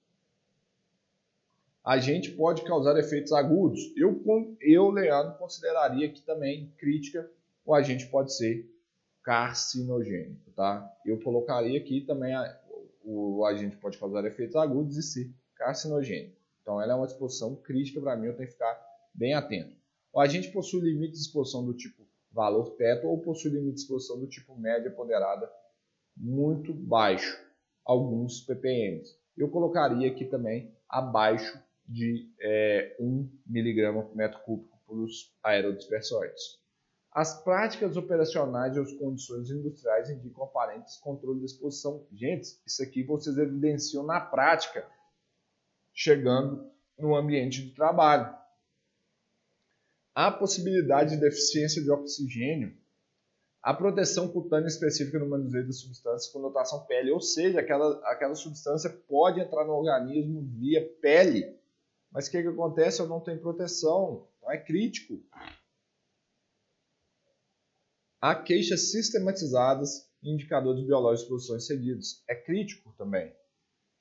a 1.84 1.98
gente 1.98 2.30
pode 2.30 2.62
causar 2.62 2.96
efeitos 2.96 3.32
agudos. 3.32 3.92
Eu, 3.96 4.22
eu 4.60 4.90
Leandro, 4.90 5.36
consideraria 5.36 6.08
que 6.08 6.22
também 6.22 6.72
crítica 6.78 7.28
o 7.64 7.74
agente 7.74 8.06
pode 8.08 8.34
ser 8.36 8.68
carcinogênico, 9.22 10.50
tá? 10.52 10.90
Eu 11.06 11.20
colocaria 11.20 11.78
aqui 11.78 12.00
também 12.00 12.34
a, 12.34 12.60
o 13.04 13.44
agente 13.44 13.76
pode 13.76 13.98
causar 13.98 14.24
efeitos 14.24 14.56
agudos 14.56 14.96
e 14.96 15.02
ser 15.02 15.32
carcinogênico. 15.54 16.36
Então, 16.60 16.80
ela 16.80 16.92
é 16.92 16.96
uma 16.96 17.06
exposição 17.06 17.56
crítica 17.56 18.00
para 18.00 18.16
mim, 18.16 18.26
eu 18.26 18.36
tenho 18.36 18.48
que 18.48 18.54
ficar 18.54 18.80
bem 19.14 19.34
atento. 19.34 19.76
O 20.12 20.20
agente 20.20 20.50
possui 20.50 20.80
limite 20.80 21.12
de 21.12 21.20
exposição 21.20 21.64
do 21.64 21.74
tipo 21.74 22.02
valor 22.30 22.70
teto 22.76 23.06
ou 23.06 23.18
possui 23.20 23.50
limite 23.50 23.74
de 23.74 23.80
exposição 23.80 24.18
do 24.18 24.26
tipo 24.26 24.56
média 24.56 24.90
ponderada 24.90 25.50
muito 26.16 26.72
baixo, 26.72 27.38
alguns 27.84 28.40
ppm. 28.40 29.02
Eu 29.36 29.48
colocaria 29.50 30.10
aqui 30.10 30.24
também 30.24 30.74
abaixo 30.88 31.58
de 31.86 32.30
é, 32.40 32.96
1 33.00 33.28
mg 33.48 33.92
por 33.92 34.16
metro 34.16 34.40
cúbico 34.40 34.78
para 34.86 34.96
os 34.96 35.34
aerodispersóides. 35.42 36.61
As 37.12 37.42
práticas 37.42 37.96
operacionais 37.96 38.76
e 38.76 38.80
as 38.80 38.92
condições 38.92 39.50
industriais 39.50 40.08
indicam 40.08 40.44
aparentes 40.44 40.96
controle 40.96 41.40
de 41.40 41.46
exposição. 41.46 42.06
Gente, 42.10 42.58
isso 42.66 42.82
aqui 42.82 43.02
vocês 43.02 43.36
evidenciam 43.36 44.02
na 44.02 44.18
prática, 44.18 44.86
chegando 45.92 46.70
no 46.98 47.14
ambiente 47.14 47.62
de 47.62 47.74
trabalho. 47.74 48.34
Há 50.14 50.30
possibilidade 50.30 51.14
de 51.14 51.20
deficiência 51.20 51.82
de 51.82 51.90
oxigênio, 51.90 52.76
a 53.62 53.72
proteção 53.72 54.28
cutânea 54.28 54.66
específica 54.66 55.18
no 55.18 55.28
manuseio 55.28 55.66
das 55.66 55.80
substâncias 55.80 56.32
com 56.32 56.40
notação 56.40 56.84
pele, 56.86 57.12
ou 57.12 57.20
seja, 57.20 57.60
aquela, 57.60 58.00
aquela 58.10 58.34
substância 58.34 58.90
pode 59.08 59.40
entrar 59.40 59.64
no 59.64 59.74
organismo 59.74 60.42
via 60.58 60.84
pele 61.00 61.62
mas 62.12 62.26
o 62.26 62.30
que, 62.30 62.42
que 62.42 62.48
acontece? 62.48 63.00
Eu 63.00 63.08
não 63.08 63.20
tenho 63.20 63.40
proteção, 63.40 64.28
então 64.36 64.52
é 64.52 64.58
crítico. 64.58 65.18
Há 68.22 68.36
queixas 68.36 68.92
sistematizadas 68.92 70.08
em 70.22 70.34
indicadores 70.34 70.86
biológicos 70.86 71.18
de 71.18 71.24
exposições 71.24 71.66
cedidos. 71.66 72.22
É 72.28 72.36
crítico 72.36 72.94
também. 72.96 73.34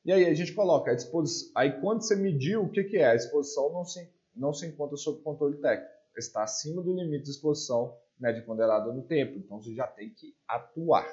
E 0.05 0.11
aí 0.11 0.27
a 0.27 0.33
gente 0.35 0.53
coloca 0.53 0.91
a 0.91 0.93
disposição. 0.93 1.51
Aí 1.55 1.81
quando 1.81 2.03
você 2.03 2.15
mediu, 2.15 2.61
o 2.61 2.69
que, 2.69 2.83
que 2.83 2.97
é? 2.97 3.07
A 3.07 3.15
exposição 3.15 3.73
não 3.73 3.83
se, 3.83 4.13
não 4.35 4.53
se 4.53 4.67
encontra 4.67 4.95
sob 4.95 5.23
controle 5.23 5.57
técnico. 5.57 5.91
Está 6.15 6.43
acima 6.43 6.83
do 6.83 6.93
limite 6.93 7.23
de 7.23 7.31
exposição 7.31 7.97
média 8.19 8.43
ponderada 8.43 8.93
no 8.93 9.01
tempo. 9.07 9.39
Então 9.39 9.59
você 9.59 9.73
já 9.73 9.87
tem 9.87 10.13
que 10.13 10.35
atuar. 10.47 11.11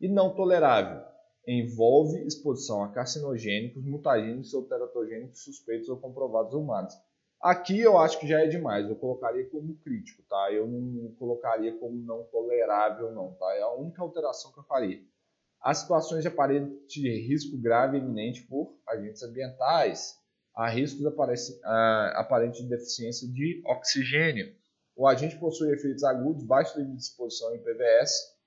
E 0.00 0.08
não 0.08 0.34
tolerável 0.34 1.04
envolve 1.46 2.26
exposição 2.26 2.82
a 2.82 2.88
carcinogênicos, 2.88 3.84
mutagênicos 3.84 4.54
ou 4.54 4.66
teratogênicos 4.66 5.44
suspeitos 5.44 5.90
ou 5.90 5.98
comprovados 5.98 6.54
humanos. 6.54 6.94
Aqui 7.40 7.80
eu 7.80 7.96
acho 7.96 8.20
que 8.20 8.28
já 8.28 8.40
é 8.40 8.46
demais, 8.46 8.86
eu 8.86 8.96
colocaria 8.96 9.48
como 9.48 9.74
crítico, 9.76 10.22
tá? 10.28 10.52
Eu 10.52 10.66
não 10.66 11.14
colocaria 11.14 11.74
como 11.78 11.96
não 11.96 12.24
tolerável, 12.24 13.12
não, 13.12 13.32
tá? 13.32 13.54
É 13.54 13.62
a 13.62 13.72
única 13.72 14.02
alteração 14.02 14.52
que 14.52 14.58
eu 14.58 14.64
faria. 14.64 15.02
As 15.62 15.78
situações 15.78 16.22
de 16.22 16.28
aparente 16.28 17.00
risco 17.00 17.56
grave 17.56 17.96
eminente 17.96 18.42
por 18.42 18.78
agentes 18.86 19.22
ambientais, 19.22 20.18
há 20.54 20.68
riscos 20.68 21.06
aparente, 21.06 21.58
aparente 22.14 22.62
de 22.62 22.68
deficiência 22.68 23.26
de 23.26 23.62
oxigênio. 23.64 24.54
O 24.94 25.06
agente 25.08 25.38
possui 25.38 25.72
efeitos 25.72 26.04
agudos, 26.04 26.44
baixo 26.44 26.82
de 26.84 26.96
exposição 26.96 27.54
em 27.54 27.62
PVS, 27.62 28.38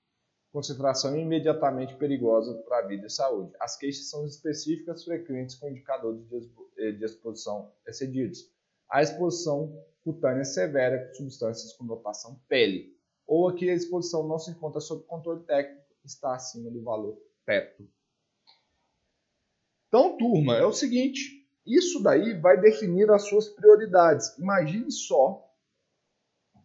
concentração 0.51 1.17
imediatamente 1.17 1.95
perigosa 1.95 2.53
para 2.67 2.77
a 2.77 2.87
vida 2.87 3.07
e 3.07 3.09
saúde. 3.09 3.53
As 3.59 3.75
queixas 3.75 4.07
são 4.07 4.23
específicas 4.23 5.03
frequentes 5.03 5.55
com 5.55 5.67
indicadores 5.67 6.21
eh, 6.77 6.91
de 6.91 7.03
exposição 7.03 7.71
excedidos. 7.87 8.53
A 8.89 9.01
exposição 9.01 9.83
cutânea 10.03 10.43
severa 10.43 11.07
com 11.07 11.13
substâncias 11.15 11.73
com 11.73 11.85
notação 11.85 12.39
pele, 12.47 12.95
ou 13.25 13.47
aqui 13.47 13.69
a 13.69 13.73
exposição 13.73 14.27
não 14.27 14.37
se 14.37 14.51
encontra 14.51 14.81
sob 14.81 15.03
controle 15.05 15.43
técnico, 15.43 15.81
está 16.03 16.35
acima 16.35 16.69
do 16.69 16.83
valor 16.83 17.17
teto. 17.45 17.87
Então, 19.87 20.17
turma, 20.17 20.57
é 20.57 20.65
o 20.65 20.73
seguinte, 20.73 21.47
isso 21.65 22.01
daí 22.01 22.33
vai 22.39 22.59
definir 22.59 23.09
as 23.11 23.27
suas 23.27 23.47
prioridades. 23.47 24.37
Imagine 24.37 24.91
só 24.91 25.47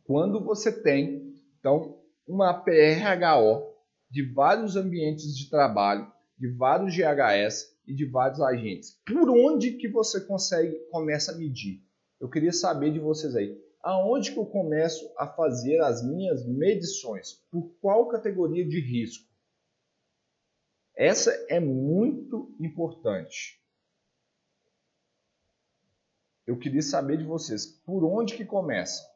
quando 0.05 0.43
você 0.43 0.73
tem, 0.73 1.35
então, 1.61 2.01
uma 2.27 2.55
PRHO 2.55 3.75
de 4.11 4.23
vários 4.33 4.77
ambientes 4.77 5.37
de 5.37 5.51
trabalho, 5.51 6.11
de 6.39 6.49
vários 6.49 6.95
GHS 6.95 7.77
e 7.87 7.95
de 7.95 8.07
vários 8.07 8.41
agentes. 8.41 8.99
Por 9.07 9.29
onde 9.29 9.73
que 9.73 9.89
você 9.89 10.21
consegue 10.21 10.75
começa 10.91 11.33
a 11.33 11.37
medir? 11.37 11.83
Eu 12.21 12.29
queria 12.29 12.53
saber 12.53 12.93
de 12.93 12.99
vocês 12.99 13.35
aí. 13.37 13.57
Aonde 13.81 14.33
que 14.33 14.39
eu 14.39 14.47
começo 14.47 15.11
a 15.17 15.27
fazer 15.27 15.81
as 15.81 16.05
minhas 16.05 16.45
medições? 16.47 17.35
Por 17.51 17.71
qual 17.81 18.09
categoria 18.09 18.67
de 18.67 18.81
risco? 18.81 19.29
Essa 20.97 21.31
é 21.49 21.61
muito 21.61 22.55
importante. 22.59 23.63
Eu 26.45 26.59
queria 26.59 26.83
saber 26.83 27.19
de 27.19 27.25
vocês, 27.25 27.67
por 27.67 28.05
onde 28.05 28.37
que 28.37 28.45
começa? 28.45 29.07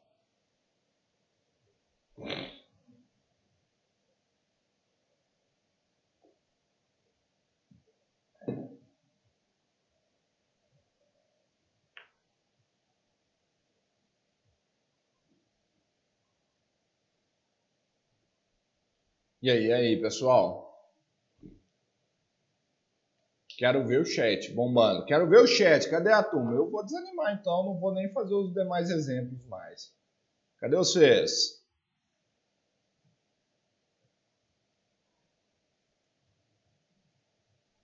E 19.43 19.51
aí, 19.51 19.73
aí, 19.73 19.99
pessoal? 19.99 20.73
Quero 23.57 23.85
ver 23.85 23.99
o 23.99 24.05
chat 24.05 24.49
bombando. 24.53 25.05
Quero 25.05 25.27
ver 25.29 25.39
o 25.39 25.47
chat. 25.47 25.89
Cadê 25.89 26.13
a 26.13 26.23
turma? 26.23 26.53
Eu 26.53 26.71
vou 26.71 26.81
desanimar, 26.81 27.33
então. 27.33 27.65
Não 27.65 27.77
vou 27.77 27.93
nem 27.93 28.09
fazer 28.13 28.33
os 28.33 28.53
demais 28.53 28.89
exemplos 28.89 29.45
mais. 29.47 29.93
Cadê 30.59 30.77
vocês? 30.77 31.61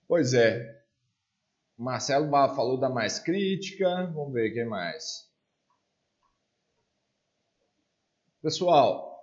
Pois 0.08 0.32
é. 0.32 0.82
Marcelo 1.76 2.30
falou 2.30 2.80
da 2.80 2.88
mais 2.88 3.18
crítica. 3.18 4.06
Vamos 4.14 4.32
ver 4.32 4.54
quem 4.54 4.64
mais. 4.64 5.30
Pessoal, 8.40 9.22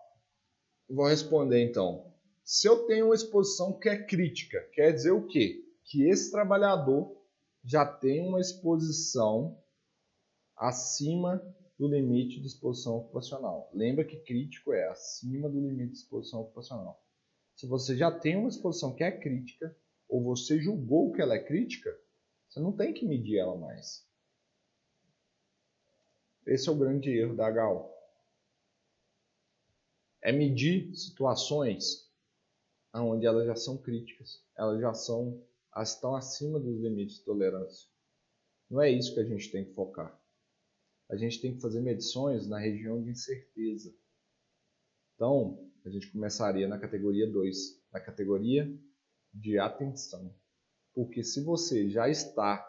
vou 0.88 1.08
responder 1.08 1.64
então. 1.64 2.16
Se 2.48 2.66
eu 2.66 2.86
tenho 2.86 3.08
uma 3.08 3.14
exposição 3.14 3.78
que 3.78 3.89
é 3.89 4.02
crítica, 4.02 4.62
quer 4.72 4.93
dizer 4.93 5.12
o 5.12 5.28
quê? 5.28 5.70
Que 5.84 6.08
esse 6.08 6.32
trabalhador 6.32 7.22
já 7.62 7.86
tem 7.86 8.26
uma 8.26 8.39
exposição 8.39 9.62
acima 10.56 11.43
do 11.78 11.89
limite 11.89 12.39
de 12.39 12.48
exposição 12.48 13.00
ocupacional. 13.00 13.70
Lembra 13.74 14.06
que 14.06 14.16
crítico 14.16 14.72
é 14.72 14.88
acima 14.88 15.50
do 15.50 15.60
limite 15.60 15.91
de 15.91 15.98
exposição 15.98 16.39
ocupacional. 16.39 17.04
Se 17.54 17.68
você 17.68 17.98
já 17.98 18.10
tem 18.10 18.38
uma 18.38 18.48
exposição 18.48 18.95
que 18.95 19.04
é 19.04 19.12
crítica, 19.12 19.76
ou 20.08 20.24
você 20.24 20.58
julgou 20.58 21.12
que 21.12 21.22
ela 21.22 21.36
é 21.36 21.43
crítica, 21.43 21.93
você 22.48 22.62
não 22.62 22.72
tem 22.72 22.93
que 22.93 23.06
medir 23.06 23.39
ela 23.39 23.58
mais. 23.58 24.08
Esse 26.45 26.70
é 26.70 26.72
o 26.72 26.78
grande 26.78 27.10
erro 27.10 27.36
da 27.36 27.50
HO. 27.50 27.91
É 30.22 30.32
medir 30.32 30.95
situações 30.95 32.07
onde 33.02 33.26
elas 33.26 33.45
já 33.45 33.56
são 33.56 33.78
críticas, 33.78 34.43
elas 34.56 34.80
já 34.80 34.93
são, 34.93 35.43
elas 35.76 35.93
estão 35.93 36.16
acima 36.16 36.60
dos 36.60 36.80
limites 36.80 37.18
de 37.18 37.26
tolerância. 37.26 37.88
Não 38.70 38.82
é 38.82 38.89
isso 38.89 39.14
que 39.14 39.20
a 39.20 39.26
gente 39.26 39.52
tem 39.52 39.66
que 39.66 39.74
focar. 39.74 40.20
A 41.10 41.16
gente 41.16 41.39
tem 41.39 41.56
que 41.56 41.62
fazer 41.62 41.82
medições 41.82 42.48
na 42.48 42.60
região 42.60 43.02
de 43.02 43.10
incerteza. 43.10 43.95
Então, 45.16 45.72
a 45.86 45.89
gente 45.89 46.12
começaria 46.12 46.68
na 46.68 46.78
categoria 46.78 47.32
2, 47.32 47.82
na 47.93 48.00
categoria 48.00 48.70
de 49.34 49.58
atenção. 49.58 50.36
Porque 50.93 51.24
se 51.24 51.41
você 51.43 51.89
já 51.89 52.10
está 52.10 52.66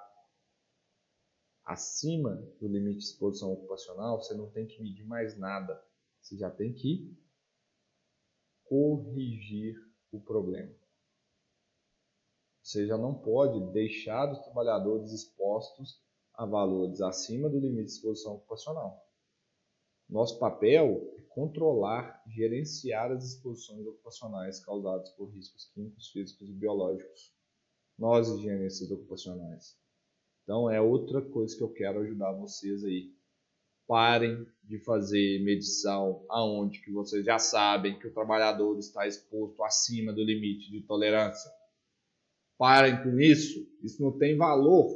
acima 1.64 2.37
do 2.61 2.68
limite 2.68 2.99
de 2.99 3.05
exposição 3.05 3.53
ocupacional, 3.53 4.22
você 4.22 4.35
não 4.35 4.51
tem 4.51 4.66
que 4.66 4.81
medir 4.83 5.05
mais 5.05 5.37
nada. 5.37 5.83
Você 6.20 6.37
já 6.37 6.51
tem 6.51 6.72
que 6.72 7.16
corrigir 8.64 9.76
o 10.13 10.21
problema. 10.21 10.75
Você 12.63 12.87
já 12.87 12.99
não 12.99 13.15
pode 13.15 13.73
deixar 13.73 14.31
os 14.31 14.39
trabalhadores 14.41 15.13
expostos 15.13 16.03
a 16.35 16.47
valores 16.47 17.01
acima 17.01 17.49
do 17.49 17.59
limite 17.59 17.87
de 17.87 17.93
exposição 17.93 18.35
ocupacional. 18.35 19.05
Nosso 20.09 20.39
papel 20.39 21.13
é 21.19 21.23
controlar, 21.23 22.23
gerenciar 22.29 23.11
as 23.11 23.25
exposições 23.25 23.87
ocupacionais 23.87 24.61
causadas 24.65 25.11
por 25.11 25.27
riscos 25.31 25.67
químicos, 25.75 26.09
físicos 26.09 26.49
e 26.49 26.53
biológicos. 26.53 27.35
Nós, 27.99 28.29
higienistas 28.29 28.91
ocupacionais. 28.91 29.77
Então, 30.45 30.71
é 30.71 30.81
outra 30.81 31.21
coisa 31.21 31.57
que 31.57 31.63
eu 31.63 31.73
quero 31.73 32.01
ajudar 32.01 32.33
vocês 32.33 32.85
aí. 32.85 33.15
Parem 33.89 34.47
de 34.62 34.78
fazer 34.78 35.43
medição 35.43 36.24
aonde 36.28 36.80
que 36.80 36.93
vocês 36.93 37.24
já 37.24 37.39
sabem 37.39 37.99
que 37.99 38.07
o 38.07 38.12
trabalhador 38.12 38.78
está 38.78 39.07
exposto 39.07 39.64
acima 39.64 40.12
do 40.12 40.22
limite 40.22 40.70
de 40.70 40.82
tolerância. 40.82 41.51
Parem 42.59 43.03
com 43.03 43.18
isso. 43.18 43.66
Isso 43.82 44.03
não 44.03 44.12
tem 44.18 44.36
valor. 44.36 44.95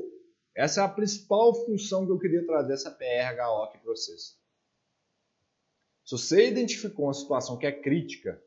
Essa 0.55 0.82
é 0.82 0.84
a 0.84 0.88
principal 0.88 1.55
função 1.64 2.05
que 2.05 2.12
eu 2.12 2.18
queria 2.18 2.45
trazer 2.45 2.74
essa 2.74 2.90
PRHO 2.90 3.62
aqui 3.62 3.78
para 3.78 3.93
vocês. 3.93 4.38
Se 6.05 6.11
você 6.11 6.49
identificou 6.49 7.07
uma 7.07 7.14
situação 7.14 7.57
que 7.57 7.64
é 7.64 7.72
crítica, 7.72 8.43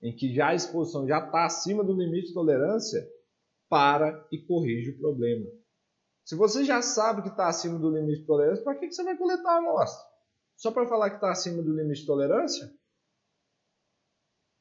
em 0.00 0.14
que 0.14 0.32
já 0.32 0.50
a 0.50 0.54
exposição 0.54 1.06
já 1.08 1.18
está 1.18 1.44
acima 1.44 1.82
do 1.82 1.92
limite 1.92 2.28
de 2.28 2.34
tolerância, 2.34 3.10
para 3.68 4.26
e 4.30 4.38
corrige 4.38 4.90
o 4.90 4.98
problema. 4.98 5.46
Se 6.30 6.36
você 6.36 6.64
já 6.64 6.80
sabe 6.80 7.22
que 7.22 7.28
está 7.28 7.48
acima 7.48 7.76
do 7.76 7.90
limite 7.90 8.20
de 8.20 8.24
tolerância, 8.24 8.62
para 8.62 8.76
que, 8.76 8.86
que 8.86 8.94
você 8.94 9.02
vai 9.02 9.16
coletar 9.16 9.50
a 9.50 9.58
amostra? 9.58 10.08
Só 10.56 10.70
para 10.70 10.86
falar 10.86 11.10
que 11.10 11.16
está 11.16 11.32
acima 11.32 11.60
do 11.60 11.74
limite 11.74 12.02
de 12.02 12.06
tolerância? 12.06 12.72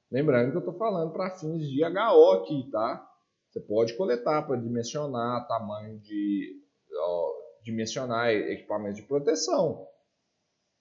Lembrando 0.09 0.49
que 0.49 0.57
eu 0.57 0.61
estou 0.61 0.73
falando 0.73 1.13
para 1.13 1.29
fins 1.37 1.69
de 1.69 1.83
HO 1.83 2.31
aqui, 2.31 2.67
tá? 2.71 3.07
Você 3.51 3.59
pode 3.59 3.95
coletar 3.95 4.47
para 4.47 4.59
dimensionar 4.59 5.47
tamanho 5.47 5.99
de. 5.99 6.59
Ó, 6.91 7.33
dimensionar 7.61 8.31
equipamentos 8.31 8.99
de 8.99 9.07
proteção. 9.07 9.87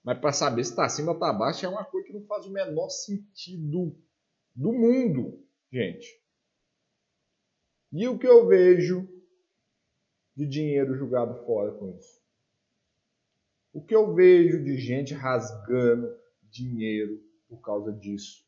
Mas 0.02 0.18
para 0.18 0.32
saber 0.32 0.64
se 0.64 0.70
está 0.70 0.86
acima 0.86 1.10
ou 1.10 1.16
está 1.16 1.28
abaixo 1.28 1.66
é 1.66 1.68
uma 1.68 1.84
coisa 1.84 2.06
que 2.06 2.14
não 2.14 2.24
faz 2.24 2.46
o 2.46 2.50
menor 2.50 2.88
sentido 2.88 3.94
do 4.54 4.72
mundo, 4.72 5.46
gente. 5.70 6.18
E 7.92 8.08
o 8.08 8.18
que 8.18 8.26
eu 8.26 8.46
vejo 8.46 9.17
de 10.38 10.46
dinheiro 10.46 10.94
jogado 10.94 11.34
fora 11.44 11.72
com 11.72 11.90
isso? 11.98 12.22
O 13.72 13.82
que 13.82 13.92
eu 13.92 14.14
vejo 14.14 14.62
de 14.62 14.78
gente 14.78 15.12
rasgando 15.12 16.16
dinheiro 16.44 17.20
por 17.48 17.60
causa 17.60 17.92
disso? 17.92 18.46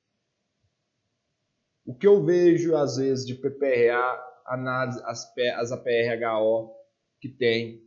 O 1.84 1.92
que 1.92 2.06
eu 2.06 2.24
vejo 2.24 2.76
às 2.76 2.96
vezes 2.96 3.26
de 3.26 3.34
PPRA, 3.34 4.24
análise, 4.46 5.02
as, 5.04 5.36
as 5.56 5.72
APRHO 5.72 6.72
que 7.20 7.28
tem, 7.28 7.84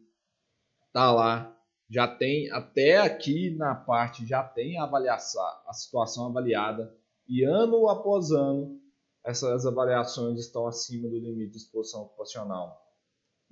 tá 0.91 1.09
lá, 1.09 1.57
já 1.89 2.05
tem 2.05 2.51
até 2.51 2.97
aqui 2.97 3.51
na 3.51 3.73
parte 3.73 4.25
já 4.25 4.43
tem 4.43 4.77
a 4.77 4.83
avaliação, 4.83 5.41
a 5.65 5.71
situação 5.71 6.25
avaliada 6.25 6.93
e 7.25 7.45
ano 7.45 7.87
após 7.87 8.31
ano 8.31 8.81
essas 9.23 9.65
avaliações 9.65 10.41
estão 10.41 10.67
acima 10.67 11.07
do 11.07 11.17
limite 11.17 11.51
de 11.51 11.57
exposição 11.57 12.01
ocupacional. 12.01 12.83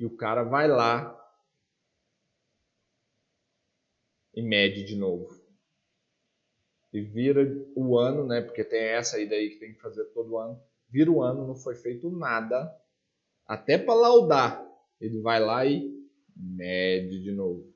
E 0.02 0.06
o 0.06 0.10
cara 0.10 0.42
vai 0.42 0.68
lá 0.68 1.16
e 4.34 4.42
mede 4.42 4.84
de 4.84 4.96
novo. 4.96 5.40
E 6.92 7.02
vira 7.02 7.42
o 7.76 8.00
ano, 8.00 8.26
né? 8.26 8.42
Porque 8.42 8.64
tem 8.64 8.82
essa 8.82 9.18
aí 9.18 9.30
daí 9.30 9.52
que 9.52 9.60
tem 9.60 9.76
que 9.76 9.80
fazer 9.80 10.04
todo 10.06 10.40
ano. 10.40 10.60
Vira 10.90 11.12
o 11.12 11.22
ano, 11.22 11.46
não 11.46 11.54
foi 11.54 11.76
feito 11.76 12.10
nada. 12.10 12.76
Até 13.46 13.78
para 13.78 13.94
laudar. 13.94 14.68
Ele 15.00 15.22
vai 15.22 15.40
lá 15.40 15.68
e 15.68 15.96
mede 16.36 17.22
de 17.22 17.32
novo. 17.32 17.72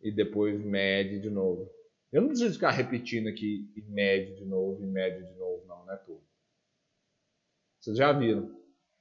E 0.00 0.12
depois 0.12 0.60
mede 0.60 1.20
de 1.20 1.28
novo. 1.28 1.68
Eu 2.12 2.20
não 2.20 2.28
preciso 2.28 2.54
ficar 2.54 2.70
repetindo 2.70 3.28
aqui 3.28 3.68
e 3.74 3.82
mede 3.82 4.36
de 4.36 4.44
novo, 4.44 4.80
e 4.80 4.86
mede 4.86 5.26
de 5.26 5.34
novo, 5.34 5.66
não, 5.66 5.84
não 5.84 5.92
é 5.92 5.96
tudo. 5.96 6.22
Vocês 7.80 7.96
já 7.96 8.12
viram 8.12 8.56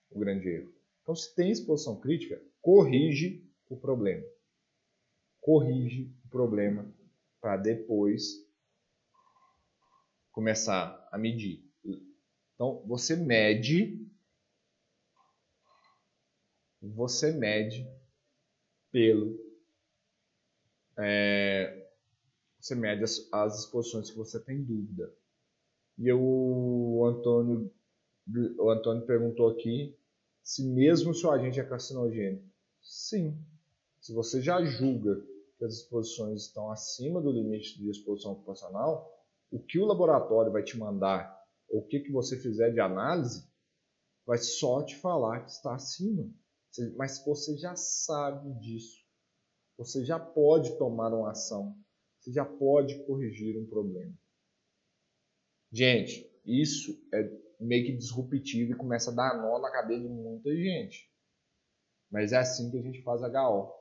o 0.09 0.19
grande 0.19 0.49
erro. 0.49 0.76
Então, 1.07 1.15
se 1.15 1.33
tem 1.33 1.49
exposição 1.49 1.97
crítica, 1.97 2.37
corrige 2.61 3.41
o 3.69 3.77
problema. 3.77 4.27
Corrige 5.39 6.13
o 6.25 6.27
problema 6.27 6.93
para 7.39 7.55
depois 7.55 8.45
começar 10.33 11.07
a 11.09 11.17
medir. 11.17 11.63
Então, 12.53 12.83
você 12.85 13.15
mede 13.15 14.05
você 16.81 17.31
mede 17.31 17.89
pelo 18.91 19.39
é, 20.97 21.89
você 22.59 22.75
mede 22.75 23.05
as, 23.05 23.29
as 23.31 23.59
exposições 23.59 24.11
que 24.11 24.17
você 24.17 24.43
tem 24.43 24.61
dúvida. 24.61 25.15
E 25.97 26.05
eu, 26.09 26.19
o 26.21 27.05
Antônio 27.05 27.73
o 28.59 28.69
Antônio 28.69 29.05
perguntou 29.05 29.49
aqui 29.51 29.97
se 30.47 30.63
mesmo 30.63 31.13
se 31.13 31.25
o 31.25 31.29
agente 31.29 31.59
é 31.59 31.63
carcinogênico. 31.65 32.49
Sim. 32.81 33.37
Se 33.99 34.13
você 34.13 34.41
já 34.41 34.63
julga 34.63 35.21
que 35.57 35.65
as 35.65 35.73
exposições 35.73 36.43
estão 36.43 36.71
acima 36.71 37.21
do 37.21 37.33
limite 37.33 37.77
de 37.77 37.89
exposição 37.89 38.31
ocupacional, 38.31 39.13
o 39.51 39.59
que 39.59 39.77
o 39.77 39.85
laboratório 39.85 40.49
vai 40.49 40.63
te 40.63 40.77
mandar, 40.77 41.37
ou 41.67 41.81
o 41.81 41.85
que, 41.85 41.99
que 41.99 42.13
você 42.13 42.39
fizer 42.39 42.71
de 42.71 42.79
análise, 42.79 43.45
vai 44.25 44.37
só 44.37 44.81
te 44.83 44.95
falar 44.95 45.41
que 45.41 45.51
está 45.51 45.75
acima. 45.75 46.31
Mas 46.95 47.21
você 47.25 47.57
já 47.57 47.75
sabe 47.75 48.53
disso. 48.61 49.05
Você 49.77 50.05
já 50.05 50.17
pode 50.17 50.77
tomar 50.77 51.13
uma 51.13 51.31
ação. 51.31 51.75
Você 52.21 52.31
já 52.31 52.45
pode 52.45 53.03
corrigir 53.03 53.59
um 53.59 53.65
problema. 53.65 54.17
Gente, 55.73 56.25
isso 56.45 56.97
é 57.13 57.46
meio 57.59 57.85
que 57.85 57.95
disruptivo 57.95 58.71
e 58.71 58.75
começa 58.75 59.11
a 59.11 59.13
dar 59.13 59.41
nó 59.41 59.59
na 59.59 59.71
cabeça 59.71 60.01
de 60.01 60.07
muita 60.07 60.55
gente. 60.55 61.11
Mas 62.09 62.31
é 62.31 62.37
assim 62.37 62.69
que 62.71 62.77
a 62.77 62.81
gente 62.81 63.01
faz 63.01 63.21
HO. 63.21 63.73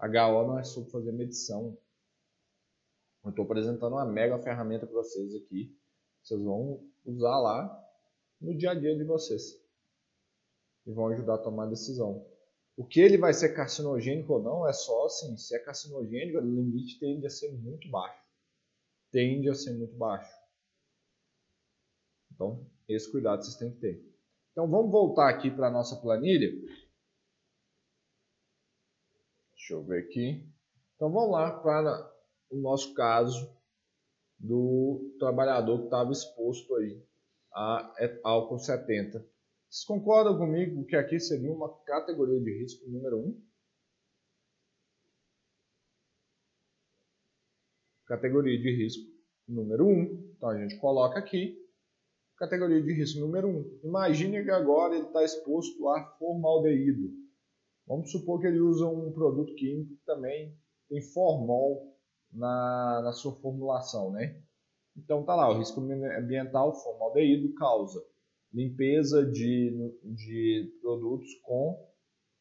HO 0.00 0.46
não 0.46 0.58
é 0.58 0.64
sobre 0.64 0.90
fazer 0.90 1.12
medição. 1.12 1.76
Eu 3.24 3.30
estou 3.30 3.44
apresentando 3.44 3.92
uma 3.92 4.06
mega 4.06 4.38
ferramenta 4.38 4.86
para 4.86 4.96
vocês 4.96 5.34
aqui. 5.34 5.76
Vocês 6.22 6.40
vão 6.42 6.88
usar 7.04 7.38
lá 7.38 7.84
no 8.40 8.56
dia 8.56 8.70
a 8.70 8.74
dia 8.74 8.96
de 8.96 9.04
vocês. 9.04 9.60
E 10.86 10.92
vão 10.92 11.08
ajudar 11.08 11.34
a 11.34 11.38
tomar 11.38 11.64
a 11.64 11.70
decisão. 11.70 12.24
O 12.76 12.86
que 12.86 13.00
ele 13.00 13.18
vai 13.18 13.34
ser 13.34 13.54
carcinogênico 13.54 14.34
ou 14.34 14.42
não 14.42 14.66
é 14.66 14.72
só 14.72 15.06
assim, 15.06 15.36
se 15.36 15.54
é 15.54 15.58
carcinogênico, 15.58 16.38
o 16.38 16.40
limite 16.40 17.00
tende 17.00 17.26
a 17.26 17.30
ser 17.30 17.52
muito 17.52 17.90
baixo. 17.90 18.22
Tende 19.10 19.50
a 19.50 19.54
ser 19.54 19.72
muito 19.72 19.96
baixo. 19.96 20.32
Então, 22.38 22.64
esse 22.88 23.10
cuidado 23.10 23.42
vocês 23.42 23.56
têm 23.56 23.72
que 23.72 23.80
ter. 23.80 24.00
Então, 24.52 24.70
vamos 24.70 24.92
voltar 24.92 25.28
aqui 25.28 25.50
para 25.50 25.66
a 25.66 25.72
nossa 25.72 26.00
planilha. 26.00 26.48
Deixa 29.50 29.74
eu 29.74 29.82
ver 29.82 30.04
aqui. 30.04 30.48
Então, 30.94 31.10
vamos 31.10 31.32
lá 31.32 31.50
para 31.58 32.14
o 32.50 32.56
nosso 32.60 32.94
caso 32.94 33.52
do 34.38 35.16
trabalhador 35.18 35.78
que 35.80 35.84
estava 35.86 36.12
exposto 36.12 36.76
aí 36.76 37.02
a 37.52 37.92
álcool 38.22 38.60
70. 38.60 39.18
Vocês 39.68 39.84
concordam 39.84 40.38
comigo 40.38 40.86
que 40.86 40.94
aqui 40.94 41.18
seria 41.18 41.52
uma 41.52 41.76
categoria 41.80 42.40
de 42.40 42.56
risco 42.56 42.88
número 42.88 43.18
1? 43.18 43.42
Categoria 48.06 48.56
de 48.56 48.76
risco 48.76 49.10
número 49.46 49.88
1. 49.88 50.32
Então 50.36 50.50
a 50.50 50.56
gente 50.56 50.78
coloca 50.78 51.18
aqui 51.18 51.67
Categoria 52.38 52.80
de 52.80 52.92
risco 52.92 53.18
número 53.18 53.48
1. 53.48 53.80
Imagine 53.82 54.44
que 54.44 54.50
agora 54.50 54.94
ele 54.94 55.06
está 55.06 55.24
exposto 55.24 55.88
a 55.88 56.04
formaldeído. 56.18 57.10
Vamos 57.84 58.12
supor 58.12 58.40
que 58.40 58.46
ele 58.46 58.60
usa 58.60 58.86
um 58.86 59.10
produto 59.10 59.54
químico 59.56 59.96
que 59.96 60.04
também 60.06 60.56
tem 60.88 61.02
formol 61.02 61.96
na, 62.32 63.02
na 63.02 63.12
sua 63.12 63.32
formulação, 63.32 64.12
né? 64.12 64.40
Então 64.96 65.24
tá 65.24 65.34
lá, 65.34 65.50
o 65.50 65.58
risco 65.58 65.80
ambiental 65.80 66.74
formaldeído 66.80 67.52
causa 67.54 68.00
limpeza 68.52 69.26
de, 69.26 69.92
de 70.04 70.78
produtos 70.80 71.34
com 71.42 71.88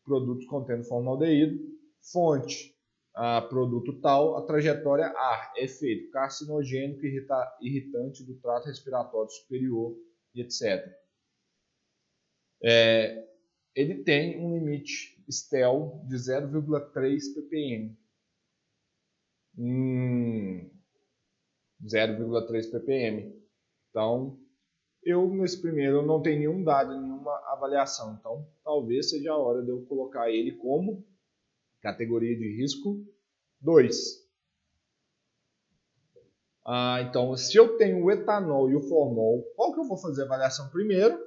produtos 0.03 0.45
contendo 0.45 0.83
formaldeído, 0.83 1.59
fonte 2.01 2.76
a 3.17 3.41
produto 3.41 3.99
tal, 3.99 4.37
a 4.37 4.43
trajetória 4.43 5.07
ar, 5.07 5.51
efeito 5.55 6.11
carcinogênico, 6.11 7.03
irrita, 7.03 7.57
irritante 7.59 8.23
do 8.23 8.35
trato 8.35 8.67
respiratório 8.67 9.31
superior 9.31 9.97
e 10.35 10.41
etc. 10.41 10.87
É, 12.63 13.27
ele 13.75 14.03
tem 14.03 14.39
um 14.39 14.53
limite 14.53 15.19
STEL 15.27 15.99
de 16.07 16.15
0,3 16.15 17.19
ppm. 17.33 17.97
Hum, 19.57 20.69
0,3 21.83 22.69
ppm. 22.69 23.35
Então, 23.89 24.39
eu 25.01 25.27
nesse 25.27 25.59
primeiro 25.59 26.05
não 26.05 26.21
tenho 26.21 26.37
nenhum 26.37 26.63
dado, 26.63 26.91
nenhuma 27.01 27.35
avaliação. 27.51 28.15
Então, 28.19 28.47
talvez 28.63 29.09
seja 29.09 29.31
a 29.31 29.37
hora 29.37 29.63
de 29.63 29.69
eu 29.69 29.83
colocar 29.87 30.29
ele 30.29 30.51
como 30.51 31.03
categoria 31.81 32.37
de 32.37 32.55
risco 32.55 33.05
2. 33.61 34.27
Ah, 36.65 37.01
então, 37.01 37.35
se 37.37 37.57
eu 37.57 37.77
tenho 37.77 38.03
o 38.03 38.11
etanol 38.11 38.69
e 38.69 38.75
o 38.75 38.81
formol, 38.81 39.41
qual 39.55 39.73
que 39.73 39.79
eu 39.79 39.87
vou 39.87 39.97
fazer 39.97 40.23
a 40.23 40.25
avaliação 40.25 40.69
primeiro? 40.69 41.17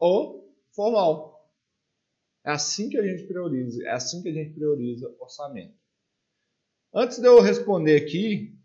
O 0.00 0.50
formol. 0.72 1.32
É 2.44 2.50
assim 2.50 2.88
que 2.88 2.98
a 2.98 3.06
gente 3.06 3.26
prioriza, 3.28 3.84
é 3.84 3.90
assim 3.90 4.22
que 4.22 4.28
a 4.28 4.32
gente 4.32 4.54
prioriza 4.54 5.14
orçamento. 5.20 5.76
Antes 6.92 7.18
de 7.18 7.26
eu 7.26 7.40
responder 7.40 8.02
aqui 8.02 8.58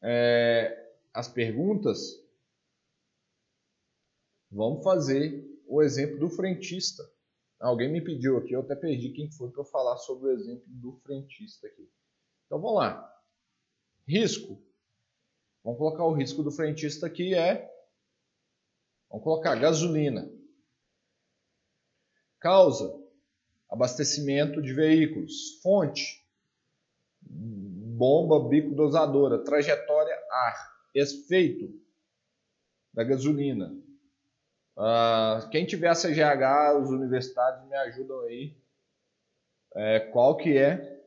é, 0.00 0.92
as 1.12 1.28
perguntas, 1.28 1.98
vamos 4.50 4.82
fazer 4.82 5.44
o 5.66 5.82
exemplo 5.82 6.18
do 6.18 6.30
frentista. 6.30 7.02
Alguém 7.64 7.90
me 7.90 8.00
pediu 8.02 8.36
aqui, 8.36 8.52
eu 8.52 8.60
até 8.60 8.76
perdi 8.76 9.10
quem 9.10 9.30
foi 9.30 9.50
para 9.50 9.64
falar 9.64 9.96
sobre 9.96 10.28
o 10.28 10.32
exemplo 10.32 10.64
do 10.66 10.92
frentista 11.02 11.66
aqui. 11.66 11.90
Então 12.44 12.60
vamos 12.60 12.76
lá. 12.76 13.10
Risco. 14.06 14.62
Vamos 15.62 15.78
colocar 15.78 16.04
o 16.04 16.12
risco 16.12 16.42
do 16.42 16.50
frentista 16.50 17.06
aqui 17.06 17.34
é 17.34 17.72
Vamos 19.08 19.24
colocar 19.24 19.54
gasolina. 19.54 20.30
Causa 22.38 23.02
abastecimento 23.70 24.60
de 24.60 24.74
veículos. 24.74 25.58
Fonte 25.62 26.22
bomba 27.22 28.46
bico 28.46 28.74
dosadora. 28.74 29.42
Trajetória 29.42 30.14
ar. 30.30 30.74
Efeito 30.94 31.72
da 32.92 33.04
gasolina. 33.04 33.74
Uh, 34.76 35.48
quem 35.50 35.64
tiver 35.64 35.88
a 35.88 35.94
CGH, 35.94 36.82
os 36.82 36.90
universitários 36.90 37.66
me 37.68 37.76
ajudam 37.76 38.20
aí. 38.22 38.56
É, 39.76 40.00
qual 40.00 40.36
que 40.36 40.56
é 40.56 41.02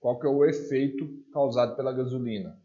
qual 0.00 0.18
que 0.18 0.26
é 0.26 0.30
o 0.30 0.44
efeito 0.44 1.08
causado 1.32 1.76
pela 1.76 1.92
gasolina? 1.92 2.60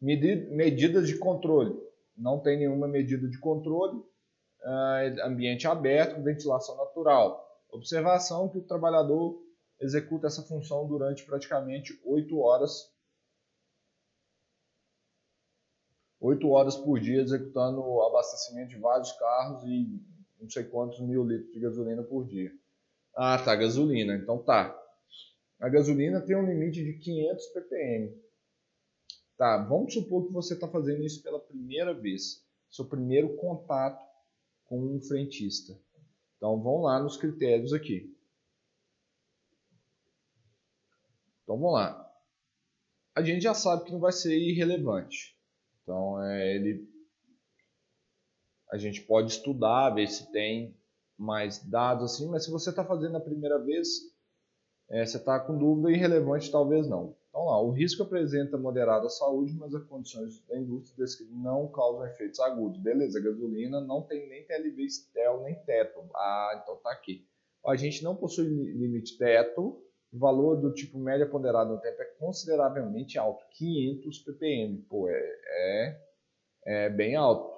Medidas 0.00 1.06
de 1.06 1.18
controle. 1.18 1.78
Não 2.16 2.40
tem 2.40 2.58
nenhuma 2.58 2.88
medida 2.88 3.28
de 3.28 3.38
controle. 3.38 3.98
Uh, 3.98 5.22
ambiente 5.24 5.66
aberto, 5.66 6.22
ventilação 6.22 6.76
natural. 6.76 7.44
Observação 7.70 8.48
que 8.48 8.58
o 8.58 8.66
trabalhador 8.66 9.42
executa 9.80 10.26
essa 10.26 10.42
função 10.42 10.86
durante 10.86 11.24
praticamente 11.24 12.00
8 12.04 12.38
horas 12.38 12.93
8 16.24 16.48
horas 16.48 16.74
por 16.74 16.98
dia 16.98 17.20
executando 17.20 17.82
o 17.82 18.02
abastecimento 18.02 18.70
de 18.70 18.78
vários 18.78 19.12
carros 19.12 19.62
e 19.64 20.00
não 20.40 20.48
sei 20.48 20.64
quantos 20.64 20.98
mil 21.00 21.22
litros 21.22 21.52
de 21.52 21.60
gasolina 21.60 22.02
por 22.02 22.26
dia. 22.26 22.50
Ah, 23.14 23.38
tá, 23.38 23.54
gasolina. 23.54 24.14
Então 24.16 24.42
tá. 24.42 24.74
A 25.60 25.68
gasolina 25.68 26.22
tem 26.22 26.34
um 26.34 26.46
limite 26.46 26.82
de 26.82 26.94
500 26.94 27.46
ppm. 27.48 28.24
Tá, 29.36 29.58
vamos 29.64 29.92
supor 29.92 30.26
que 30.26 30.32
você 30.32 30.54
está 30.54 30.66
fazendo 30.66 31.04
isso 31.04 31.22
pela 31.22 31.38
primeira 31.38 31.92
vez. 31.92 32.42
Seu 32.70 32.86
primeiro 32.86 33.36
contato 33.36 34.02
com 34.64 34.80
um 34.80 35.00
frentista. 35.02 35.78
Então 36.38 36.58
vamos 36.62 36.84
lá 36.84 37.02
nos 37.02 37.18
critérios 37.18 37.74
aqui. 37.74 38.16
Então 41.42 41.58
vamos 41.58 41.74
lá. 41.74 42.10
A 43.14 43.22
gente 43.22 43.42
já 43.42 43.52
sabe 43.52 43.84
que 43.84 43.92
não 43.92 44.00
vai 44.00 44.12
ser 44.12 44.34
irrelevante. 44.34 45.33
Então, 45.84 46.20
é, 46.22 46.56
ele, 46.56 46.88
a 48.72 48.76
gente 48.76 49.02
pode 49.02 49.30
estudar, 49.30 49.90
ver 49.90 50.08
se 50.08 50.32
tem 50.32 50.76
mais 51.16 51.62
dados 51.64 52.12
assim, 52.12 52.28
mas 52.28 52.44
se 52.44 52.50
você 52.50 52.70
está 52.70 52.84
fazendo 52.84 53.16
a 53.16 53.20
primeira 53.20 53.58
vez, 53.58 53.88
é, 54.90 55.06
você 55.06 55.18
está 55.18 55.38
com 55.38 55.56
dúvida 55.56 55.92
irrelevante, 55.92 56.50
talvez 56.50 56.88
não. 56.88 57.14
Então 57.28 57.46
lá, 57.46 57.60
o 57.60 57.70
risco 57.70 58.02
apresenta 58.02 58.56
moderada 58.56 59.08
saúde, 59.08 59.54
mas 59.54 59.74
as 59.74 59.84
condições 59.84 60.40
da 60.46 60.56
indústria 60.56 61.06
não 61.30 61.68
causam 61.68 62.06
efeitos 62.06 62.38
agudos. 62.40 62.80
Beleza, 62.80 63.20
gasolina 63.20 63.80
não 63.80 64.02
tem 64.02 64.28
nem 64.28 64.46
TLV 64.46 64.88
STEL 64.88 65.42
nem 65.42 65.54
teto. 65.64 66.00
Ah, 66.14 66.60
então 66.62 66.76
tá 66.76 66.92
aqui. 66.92 67.26
A 67.66 67.76
gente 67.76 68.04
não 68.04 68.14
possui 68.14 68.46
limite 68.46 69.18
teto, 69.18 69.82
o 70.14 70.18
valor 70.18 70.60
do 70.60 70.72
tipo 70.72 70.96
média 70.96 71.28
ponderada 71.28 71.70
no 71.70 71.80
tempo 71.80 72.00
é 72.00 72.04
consideravelmente 72.04 73.18
alto, 73.18 73.44
500 73.50 74.18
ppm, 74.20 74.82
pô, 74.88 75.08
é, 75.08 75.40
é, 75.46 76.00
é 76.64 76.88
bem 76.90 77.16
alto. 77.16 77.52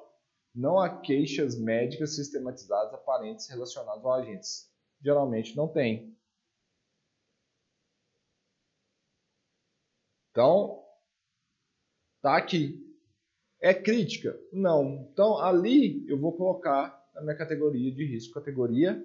Não 0.55 0.79
há 0.79 0.89
queixas 0.89 1.61
médicas 1.61 2.17
sistematizadas 2.17 2.95
aparentes 2.95 3.47
relacionadas 3.51 4.03
aos 4.03 4.23
agentes. 4.23 4.73
Geralmente 5.03 5.55
não 5.55 5.69
tem. 5.69 6.17
Então, 10.31 10.83
tá 12.23 12.39
aqui. 12.39 12.83
É 13.61 13.75
crítica? 13.75 14.35
Não. 14.51 15.07
Então, 15.13 15.37
ali 15.37 16.09
eu 16.09 16.19
vou 16.19 16.35
colocar 16.35 17.07
na 17.15 17.21
minha 17.21 17.37
categoria 17.37 17.93
de 17.93 18.07
risco, 18.07 18.33
categoria 18.33 19.03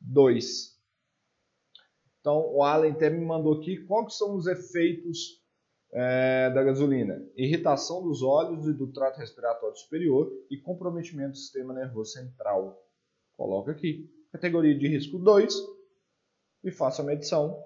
2. 0.00 0.77
Então, 2.28 2.46
o 2.54 2.62
Allen 2.62 2.92
até 2.92 3.08
me 3.08 3.24
mandou 3.24 3.54
aqui 3.54 3.78
quais 3.86 4.18
são 4.18 4.36
os 4.36 4.46
efeitos 4.46 5.42
é, 5.90 6.50
da 6.50 6.62
gasolina. 6.62 7.26
Irritação 7.34 8.02
dos 8.02 8.22
olhos 8.22 8.66
e 8.66 8.74
do 8.74 8.92
trato 8.92 9.18
respiratório 9.18 9.74
superior 9.74 10.30
e 10.50 10.58
comprometimento 10.58 11.30
do 11.30 11.36
sistema 11.38 11.72
nervoso 11.72 12.12
central. 12.12 12.86
Coloca 13.34 13.70
aqui. 13.70 14.12
Categoria 14.30 14.76
de 14.76 14.88
risco 14.88 15.18
2 15.18 15.54
e 16.64 16.70
faço 16.70 17.00
a 17.00 17.04
medição, 17.06 17.64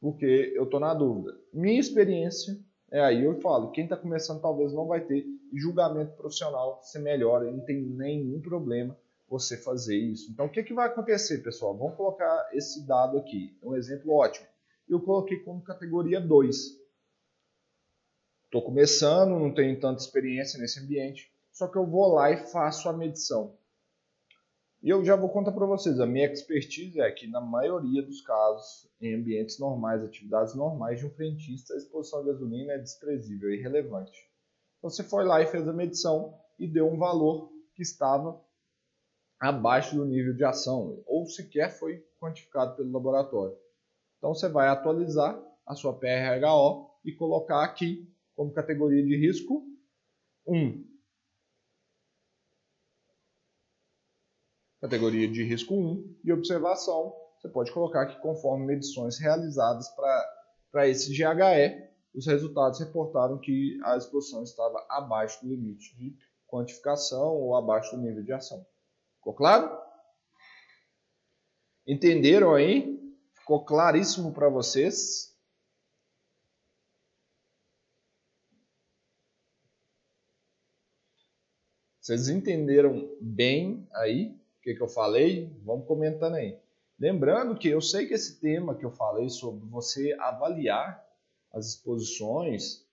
porque 0.00 0.54
eu 0.56 0.64
estou 0.64 0.80
na 0.80 0.94
dúvida. 0.94 1.38
Minha 1.52 1.78
experiência 1.78 2.58
é 2.90 3.02
aí, 3.02 3.22
eu 3.22 3.38
falo, 3.42 3.70
quem 3.70 3.84
está 3.84 3.98
começando 3.98 4.40
talvez 4.40 4.72
não 4.72 4.86
vai 4.86 5.04
ter 5.04 5.26
julgamento 5.52 6.16
profissional, 6.16 6.80
se 6.82 6.98
melhora, 6.98 7.52
não 7.52 7.60
tem 7.60 7.82
nenhum 7.82 8.40
problema 8.40 8.96
você 9.28 9.56
fazer 9.56 9.96
isso. 9.96 10.30
Então, 10.30 10.46
o 10.46 10.50
que, 10.50 10.62
que 10.62 10.74
vai 10.74 10.86
acontecer, 10.86 11.38
pessoal? 11.38 11.76
Vamos 11.76 11.96
colocar 11.96 12.50
esse 12.52 12.86
dado 12.86 13.18
aqui, 13.18 13.56
um 13.62 13.74
exemplo 13.74 14.12
ótimo. 14.12 14.46
Eu 14.88 15.00
coloquei 15.00 15.38
como 15.40 15.62
categoria 15.62 16.20
2. 16.20 16.56
Estou 18.44 18.62
começando, 18.62 19.30
não 19.30 19.52
tenho 19.52 19.78
tanta 19.80 20.00
experiência 20.00 20.58
nesse 20.58 20.78
ambiente, 20.78 21.32
só 21.50 21.66
que 21.66 21.76
eu 21.76 21.86
vou 21.86 22.12
lá 22.12 22.30
e 22.30 22.36
faço 22.36 22.88
a 22.88 22.92
medição. 22.92 23.56
E 24.84 24.90
eu 24.90 25.02
já 25.02 25.16
vou 25.16 25.30
contar 25.30 25.52
para 25.52 25.64
vocês, 25.64 25.98
a 25.98 26.06
minha 26.06 26.30
expertise 26.30 27.00
é 27.00 27.10
que 27.10 27.26
na 27.26 27.40
maioria 27.40 28.02
dos 28.02 28.20
casos, 28.20 28.86
em 29.00 29.14
ambientes 29.14 29.58
normais, 29.58 30.04
atividades 30.04 30.54
normais 30.54 30.98
de 31.00 31.06
um 31.06 31.10
frentista, 31.10 31.72
a 31.72 31.78
exposição 31.78 32.20
à 32.20 32.24
gasolina 32.24 32.74
é 32.74 32.78
desprezível, 32.78 33.48
é 33.48 33.54
irrelevante. 33.54 34.12
Então, 34.76 34.90
você 34.90 35.02
foi 35.02 35.24
lá 35.24 35.40
e 35.40 35.46
fez 35.46 35.66
a 35.66 35.72
medição 35.72 36.38
e 36.58 36.68
deu 36.68 36.86
um 36.86 36.98
valor 36.98 37.50
que 37.74 37.82
estava 37.82 38.38
abaixo 39.38 39.96
do 39.96 40.04
nível 40.04 40.34
de 40.34 40.44
ação, 40.44 41.02
ou 41.06 41.26
sequer 41.26 41.70
foi 41.70 42.04
quantificado 42.18 42.76
pelo 42.76 42.92
laboratório. 42.92 43.56
Então 44.18 44.34
você 44.34 44.48
vai 44.48 44.68
atualizar 44.68 45.38
a 45.66 45.74
sua 45.74 45.92
PRHO 45.98 46.90
e 47.04 47.12
colocar 47.12 47.62
aqui 47.62 48.10
como 48.34 48.52
categoria 48.52 49.04
de 49.04 49.16
risco 49.16 49.66
1. 50.46 50.84
Categoria 54.80 55.28
de 55.28 55.42
risco 55.44 55.74
1 55.74 56.16
e 56.24 56.32
observação, 56.32 57.14
você 57.38 57.48
pode 57.48 57.72
colocar 57.72 58.06
que 58.06 58.20
conforme 58.20 58.66
medições 58.66 59.18
realizadas 59.18 59.88
para 60.70 60.88
esse 60.88 61.12
GHE, 61.12 61.88
os 62.14 62.26
resultados 62.26 62.80
reportaram 62.80 63.38
que 63.38 63.78
a 63.82 63.96
exposição 63.96 64.42
estava 64.42 64.84
abaixo 64.88 65.42
do 65.42 65.50
limite 65.50 65.96
de 65.96 66.16
quantificação 66.46 67.34
ou 67.34 67.56
abaixo 67.56 67.96
do 67.96 68.02
nível 68.02 68.22
de 68.22 68.32
ação. 68.32 68.64
Ficou 69.24 69.32
claro? 69.32 69.74
Entenderam 71.86 72.54
aí? 72.54 73.00
Ficou 73.32 73.64
claríssimo 73.64 74.34
para 74.34 74.50
vocês? 74.50 75.34
Vocês 81.98 82.28
entenderam 82.28 83.16
bem 83.18 83.88
aí 83.94 84.26
o 84.58 84.62
que, 84.62 84.74
que 84.74 84.82
eu 84.82 84.88
falei? 84.88 85.50
Vamos 85.64 85.86
comentando 85.86 86.34
aí. 86.34 86.58
Lembrando 86.98 87.58
que 87.58 87.68
eu 87.68 87.80
sei 87.80 88.06
que 88.06 88.12
esse 88.12 88.38
tema 88.38 88.74
que 88.74 88.84
eu 88.84 88.90
falei 88.90 89.30
sobre 89.30 89.64
você 89.70 90.14
avaliar 90.20 91.02
as 91.50 91.68
exposições, 91.68 92.83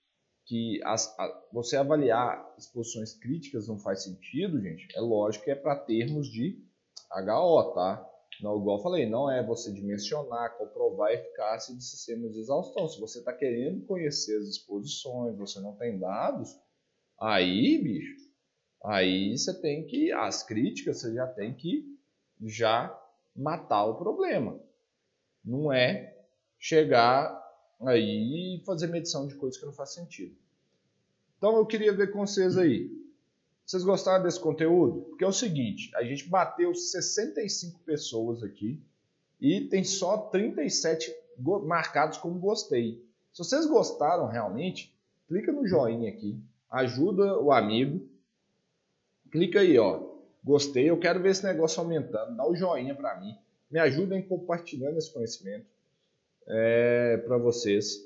que 0.52 0.84
as, 0.84 1.18
a, 1.18 1.45
você 1.54 1.78
avaliar 1.78 2.54
exposições 2.58 3.14
críticas 3.14 3.70
não 3.70 3.80
faz 3.80 4.04
sentido, 4.04 4.62
gente. 4.62 4.86
É 4.93 4.99
lógico 4.99 5.45
que 5.45 5.52
é 5.52 5.56
para 5.56 5.78
termos 5.78 6.28
de 6.28 6.62
HO, 7.10 7.74
tá? 7.74 8.06
Não, 8.41 8.60
igual 8.60 8.78
eu 8.78 8.84
falei, 8.84 9.10
não 9.10 9.32
é 9.32 9.41
você 9.41 9.72
dimensionar, 9.72 10.58
comprovar 10.58 11.12
a 11.12 11.14
eficácia 11.14 11.74
de 11.74 11.82
sistemas 11.82 12.34
de 12.34 12.39
exaustão. 12.39 12.86
Se 12.89 12.99
você 12.99 13.20
está 13.20 13.32
querendo 13.32 13.86
conhecer 13.86 14.38
as 14.39 14.49
exposições, 14.49 15.38
você 15.38 15.62
não 15.62 15.74
tem 15.78 15.97
dados, 15.97 16.49
aí, 17.18 17.82
bicho, 17.82 18.18
aí 18.84 19.38
você 19.38 19.58
tem 19.62 19.86
que, 19.86 20.12
as 20.12 20.43
críticas 20.43 20.99
você 20.99 21.14
já 21.14 21.28
tem 21.28 21.54
que 21.54 21.97
já 22.41 22.93
matar 23.34 23.86
o 23.86 23.95
problema. 23.95 24.60
Não 25.45 25.72
é 25.72 26.14
chegar 26.60 27.41
aí 27.88 28.61
fazer 28.65 28.88
medição 28.88 29.27
de 29.27 29.36
coisas 29.36 29.59
que 29.59 29.65
não 29.65 29.73
faz 29.73 29.93
sentido. 29.93 30.36
Então 31.38 31.55
eu 31.57 31.65
queria 31.65 31.93
ver 31.93 32.11
com 32.11 32.25
vocês 32.25 32.57
aí. 32.57 32.91
Vocês 33.65 33.84
gostaram 33.84 34.23
desse 34.23 34.39
conteúdo? 34.39 35.01
Porque 35.09 35.23
é 35.23 35.27
o 35.27 35.34
seguinte, 35.34 35.91
a 35.95 36.03
gente 36.03 36.27
bateu 36.27 36.73
65 36.73 37.79
pessoas 37.79 38.43
aqui 38.43 38.82
e 39.39 39.61
tem 39.61 39.84
só 39.84 40.17
37 40.17 41.13
marcados 41.65 42.17
como 42.17 42.39
gostei. 42.39 43.03
Se 43.34 43.39
vocês 43.39 43.65
gostaram 43.65 44.27
realmente, 44.27 44.93
clica 45.27 45.51
no 45.51 45.65
joinha 45.65 46.09
aqui, 46.09 46.38
ajuda 46.69 47.39
o 47.39 47.51
amigo. 47.51 48.05
Clica 49.32 49.61
aí, 49.61 49.79
ó. 49.79 50.11
Gostei, 50.43 50.89
eu 50.89 50.99
quero 50.99 51.21
ver 51.21 51.29
esse 51.29 51.43
negócio 51.43 51.82
aumentando. 51.82 52.36
Dá 52.36 52.47
o 52.47 52.55
joinha 52.55 52.93
para 52.93 53.19
mim. 53.19 53.36
Me 53.69 53.79
ajudem 53.79 54.21
compartilhando 54.21 54.97
esse 54.97 55.11
conhecimento 55.13 55.65
é, 56.52 57.18
para 57.18 57.38
vocês. 57.38 57.97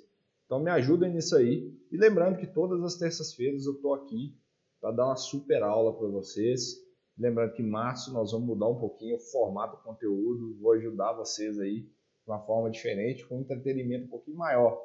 Então 0.46 0.60
me 0.60 0.70
ajudem 0.70 1.12
nisso 1.12 1.36
aí. 1.36 1.74
E 1.91 1.98
lembrando 1.98 2.38
que 2.38 2.48
todas 2.48 2.84
as 2.84 2.96
terças-feiras 2.96 3.66
eu 3.66 3.74
estou 3.74 3.93
aqui 3.93 4.38
para 4.80 4.91
dar 4.91 5.08
uma 5.08 5.16
super 5.16 5.64
aula 5.64 5.98
para 5.98 6.08
vocês. 6.08 6.76
Lembrando 7.18 7.54
que 7.54 7.64
em 7.64 7.70
março 7.70 8.14
nós 8.14 8.32
vamos 8.32 8.48
mudar 8.48 8.68
um 8.68 8.80
pouquinho 8.80 9.16
o 9.16 9.20
formato 9.20 9.78
do 9.78 9.84
conteúdo. 9.84 10.58
Vou 10.60 10.74
ajudar 10.74 11.14
vocês 11.14 11.60
aí 11.60 11.82
de 11.82 12.32
uma 12.32 12.39
forma 12.46 12.70
diferente, 12.70 13.26
com 13.26 13.38
um 13.38 13.41
entretenimento 13.41 14.06
um 14.06 14.10
pouquinho 14.10 14.38
maior. 14.38 14.80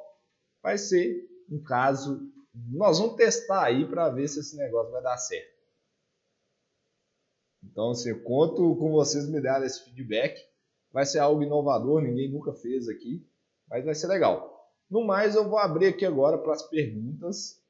Vai 0.62 0.78
ser 0.78 1.28
um 1.50 1.62
caso. 1.62 2.20
Nós 2.70 2.98
vamos 2.98 3.16
testar 3.16 3.64
aí 3.64 3.86
para 3.86 4.08
ver 4.08 4.28
se 4.28 4.40
esse 4.40 4.56
negócio 4.56 4.92
vai 4.92 5.02
dar 5.02 5.16
certo. 5.18 5.60
Então, 7.62 7.90
assim, 7.90 8.10
eu 8.10 8.22
conto 8.22 8.76
com 8.76 8.90
vocês 8.90 9.28
me 9.28 9.40
darem 9.40 9.66
esse 9.66 9.84
feedback. 9.84 10.40
Vai 10.92 11.04
ser 11.04 11.18
algo 11.18 11.42
inovador, 11.42 12.00
ninguém 12.02 12.30
nunca 12.30 12.52
fez 12.52 12.88
aqui, 12.88 13.24
mas 13.70 13.84
vai 13.84 13.94
ser 13.94 14.08
legal. 14.08 14.68
No 14.90 15.06
mais, 15.06 15.36
eu 15.36 15.48
vou 15.48 15.58
abrir 15.58 15.86
aqui 15.86 16.04
agora 16.04 16.36
para 16.36 16.52
as 16.52 16.68
perguntas. 16.68 17.62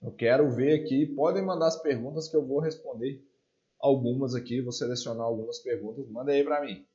Eu 0.00 0.12
quero 0.12 0.48
ver 0.54 0.80
aqui, 0.80 1.06
podem 1.06 1.44
mandar 1.44 1.66
as 1.66 1.82
perguntas 1.82 2.28
que 2.28 2.36
eu 2.36 2.46
vou 2.46 2.60
responder 2.60 3.20
algumas 3.80 4.34
aqui, 4.36 4.62
vou 4.62 4.70
selecionar 4.70 5.26
algumas 5.26 5.58
perguntas, 5.58 6.08
manda 6.08 6.30
aí 6.30 6.44
para 6.44 6.60
mim. 6.60 6.86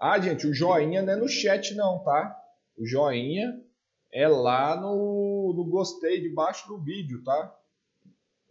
Ah, 0.00 0.18
gente, 0.20 0.46
o 0.46 0.54
joinha 0.54 1.02
não 1.02 1.12
é 1.12 1.16
no 1.16 1.28
chat 1.28 1.74
não, 1.76 2.02
tá? 2.02 2.36
O 2.76 2.84
joinha 2.84 3.64
é 4.12 4.26
lá 4.26 4.80
no, 4.80 5.52
no 5.56 5.64
gostei 5.64 6.20
debaixo 6.20 6.66
do 6.66 6.78
vídeo, 6.78 7.22
tá? 7.22 7.56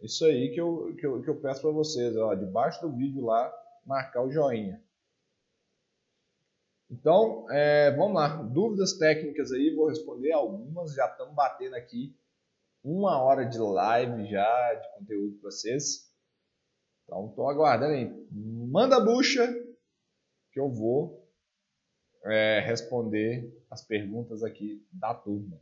Isso 0.00 0.24
aí 0.24 0.50
que 0.52 0.60
eu, 0.60 0.94
que 0.96 1.04
eu, 1.04 1.22
que 1.22 1.28
eu 1.28 1.40
peço 1.40 1.60
para 1.60 1.70
vocês, 1.70 2.16
ó, 2.16 2.34
debaixo 2.34 2.80
do 2.80 2.96
vídeo 2.96 3.24
lá, 3.24 3.52
marcar 3.84 4.22
o 4.22 4.30
joinha. 4.30 4.82
Então, 6.90 7.46
é, 7.50 7.90
vamos 7.92 8.14
lá. 8.14 8.42
Dúvidas 8.42 8.94
técnicas 8.94 9.52
aí, 9.52 9.74
vou 9.74 9.88
responder 9.88 10.32
algumas. 10.32 10.94
Já 10.94 11.06
estamos 11.06 11.34
batendo 11.34 11.74
aqui 11.74 12.16
uma 12.82 13.22
hora 13.22 13.44
de 13.44 13.58
live 13.58 14.26
já 14.30 14.74
de 14.74 14.98
conteúdo 14.98 15.38
para 15.38 15.50
vocês. 15.50 16.10
Então, 17.04 17.28
estou 17.28 17.48
aguardando 17.48 17.94
aí. 17.94 18.26
Manda 18.30 18.96
a 18.96 19.00
bucha 19.00 19.46
que 20.52 20.58
eu 20.58 20.70
vou 20.70 21.28
é, 22.24 22.60
responder 22.60 23.54
as 23.70 23.84
perguntas 23.86 24.42
aqui 24.42 24.86
da 24.90 25.14
turma. 25.14 25.60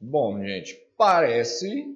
Bom, 0.00 0.38
gente, 0.44 0.83
parece, 1.04 1.94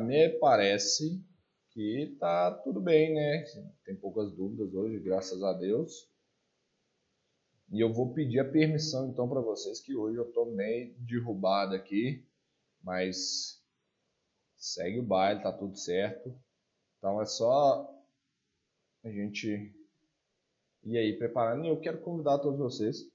me 0.00 0.28
parece 0.38 1.24
que 1.70 2.14
tá 2.20 2.50
tudo 2.50 2.82
bem, 2.82 3.14
né? 3.14 3.44
Tem 3.82 3.96
poucas 3.96 4.30
dúvidas 4.32 4.74
hoje, 4.74 4.98
graças 4.98 5.42
a 5.42 5.54
Deus. 5.54 6.06
E 7.72 7.80
eu 7.80 7.90
vou 7.90 8.12
pedir 8.12 8.40
a 8.40 8.44
permissão 8.44 9.08
então 9.08 9.26
para 9.26 9.40
vocês 9.40 9.80
que 9.80 9.96
hoje 9.96 10.18
eu 10.18 10.30
tô 10.32 10.44
meio 10.44 10.94
derrubado 10.98 11.74
aqui, 11.74 12.28
mas 12.82 13.64
segue 14.54 15.00
o 15.00 15.06
baile, 15.06 15.42
tá 15.42 15.50
tudo 15.50 15.74
certo. 15.74 16.38
Então 16.98 17.22
é 17.22 17.24
só 17.24 17.90
a 19.02 19.08
gente 19.08 19.74
ir 20.84 20.98
aí 20.98 21.16
preparando 21.16 21.64
e 21.64 21.68
eu 21.68 21.80
quero 21.80 22.02
convidar 22.02 22.38
todos 22.38 22.58
vocês 22.58 23.10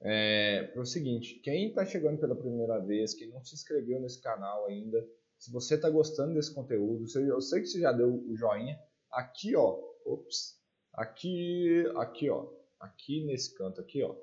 é, 0.00 0.64
para 0.72 0.82
o 0.82 0.86
seguinte, 0.86 1.40
quem 1.40 1.68
está 1.68 1.84
chegando 1.84 2.18
pela 2.18 2.36
primeira 2.36 2.78
vez, 2.78 3.14
quem 3.14 3.28
não 3.28 3.42
se 3.42 3.54
inscreveu 3.54 4.00
nesse 4.00 4.20
canal 4.20 4.66
ainda, 4.66 5.06
se 5.38 5.50
você 5.50 5.74
está 5.74 5.88
gostando 5.90 6.34
desse 6.34 6.54
conteúdo, 6.54 7.06
eu 7.18 7.40
sei 7.40 7.60
que 7.60 7.66
você 7.66 7.80
já 7.80 7.92
deu 7.92 8.08
o 8.08 8.36
joinha, 8.36 8.78
aqui 9.10 9.54
ó, 9.56 9.78
ops, 10.04 10.60
aqui, 10.92 11.84
aqui 11.96 12.30
ó, 12.30 12.48
aqui 12.80 13.24
nesse 13.26 13.54
canto 13.54 13.80
aqui 13.80 14.02
ó, 14.02 14.14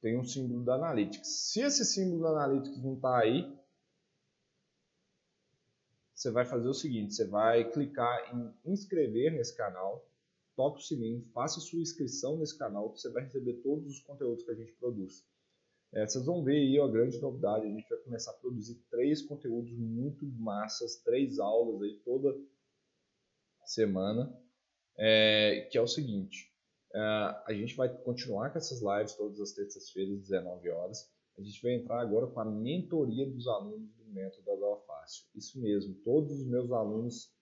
tem 0.00 0.16
um 0.16 0.24
símbolo 0.24 0.64
da 0.64 0.74
Analytics. 0.74 1.50
Se 1.50 1.60
esse 1.60 1.84
símbolo 1.84 2.22
da 2.22 2.30
Analytics 2.30 2.82
não 2.82 2.94
está 2.94 3.18
aí, 3.18 3.58
você 6.14 6.30
vai 6.30 6.44
fazer 6.44 6.68
o 6.68 6.74
seguinte, 6.74 7.14
você 7.14 7.26
vai 7.26 7.70
clicar 7.70 8.34
em 8.34 8.72
inscrever 8.72 9.32
nesse 9.32 9.56
canal, 9.56 10.04
toque 10.58 10.80
o 10.80 10.84
sininho, 10.84 11.24
faça 11.32 11.60
sua 11.60 11.78
inscrição 11.78 12.36
nesse 12.36 12.58
canal 12.58 12.90
que 12.90 13.00
você 13.00 13.08
vai 13.12 13.22
receber 13.22 13.62
todos 13.62 13.92
os 13.92 14.00
conteúdos 14.00 14.42
que 14.42 14.50
a 14.50 14.56
gente 14.56 14.72
produz. 14.72 15.24
É, 15.92 16.04
vocês 16.04 16.26
vão 16.26 16.42
ver 16.42 16.56
aí 16.56 16.80
a 16.80 16.88
grande 16.88 17.16
novidade, 17.20 17.64
a 17.64 17.70
gente 17.70 17.88
vai 17.88 17.98
começar 18.00 18.32
a 18.32 18.34
produzir 18.34 18.74
três 18.90 19.22
conteúdos 19.22 19.72
muito 19.72 20.26
massas, 20.26 20.96
três 20.96 21.38
aulas 21.38 21.80
aí 21.80 21.94
toda 22.04 22.36
semana, 23.66 24.36
é, 24.96 25.68
que 25.70 25.78
é 25.78 25.80
o 25.80 25.86
seguinte, 25.86 26.52
é, 26.92 26.98
a 26.98 27.52
gente 27.52 27.76
vai 27.76 27.88
continuar 28.02 28.50
com 28.50 28.58
essas 28.58 28.82
lives 28.82 29.14
todas 29.14 29.40
as 29.40 29.52
terças-feiras, 29.52 30.18
19 30.18 30.70
horas, 30.70 31.08
a 31.38 31.40
gente 31.40 31.62
vai 31.62 31.74
entrar 31.74 32.00
agora 32.00 32.26
com 32.26 32.40
a 32.40 32.44
mentoria 32.44 33.24
dos 33.24 33.46
alunos 33.46 33.94
do 33.94 34.12
método 34.12 34.50
Agora 34.50 34.80
Fácil. 34.80 35.24
Isso 35.36 35.60
mesmo, 35.60 35.94
todos 36.02 36.32
os 36.32 36.44
meus 36.44 36.72
alunos 36.72 37.32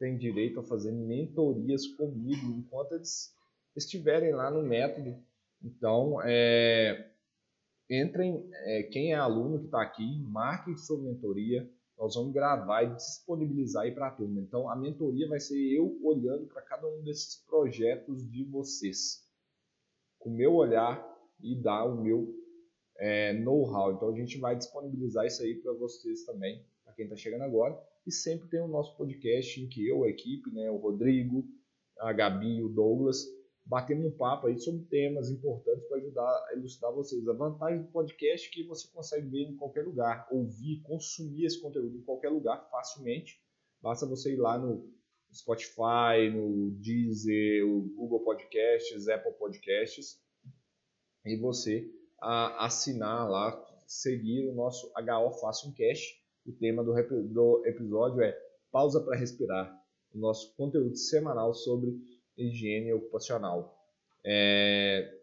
têm 0.00 0.16
direito 0.16 0.58
a 0.58 0.64
fazer 0.64 0.90
mentorias 0.90 1.86
comigo 1.86 2.50
enquanto 2.56 2.92
eles 2.92 3.32
estiverem 3.76 4.32
lá 4.32 4.50
no 4.50 4.62
método. 4.62 5.14
Então, 5.62 6.20
é, 6.24 7.12
entrem, 7.88 8.48
é, 8.50 8.82
quem 8.84 9.12
é 9.12 9.16
aluno 9.16 9.58
que 9.58 9.66
está 9.66 9.82
aqui, 9.82 10.22
marque 10.22 10.76
sua 10.78 10.98
mentoria. 10.98 11.70
Nós 11.98 12.14
vamos 12.14 12.32
gravar 12.32 12.82
e 12.82 12.94
disponibilizar 12.94 13.82
aí 13.82 13.92
para 13.92 14.08
a 14.08 14.10
turma. 14.10 14.40
Então, 14.40 14.70
a 14.70 14.74
mentoria 14.74 15.28
vai 15.28 15.38
ser 15.38 15.60
eu 15.70 16.00
olhando 16.02 16.46
para 16.46 16.62
cada 16.62 16.88
um 16.88 17.02
desses 17.02 17.36
projetos 17.44 18.26
de 18.26 18.42
vocês, 18.44 19.22
com 20.18 20.30
o 20.30 20.34
meu 20.34 20.54
olhar 20.54 21.06
e 21.38 21.54
dar 21.54 21.84
o 21.84 22.02
meu 22.02 22.34
é, 22.96 23.34
know-how. 23.34 23.92
Então, 23.92 24.08
a 24.08 24.16
gente 24.16 24.38
vai 24.38 24.56
disponibilizar 24.56 25.26
isso 25.26 25.42
aí 25.42 25.56
para 25.56 25.74
vocês 25.74 26.24
também, 26.24 26.64
para 26.82 26.94
quem 26.94 27.04
está 27.04 27.16
chegando 27.16 27.42
agora. 27.42 27.78
E 28.06 28.12
sempre 28.12 28.48
tem 28.48 28.60
o 28.60 28.68
nosso 28.68 28.96
podcast 28.96 29.60
em 29.60 29.68
que 29.68 29.86
eu, 29.86 30.04
a 30.04 30.08
equipe, 30.08 30.50
né, 30.50 30.70
o 30.70 30.76
Rodrigo, 30.76 31.46
a 31.98 32.12
Gabi 32.12 32.56
e 32.56 32.62
o 32.62 32.68
Douglas, 32.68 33.26
batemos 33.64 34.06
um 34.06 34.16
papo 34.16 34.46
aí 34.46 34.58
sobre 34.58 34.84
temas 34.86 35.30
importantes 35.30 35.86
para 35.86 35.98
ajudar 35.98 36.46
a 36.48 36.54
ilustrar 36.56 36.92
vocês. 36.92 37.26
A 37.28 37.32
vantagem 37.32 37.82
do 37.82 37.88
podcast 37.92 38.48
é 38.48 38.52
que 38.52 38.66
você 38.66 38.88
consegue 38.88 39.28
ver 39.28 39.42
em 39.42 39.56
qualquer 39.56 39.84
lugar, 39.84 40.26
ouvir, 40.30 40.80
consumir 40.82 41.44
esse 41.44 41.60
conteúdo 41.60 41.96
em 41.96 42.02
qualquer 42.02 42.30
lugar 42.30 42.68
facilmente. 42.70 43.40
Basta 43.80 44.06
você 44.06 44.32
ir 44.32 44.38
lá 44.38 44.58
no 44.58 44.92
Spotify, 45.32 46.30
no 46.32 46.70
Deezer, 46.72 47.64
o 47.66 47.82
Google 47.96 48.24
Podcasts, 48.24 49.08
Apple 49.08 49.32
Podcasts, 49.34 50.20
e 51.24 51.36
você 51.36 51.88
assinar 52.20 53.30
lá, 53.30 53.66
seguir 53.86 54.48
o 54.48 54.54
nosso 54.54 54.88
HO 54.88 55.32
Fácil 55.40 55.72
Cash. 55.74 56.19
O 56.50 56.52
tema 56.58 56.82
do, 56.82 56.92
do 57.28 57.62
episódio 57.64 58.20
é 58.22 58.36
Pausa 58.72 59.00
para 59.00 59.16
Respirar, 59.16 59.72
o 60.12 60.18
nosso 60.18 60.52
conteúdo 60.56 60.96
semanal 60.96 61.54
sobre 61.54 61.96
higiene 62.36 62.92
ocupacional. 62.92 63.78
É, 64.24 65.16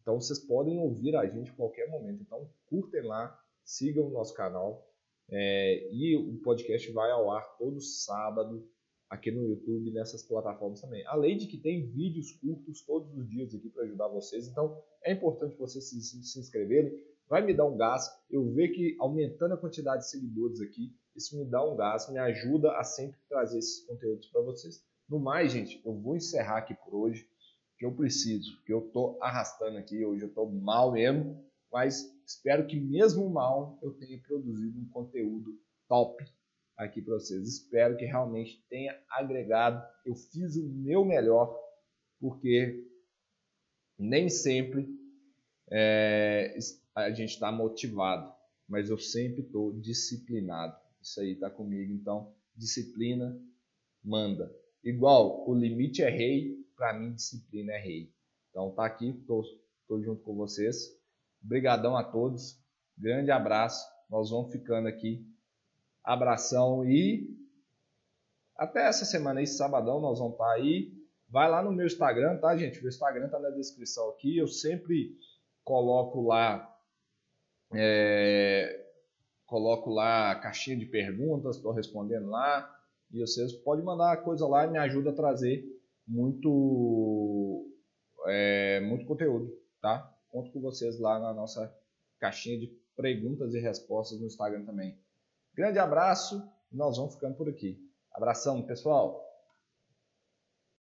então 0.00 0.20
vocês 0.20 0.40
podem 0.40 0.80
ouvir 0.80 1.14
a 1.14 1.24
gente 1.24 1.52
a 1.52 1.54
qualquer 1.54 1.88
momento. 1.88 2.22
Então 2.22 2.50
curtem 2.66 3.02
lá, 3.02 3.38
sigam 3.64 4.08
o 4.08 4.10
nosso 4.10 4.34
canal. 4.34 4.84
É, 5.30 5.88
e 5.92 6.16
o 6.16 6.42
podcast 6.42 6.90
vai 6.90 7.12
ao 7.12 7.30
ar 7.30 7.56
todo 7.56 7.80
sábado 7.80 8.68
aqui 9.08 9.30
no 9.30 9.46
YouTube 9.46 9.92
nessas 9.92 10.24
plataformas 10.24 10.80
também. 10.80 11.06
Além 11.06 11.36
de 11.36 11.46
que 11.46 11.58
tem 11.58 11.86
vídeos 11.86 12.32
curtos 12.32 12.82
todos 12.82 13.16
os 13.16 13.30
dias 13.30 13.54
aqui 13.54 13.68
para 13.68 13.84
ajudar 13.84 14.08
vocês. 14.08 14.48
Então 14.48 14.82
é 15.04 15.12
importante 15.12 15.56
vocês 15.56 15.88
se, 15.88 16.02
se, 16.02 16.40
inscreverem. 16.40 16.92
Vai 17.28 17.44
me 17.44 17.54
dar 17.54 17.66
um 17.66 17.76
gás. 17.76 18.10
Eu 18.30 18.52
vejo 18.52 18.74
que 18.74 18.96
aumentando 19.00 19.54
a 19.54 19.58
quantidade 19.58 20.02
de 20.02 20.10
seguidores 20.10 20.60
aqui, 20.60 20.94
isso 21.14 21.38
me 21.38 21.44
dá 21.44 21.62
um 21.64 21.76
gás, 21.76 22.10
me 22.10 22.18
ajuda 22.18 22.72
a 22.76 22.84
sempre 22.84 23.18
trazer 23.28 23.58
esses 23.58 23.84
conteúdos 23.86 24.28
para 24.28 24.42
vocês. 24.42 24.84
No 25.08 25.18
mais, 25.18 25.52
gente, 25.52 25.80
eu 25.84 25.94
vou 25.94 26.16
encerrar 26.16 26.58
aqui 26.58 26.74
por 26.74 26.94
hoje 26.94 27.28
que 27.78 27.84
eu 27.84 27.94
preciso, 27.94 28.62
que 28.64 28.72
eu 28.72 28.86
estou 28.86 29.18
arrastando 29.20 29.76
aqui, 29.76 30.04
hoje 30.04 30.22
eu 30.22 30.28
estou 30.28 30.50
mal 30.50 30.92
mesmo, 30.92 31.44
mas 31.70 32.04
espero 32.24 32.66
que 32.66 32.78
mesmo 32.78 33.28
mal 33.28 33.78
eu 33.82 33.92
tenha 33.92 34.20
produzido 34.20 34.78
um 34.78 34.88
conteúdo 34.88 35.58
top 35.88 36.24
aqui 36.76 37.02
para 37.02 37.14
vocês. 37.14 37.46
Espero 37.46 37.96
que 37.96 38.04
realmente 38.04 38.64
tenha 38.68 38.98
agregado. 39.10 39.82
Eu 40.04 40.14
fiz 40.14 40.56
o 40.56 40.68
meu 40.68 41.04
melhor, 41.04 41.58
porque 42.20 42.88
nem 43.98 44.28
sempre 44.28 44.88
é, 45.70 46.56
a 46.94 47.10
gente 47.10 47.30
está 47.30 47.50
motivado, 47.50 48.32
mas 48.68 48.90
eu 48.90 48.98
sempre 48.98 49.42
estou 49.42 49.72
disciplinado. 49.80 50.76
Isso 51.00 51.20
aí 51.20 51.32
está 51.32 51.50
comigo. 51.50 51.92
Então, 51.92 52.34
disciplina 52.54 53.38
manda. 54.02 54.54
Igual 54.84 55.48
o 55.48 55.54
limite 55.54 56.02
é 56.02 56.10
rei, 56.10 56.56
para 56.76 56.92
mim, 56.92 57.14
disciplina 57.14 57.72
é 57.72 57.78
rei. 57.78 58.12
Então, 58.50 58.70
tá 58.72 58.84
aqui, 58.84 59.12
tô, 59.26 59.42
tô 59.88 60.02
junto 60.02 60.22
com 60.22 60.34
vocês. 60.34 60.76
Obrigadão 61.44 61.96
a 61.96 62.04
todos. 62.04 62.60
Grande 62.96 63.30
abraço. 63.30 63.84
Nós 64.10 64.30
vamos 64.30 64.52
ficando 64.52 64.88
aqui. 64.88 65.26
Abração 66.04 66.84
e 66.84 67.42
até 68.56 68.86
essa 68.86 69.04
semana 69.04 69.40
aí, 69.40 69.46
sabadão, 69.46 70.00
nós 70.00 70.18
vamos 70.18 70.34
estar 70.34 70.44
tá 70.44 70.52
aí. 70.52 70.92
Vai 71.28 71.50
lá 71.50 71.62
no 71.62 71.72
meu 71.72 71.86
Instagram, 71.86 72.38
tá, 72.38 72.56
gente? 72.56 72.84
O 72.84 72.88
Instagram 72.88 73.28
tá 73.28 73.38
na 73.38 73.50
descrição 73.50 74.10
aqui. 74.10 74.36
Eu 74.36 74.46
sempre 74.46 75.16
coloco 75.64 76.22
lá 76.22 76.71
é, 77.74 78.86
coloco 79.46 79.90
lá 79.90 80.30
a 80.30 80.40
caixinha 80.40 80.76
de 80.76 80.86
perguntas, 80.86 81.56
estou 81.56 81.72
respondendo 81.72 82.28
lá. 82.28 82.68
E 83.10 83.20
vocês 83.20 83.52
podem 83.52 83.84
mandar 83.84 84.22
coisa 84.22 84.46
lá 84.46 84.64
e 84.64 84.70
me 84.70 84.78
ajuda 84.78 85.10
a 85.10 85.14
trazer 85.14 85.64
muito, 86.06 87.66
é, 88.26 88.80
muito 88.80 89.04
conteúdo, 89.04 89.52
tá? 89.80 90.10
Conto 90.30 90.50
com 90.50 90.60
vocês 90.60 90.98
lá 90.98 91.18
na 91.18 91.34
nossa 91.34 91.72
caixinha 92.18 92.58
de 92.58 92.68
perguntas 92.96 93.52
e 93.54 93.60
respostas 93.60 94.18
no 94.18 94.26
Instagram 94.26 94.64
também. 94.64 94.98
Grande 95.54 95.78
abraço, 95.78 96.42
nós 96.70 96.96
vamos 96.96 97.14
ficando 97.14 97.36
por 97.36 97.48
aqui. 97.48 97.78
Abração, 98.10 98.62
pessoal! 98.62 99.31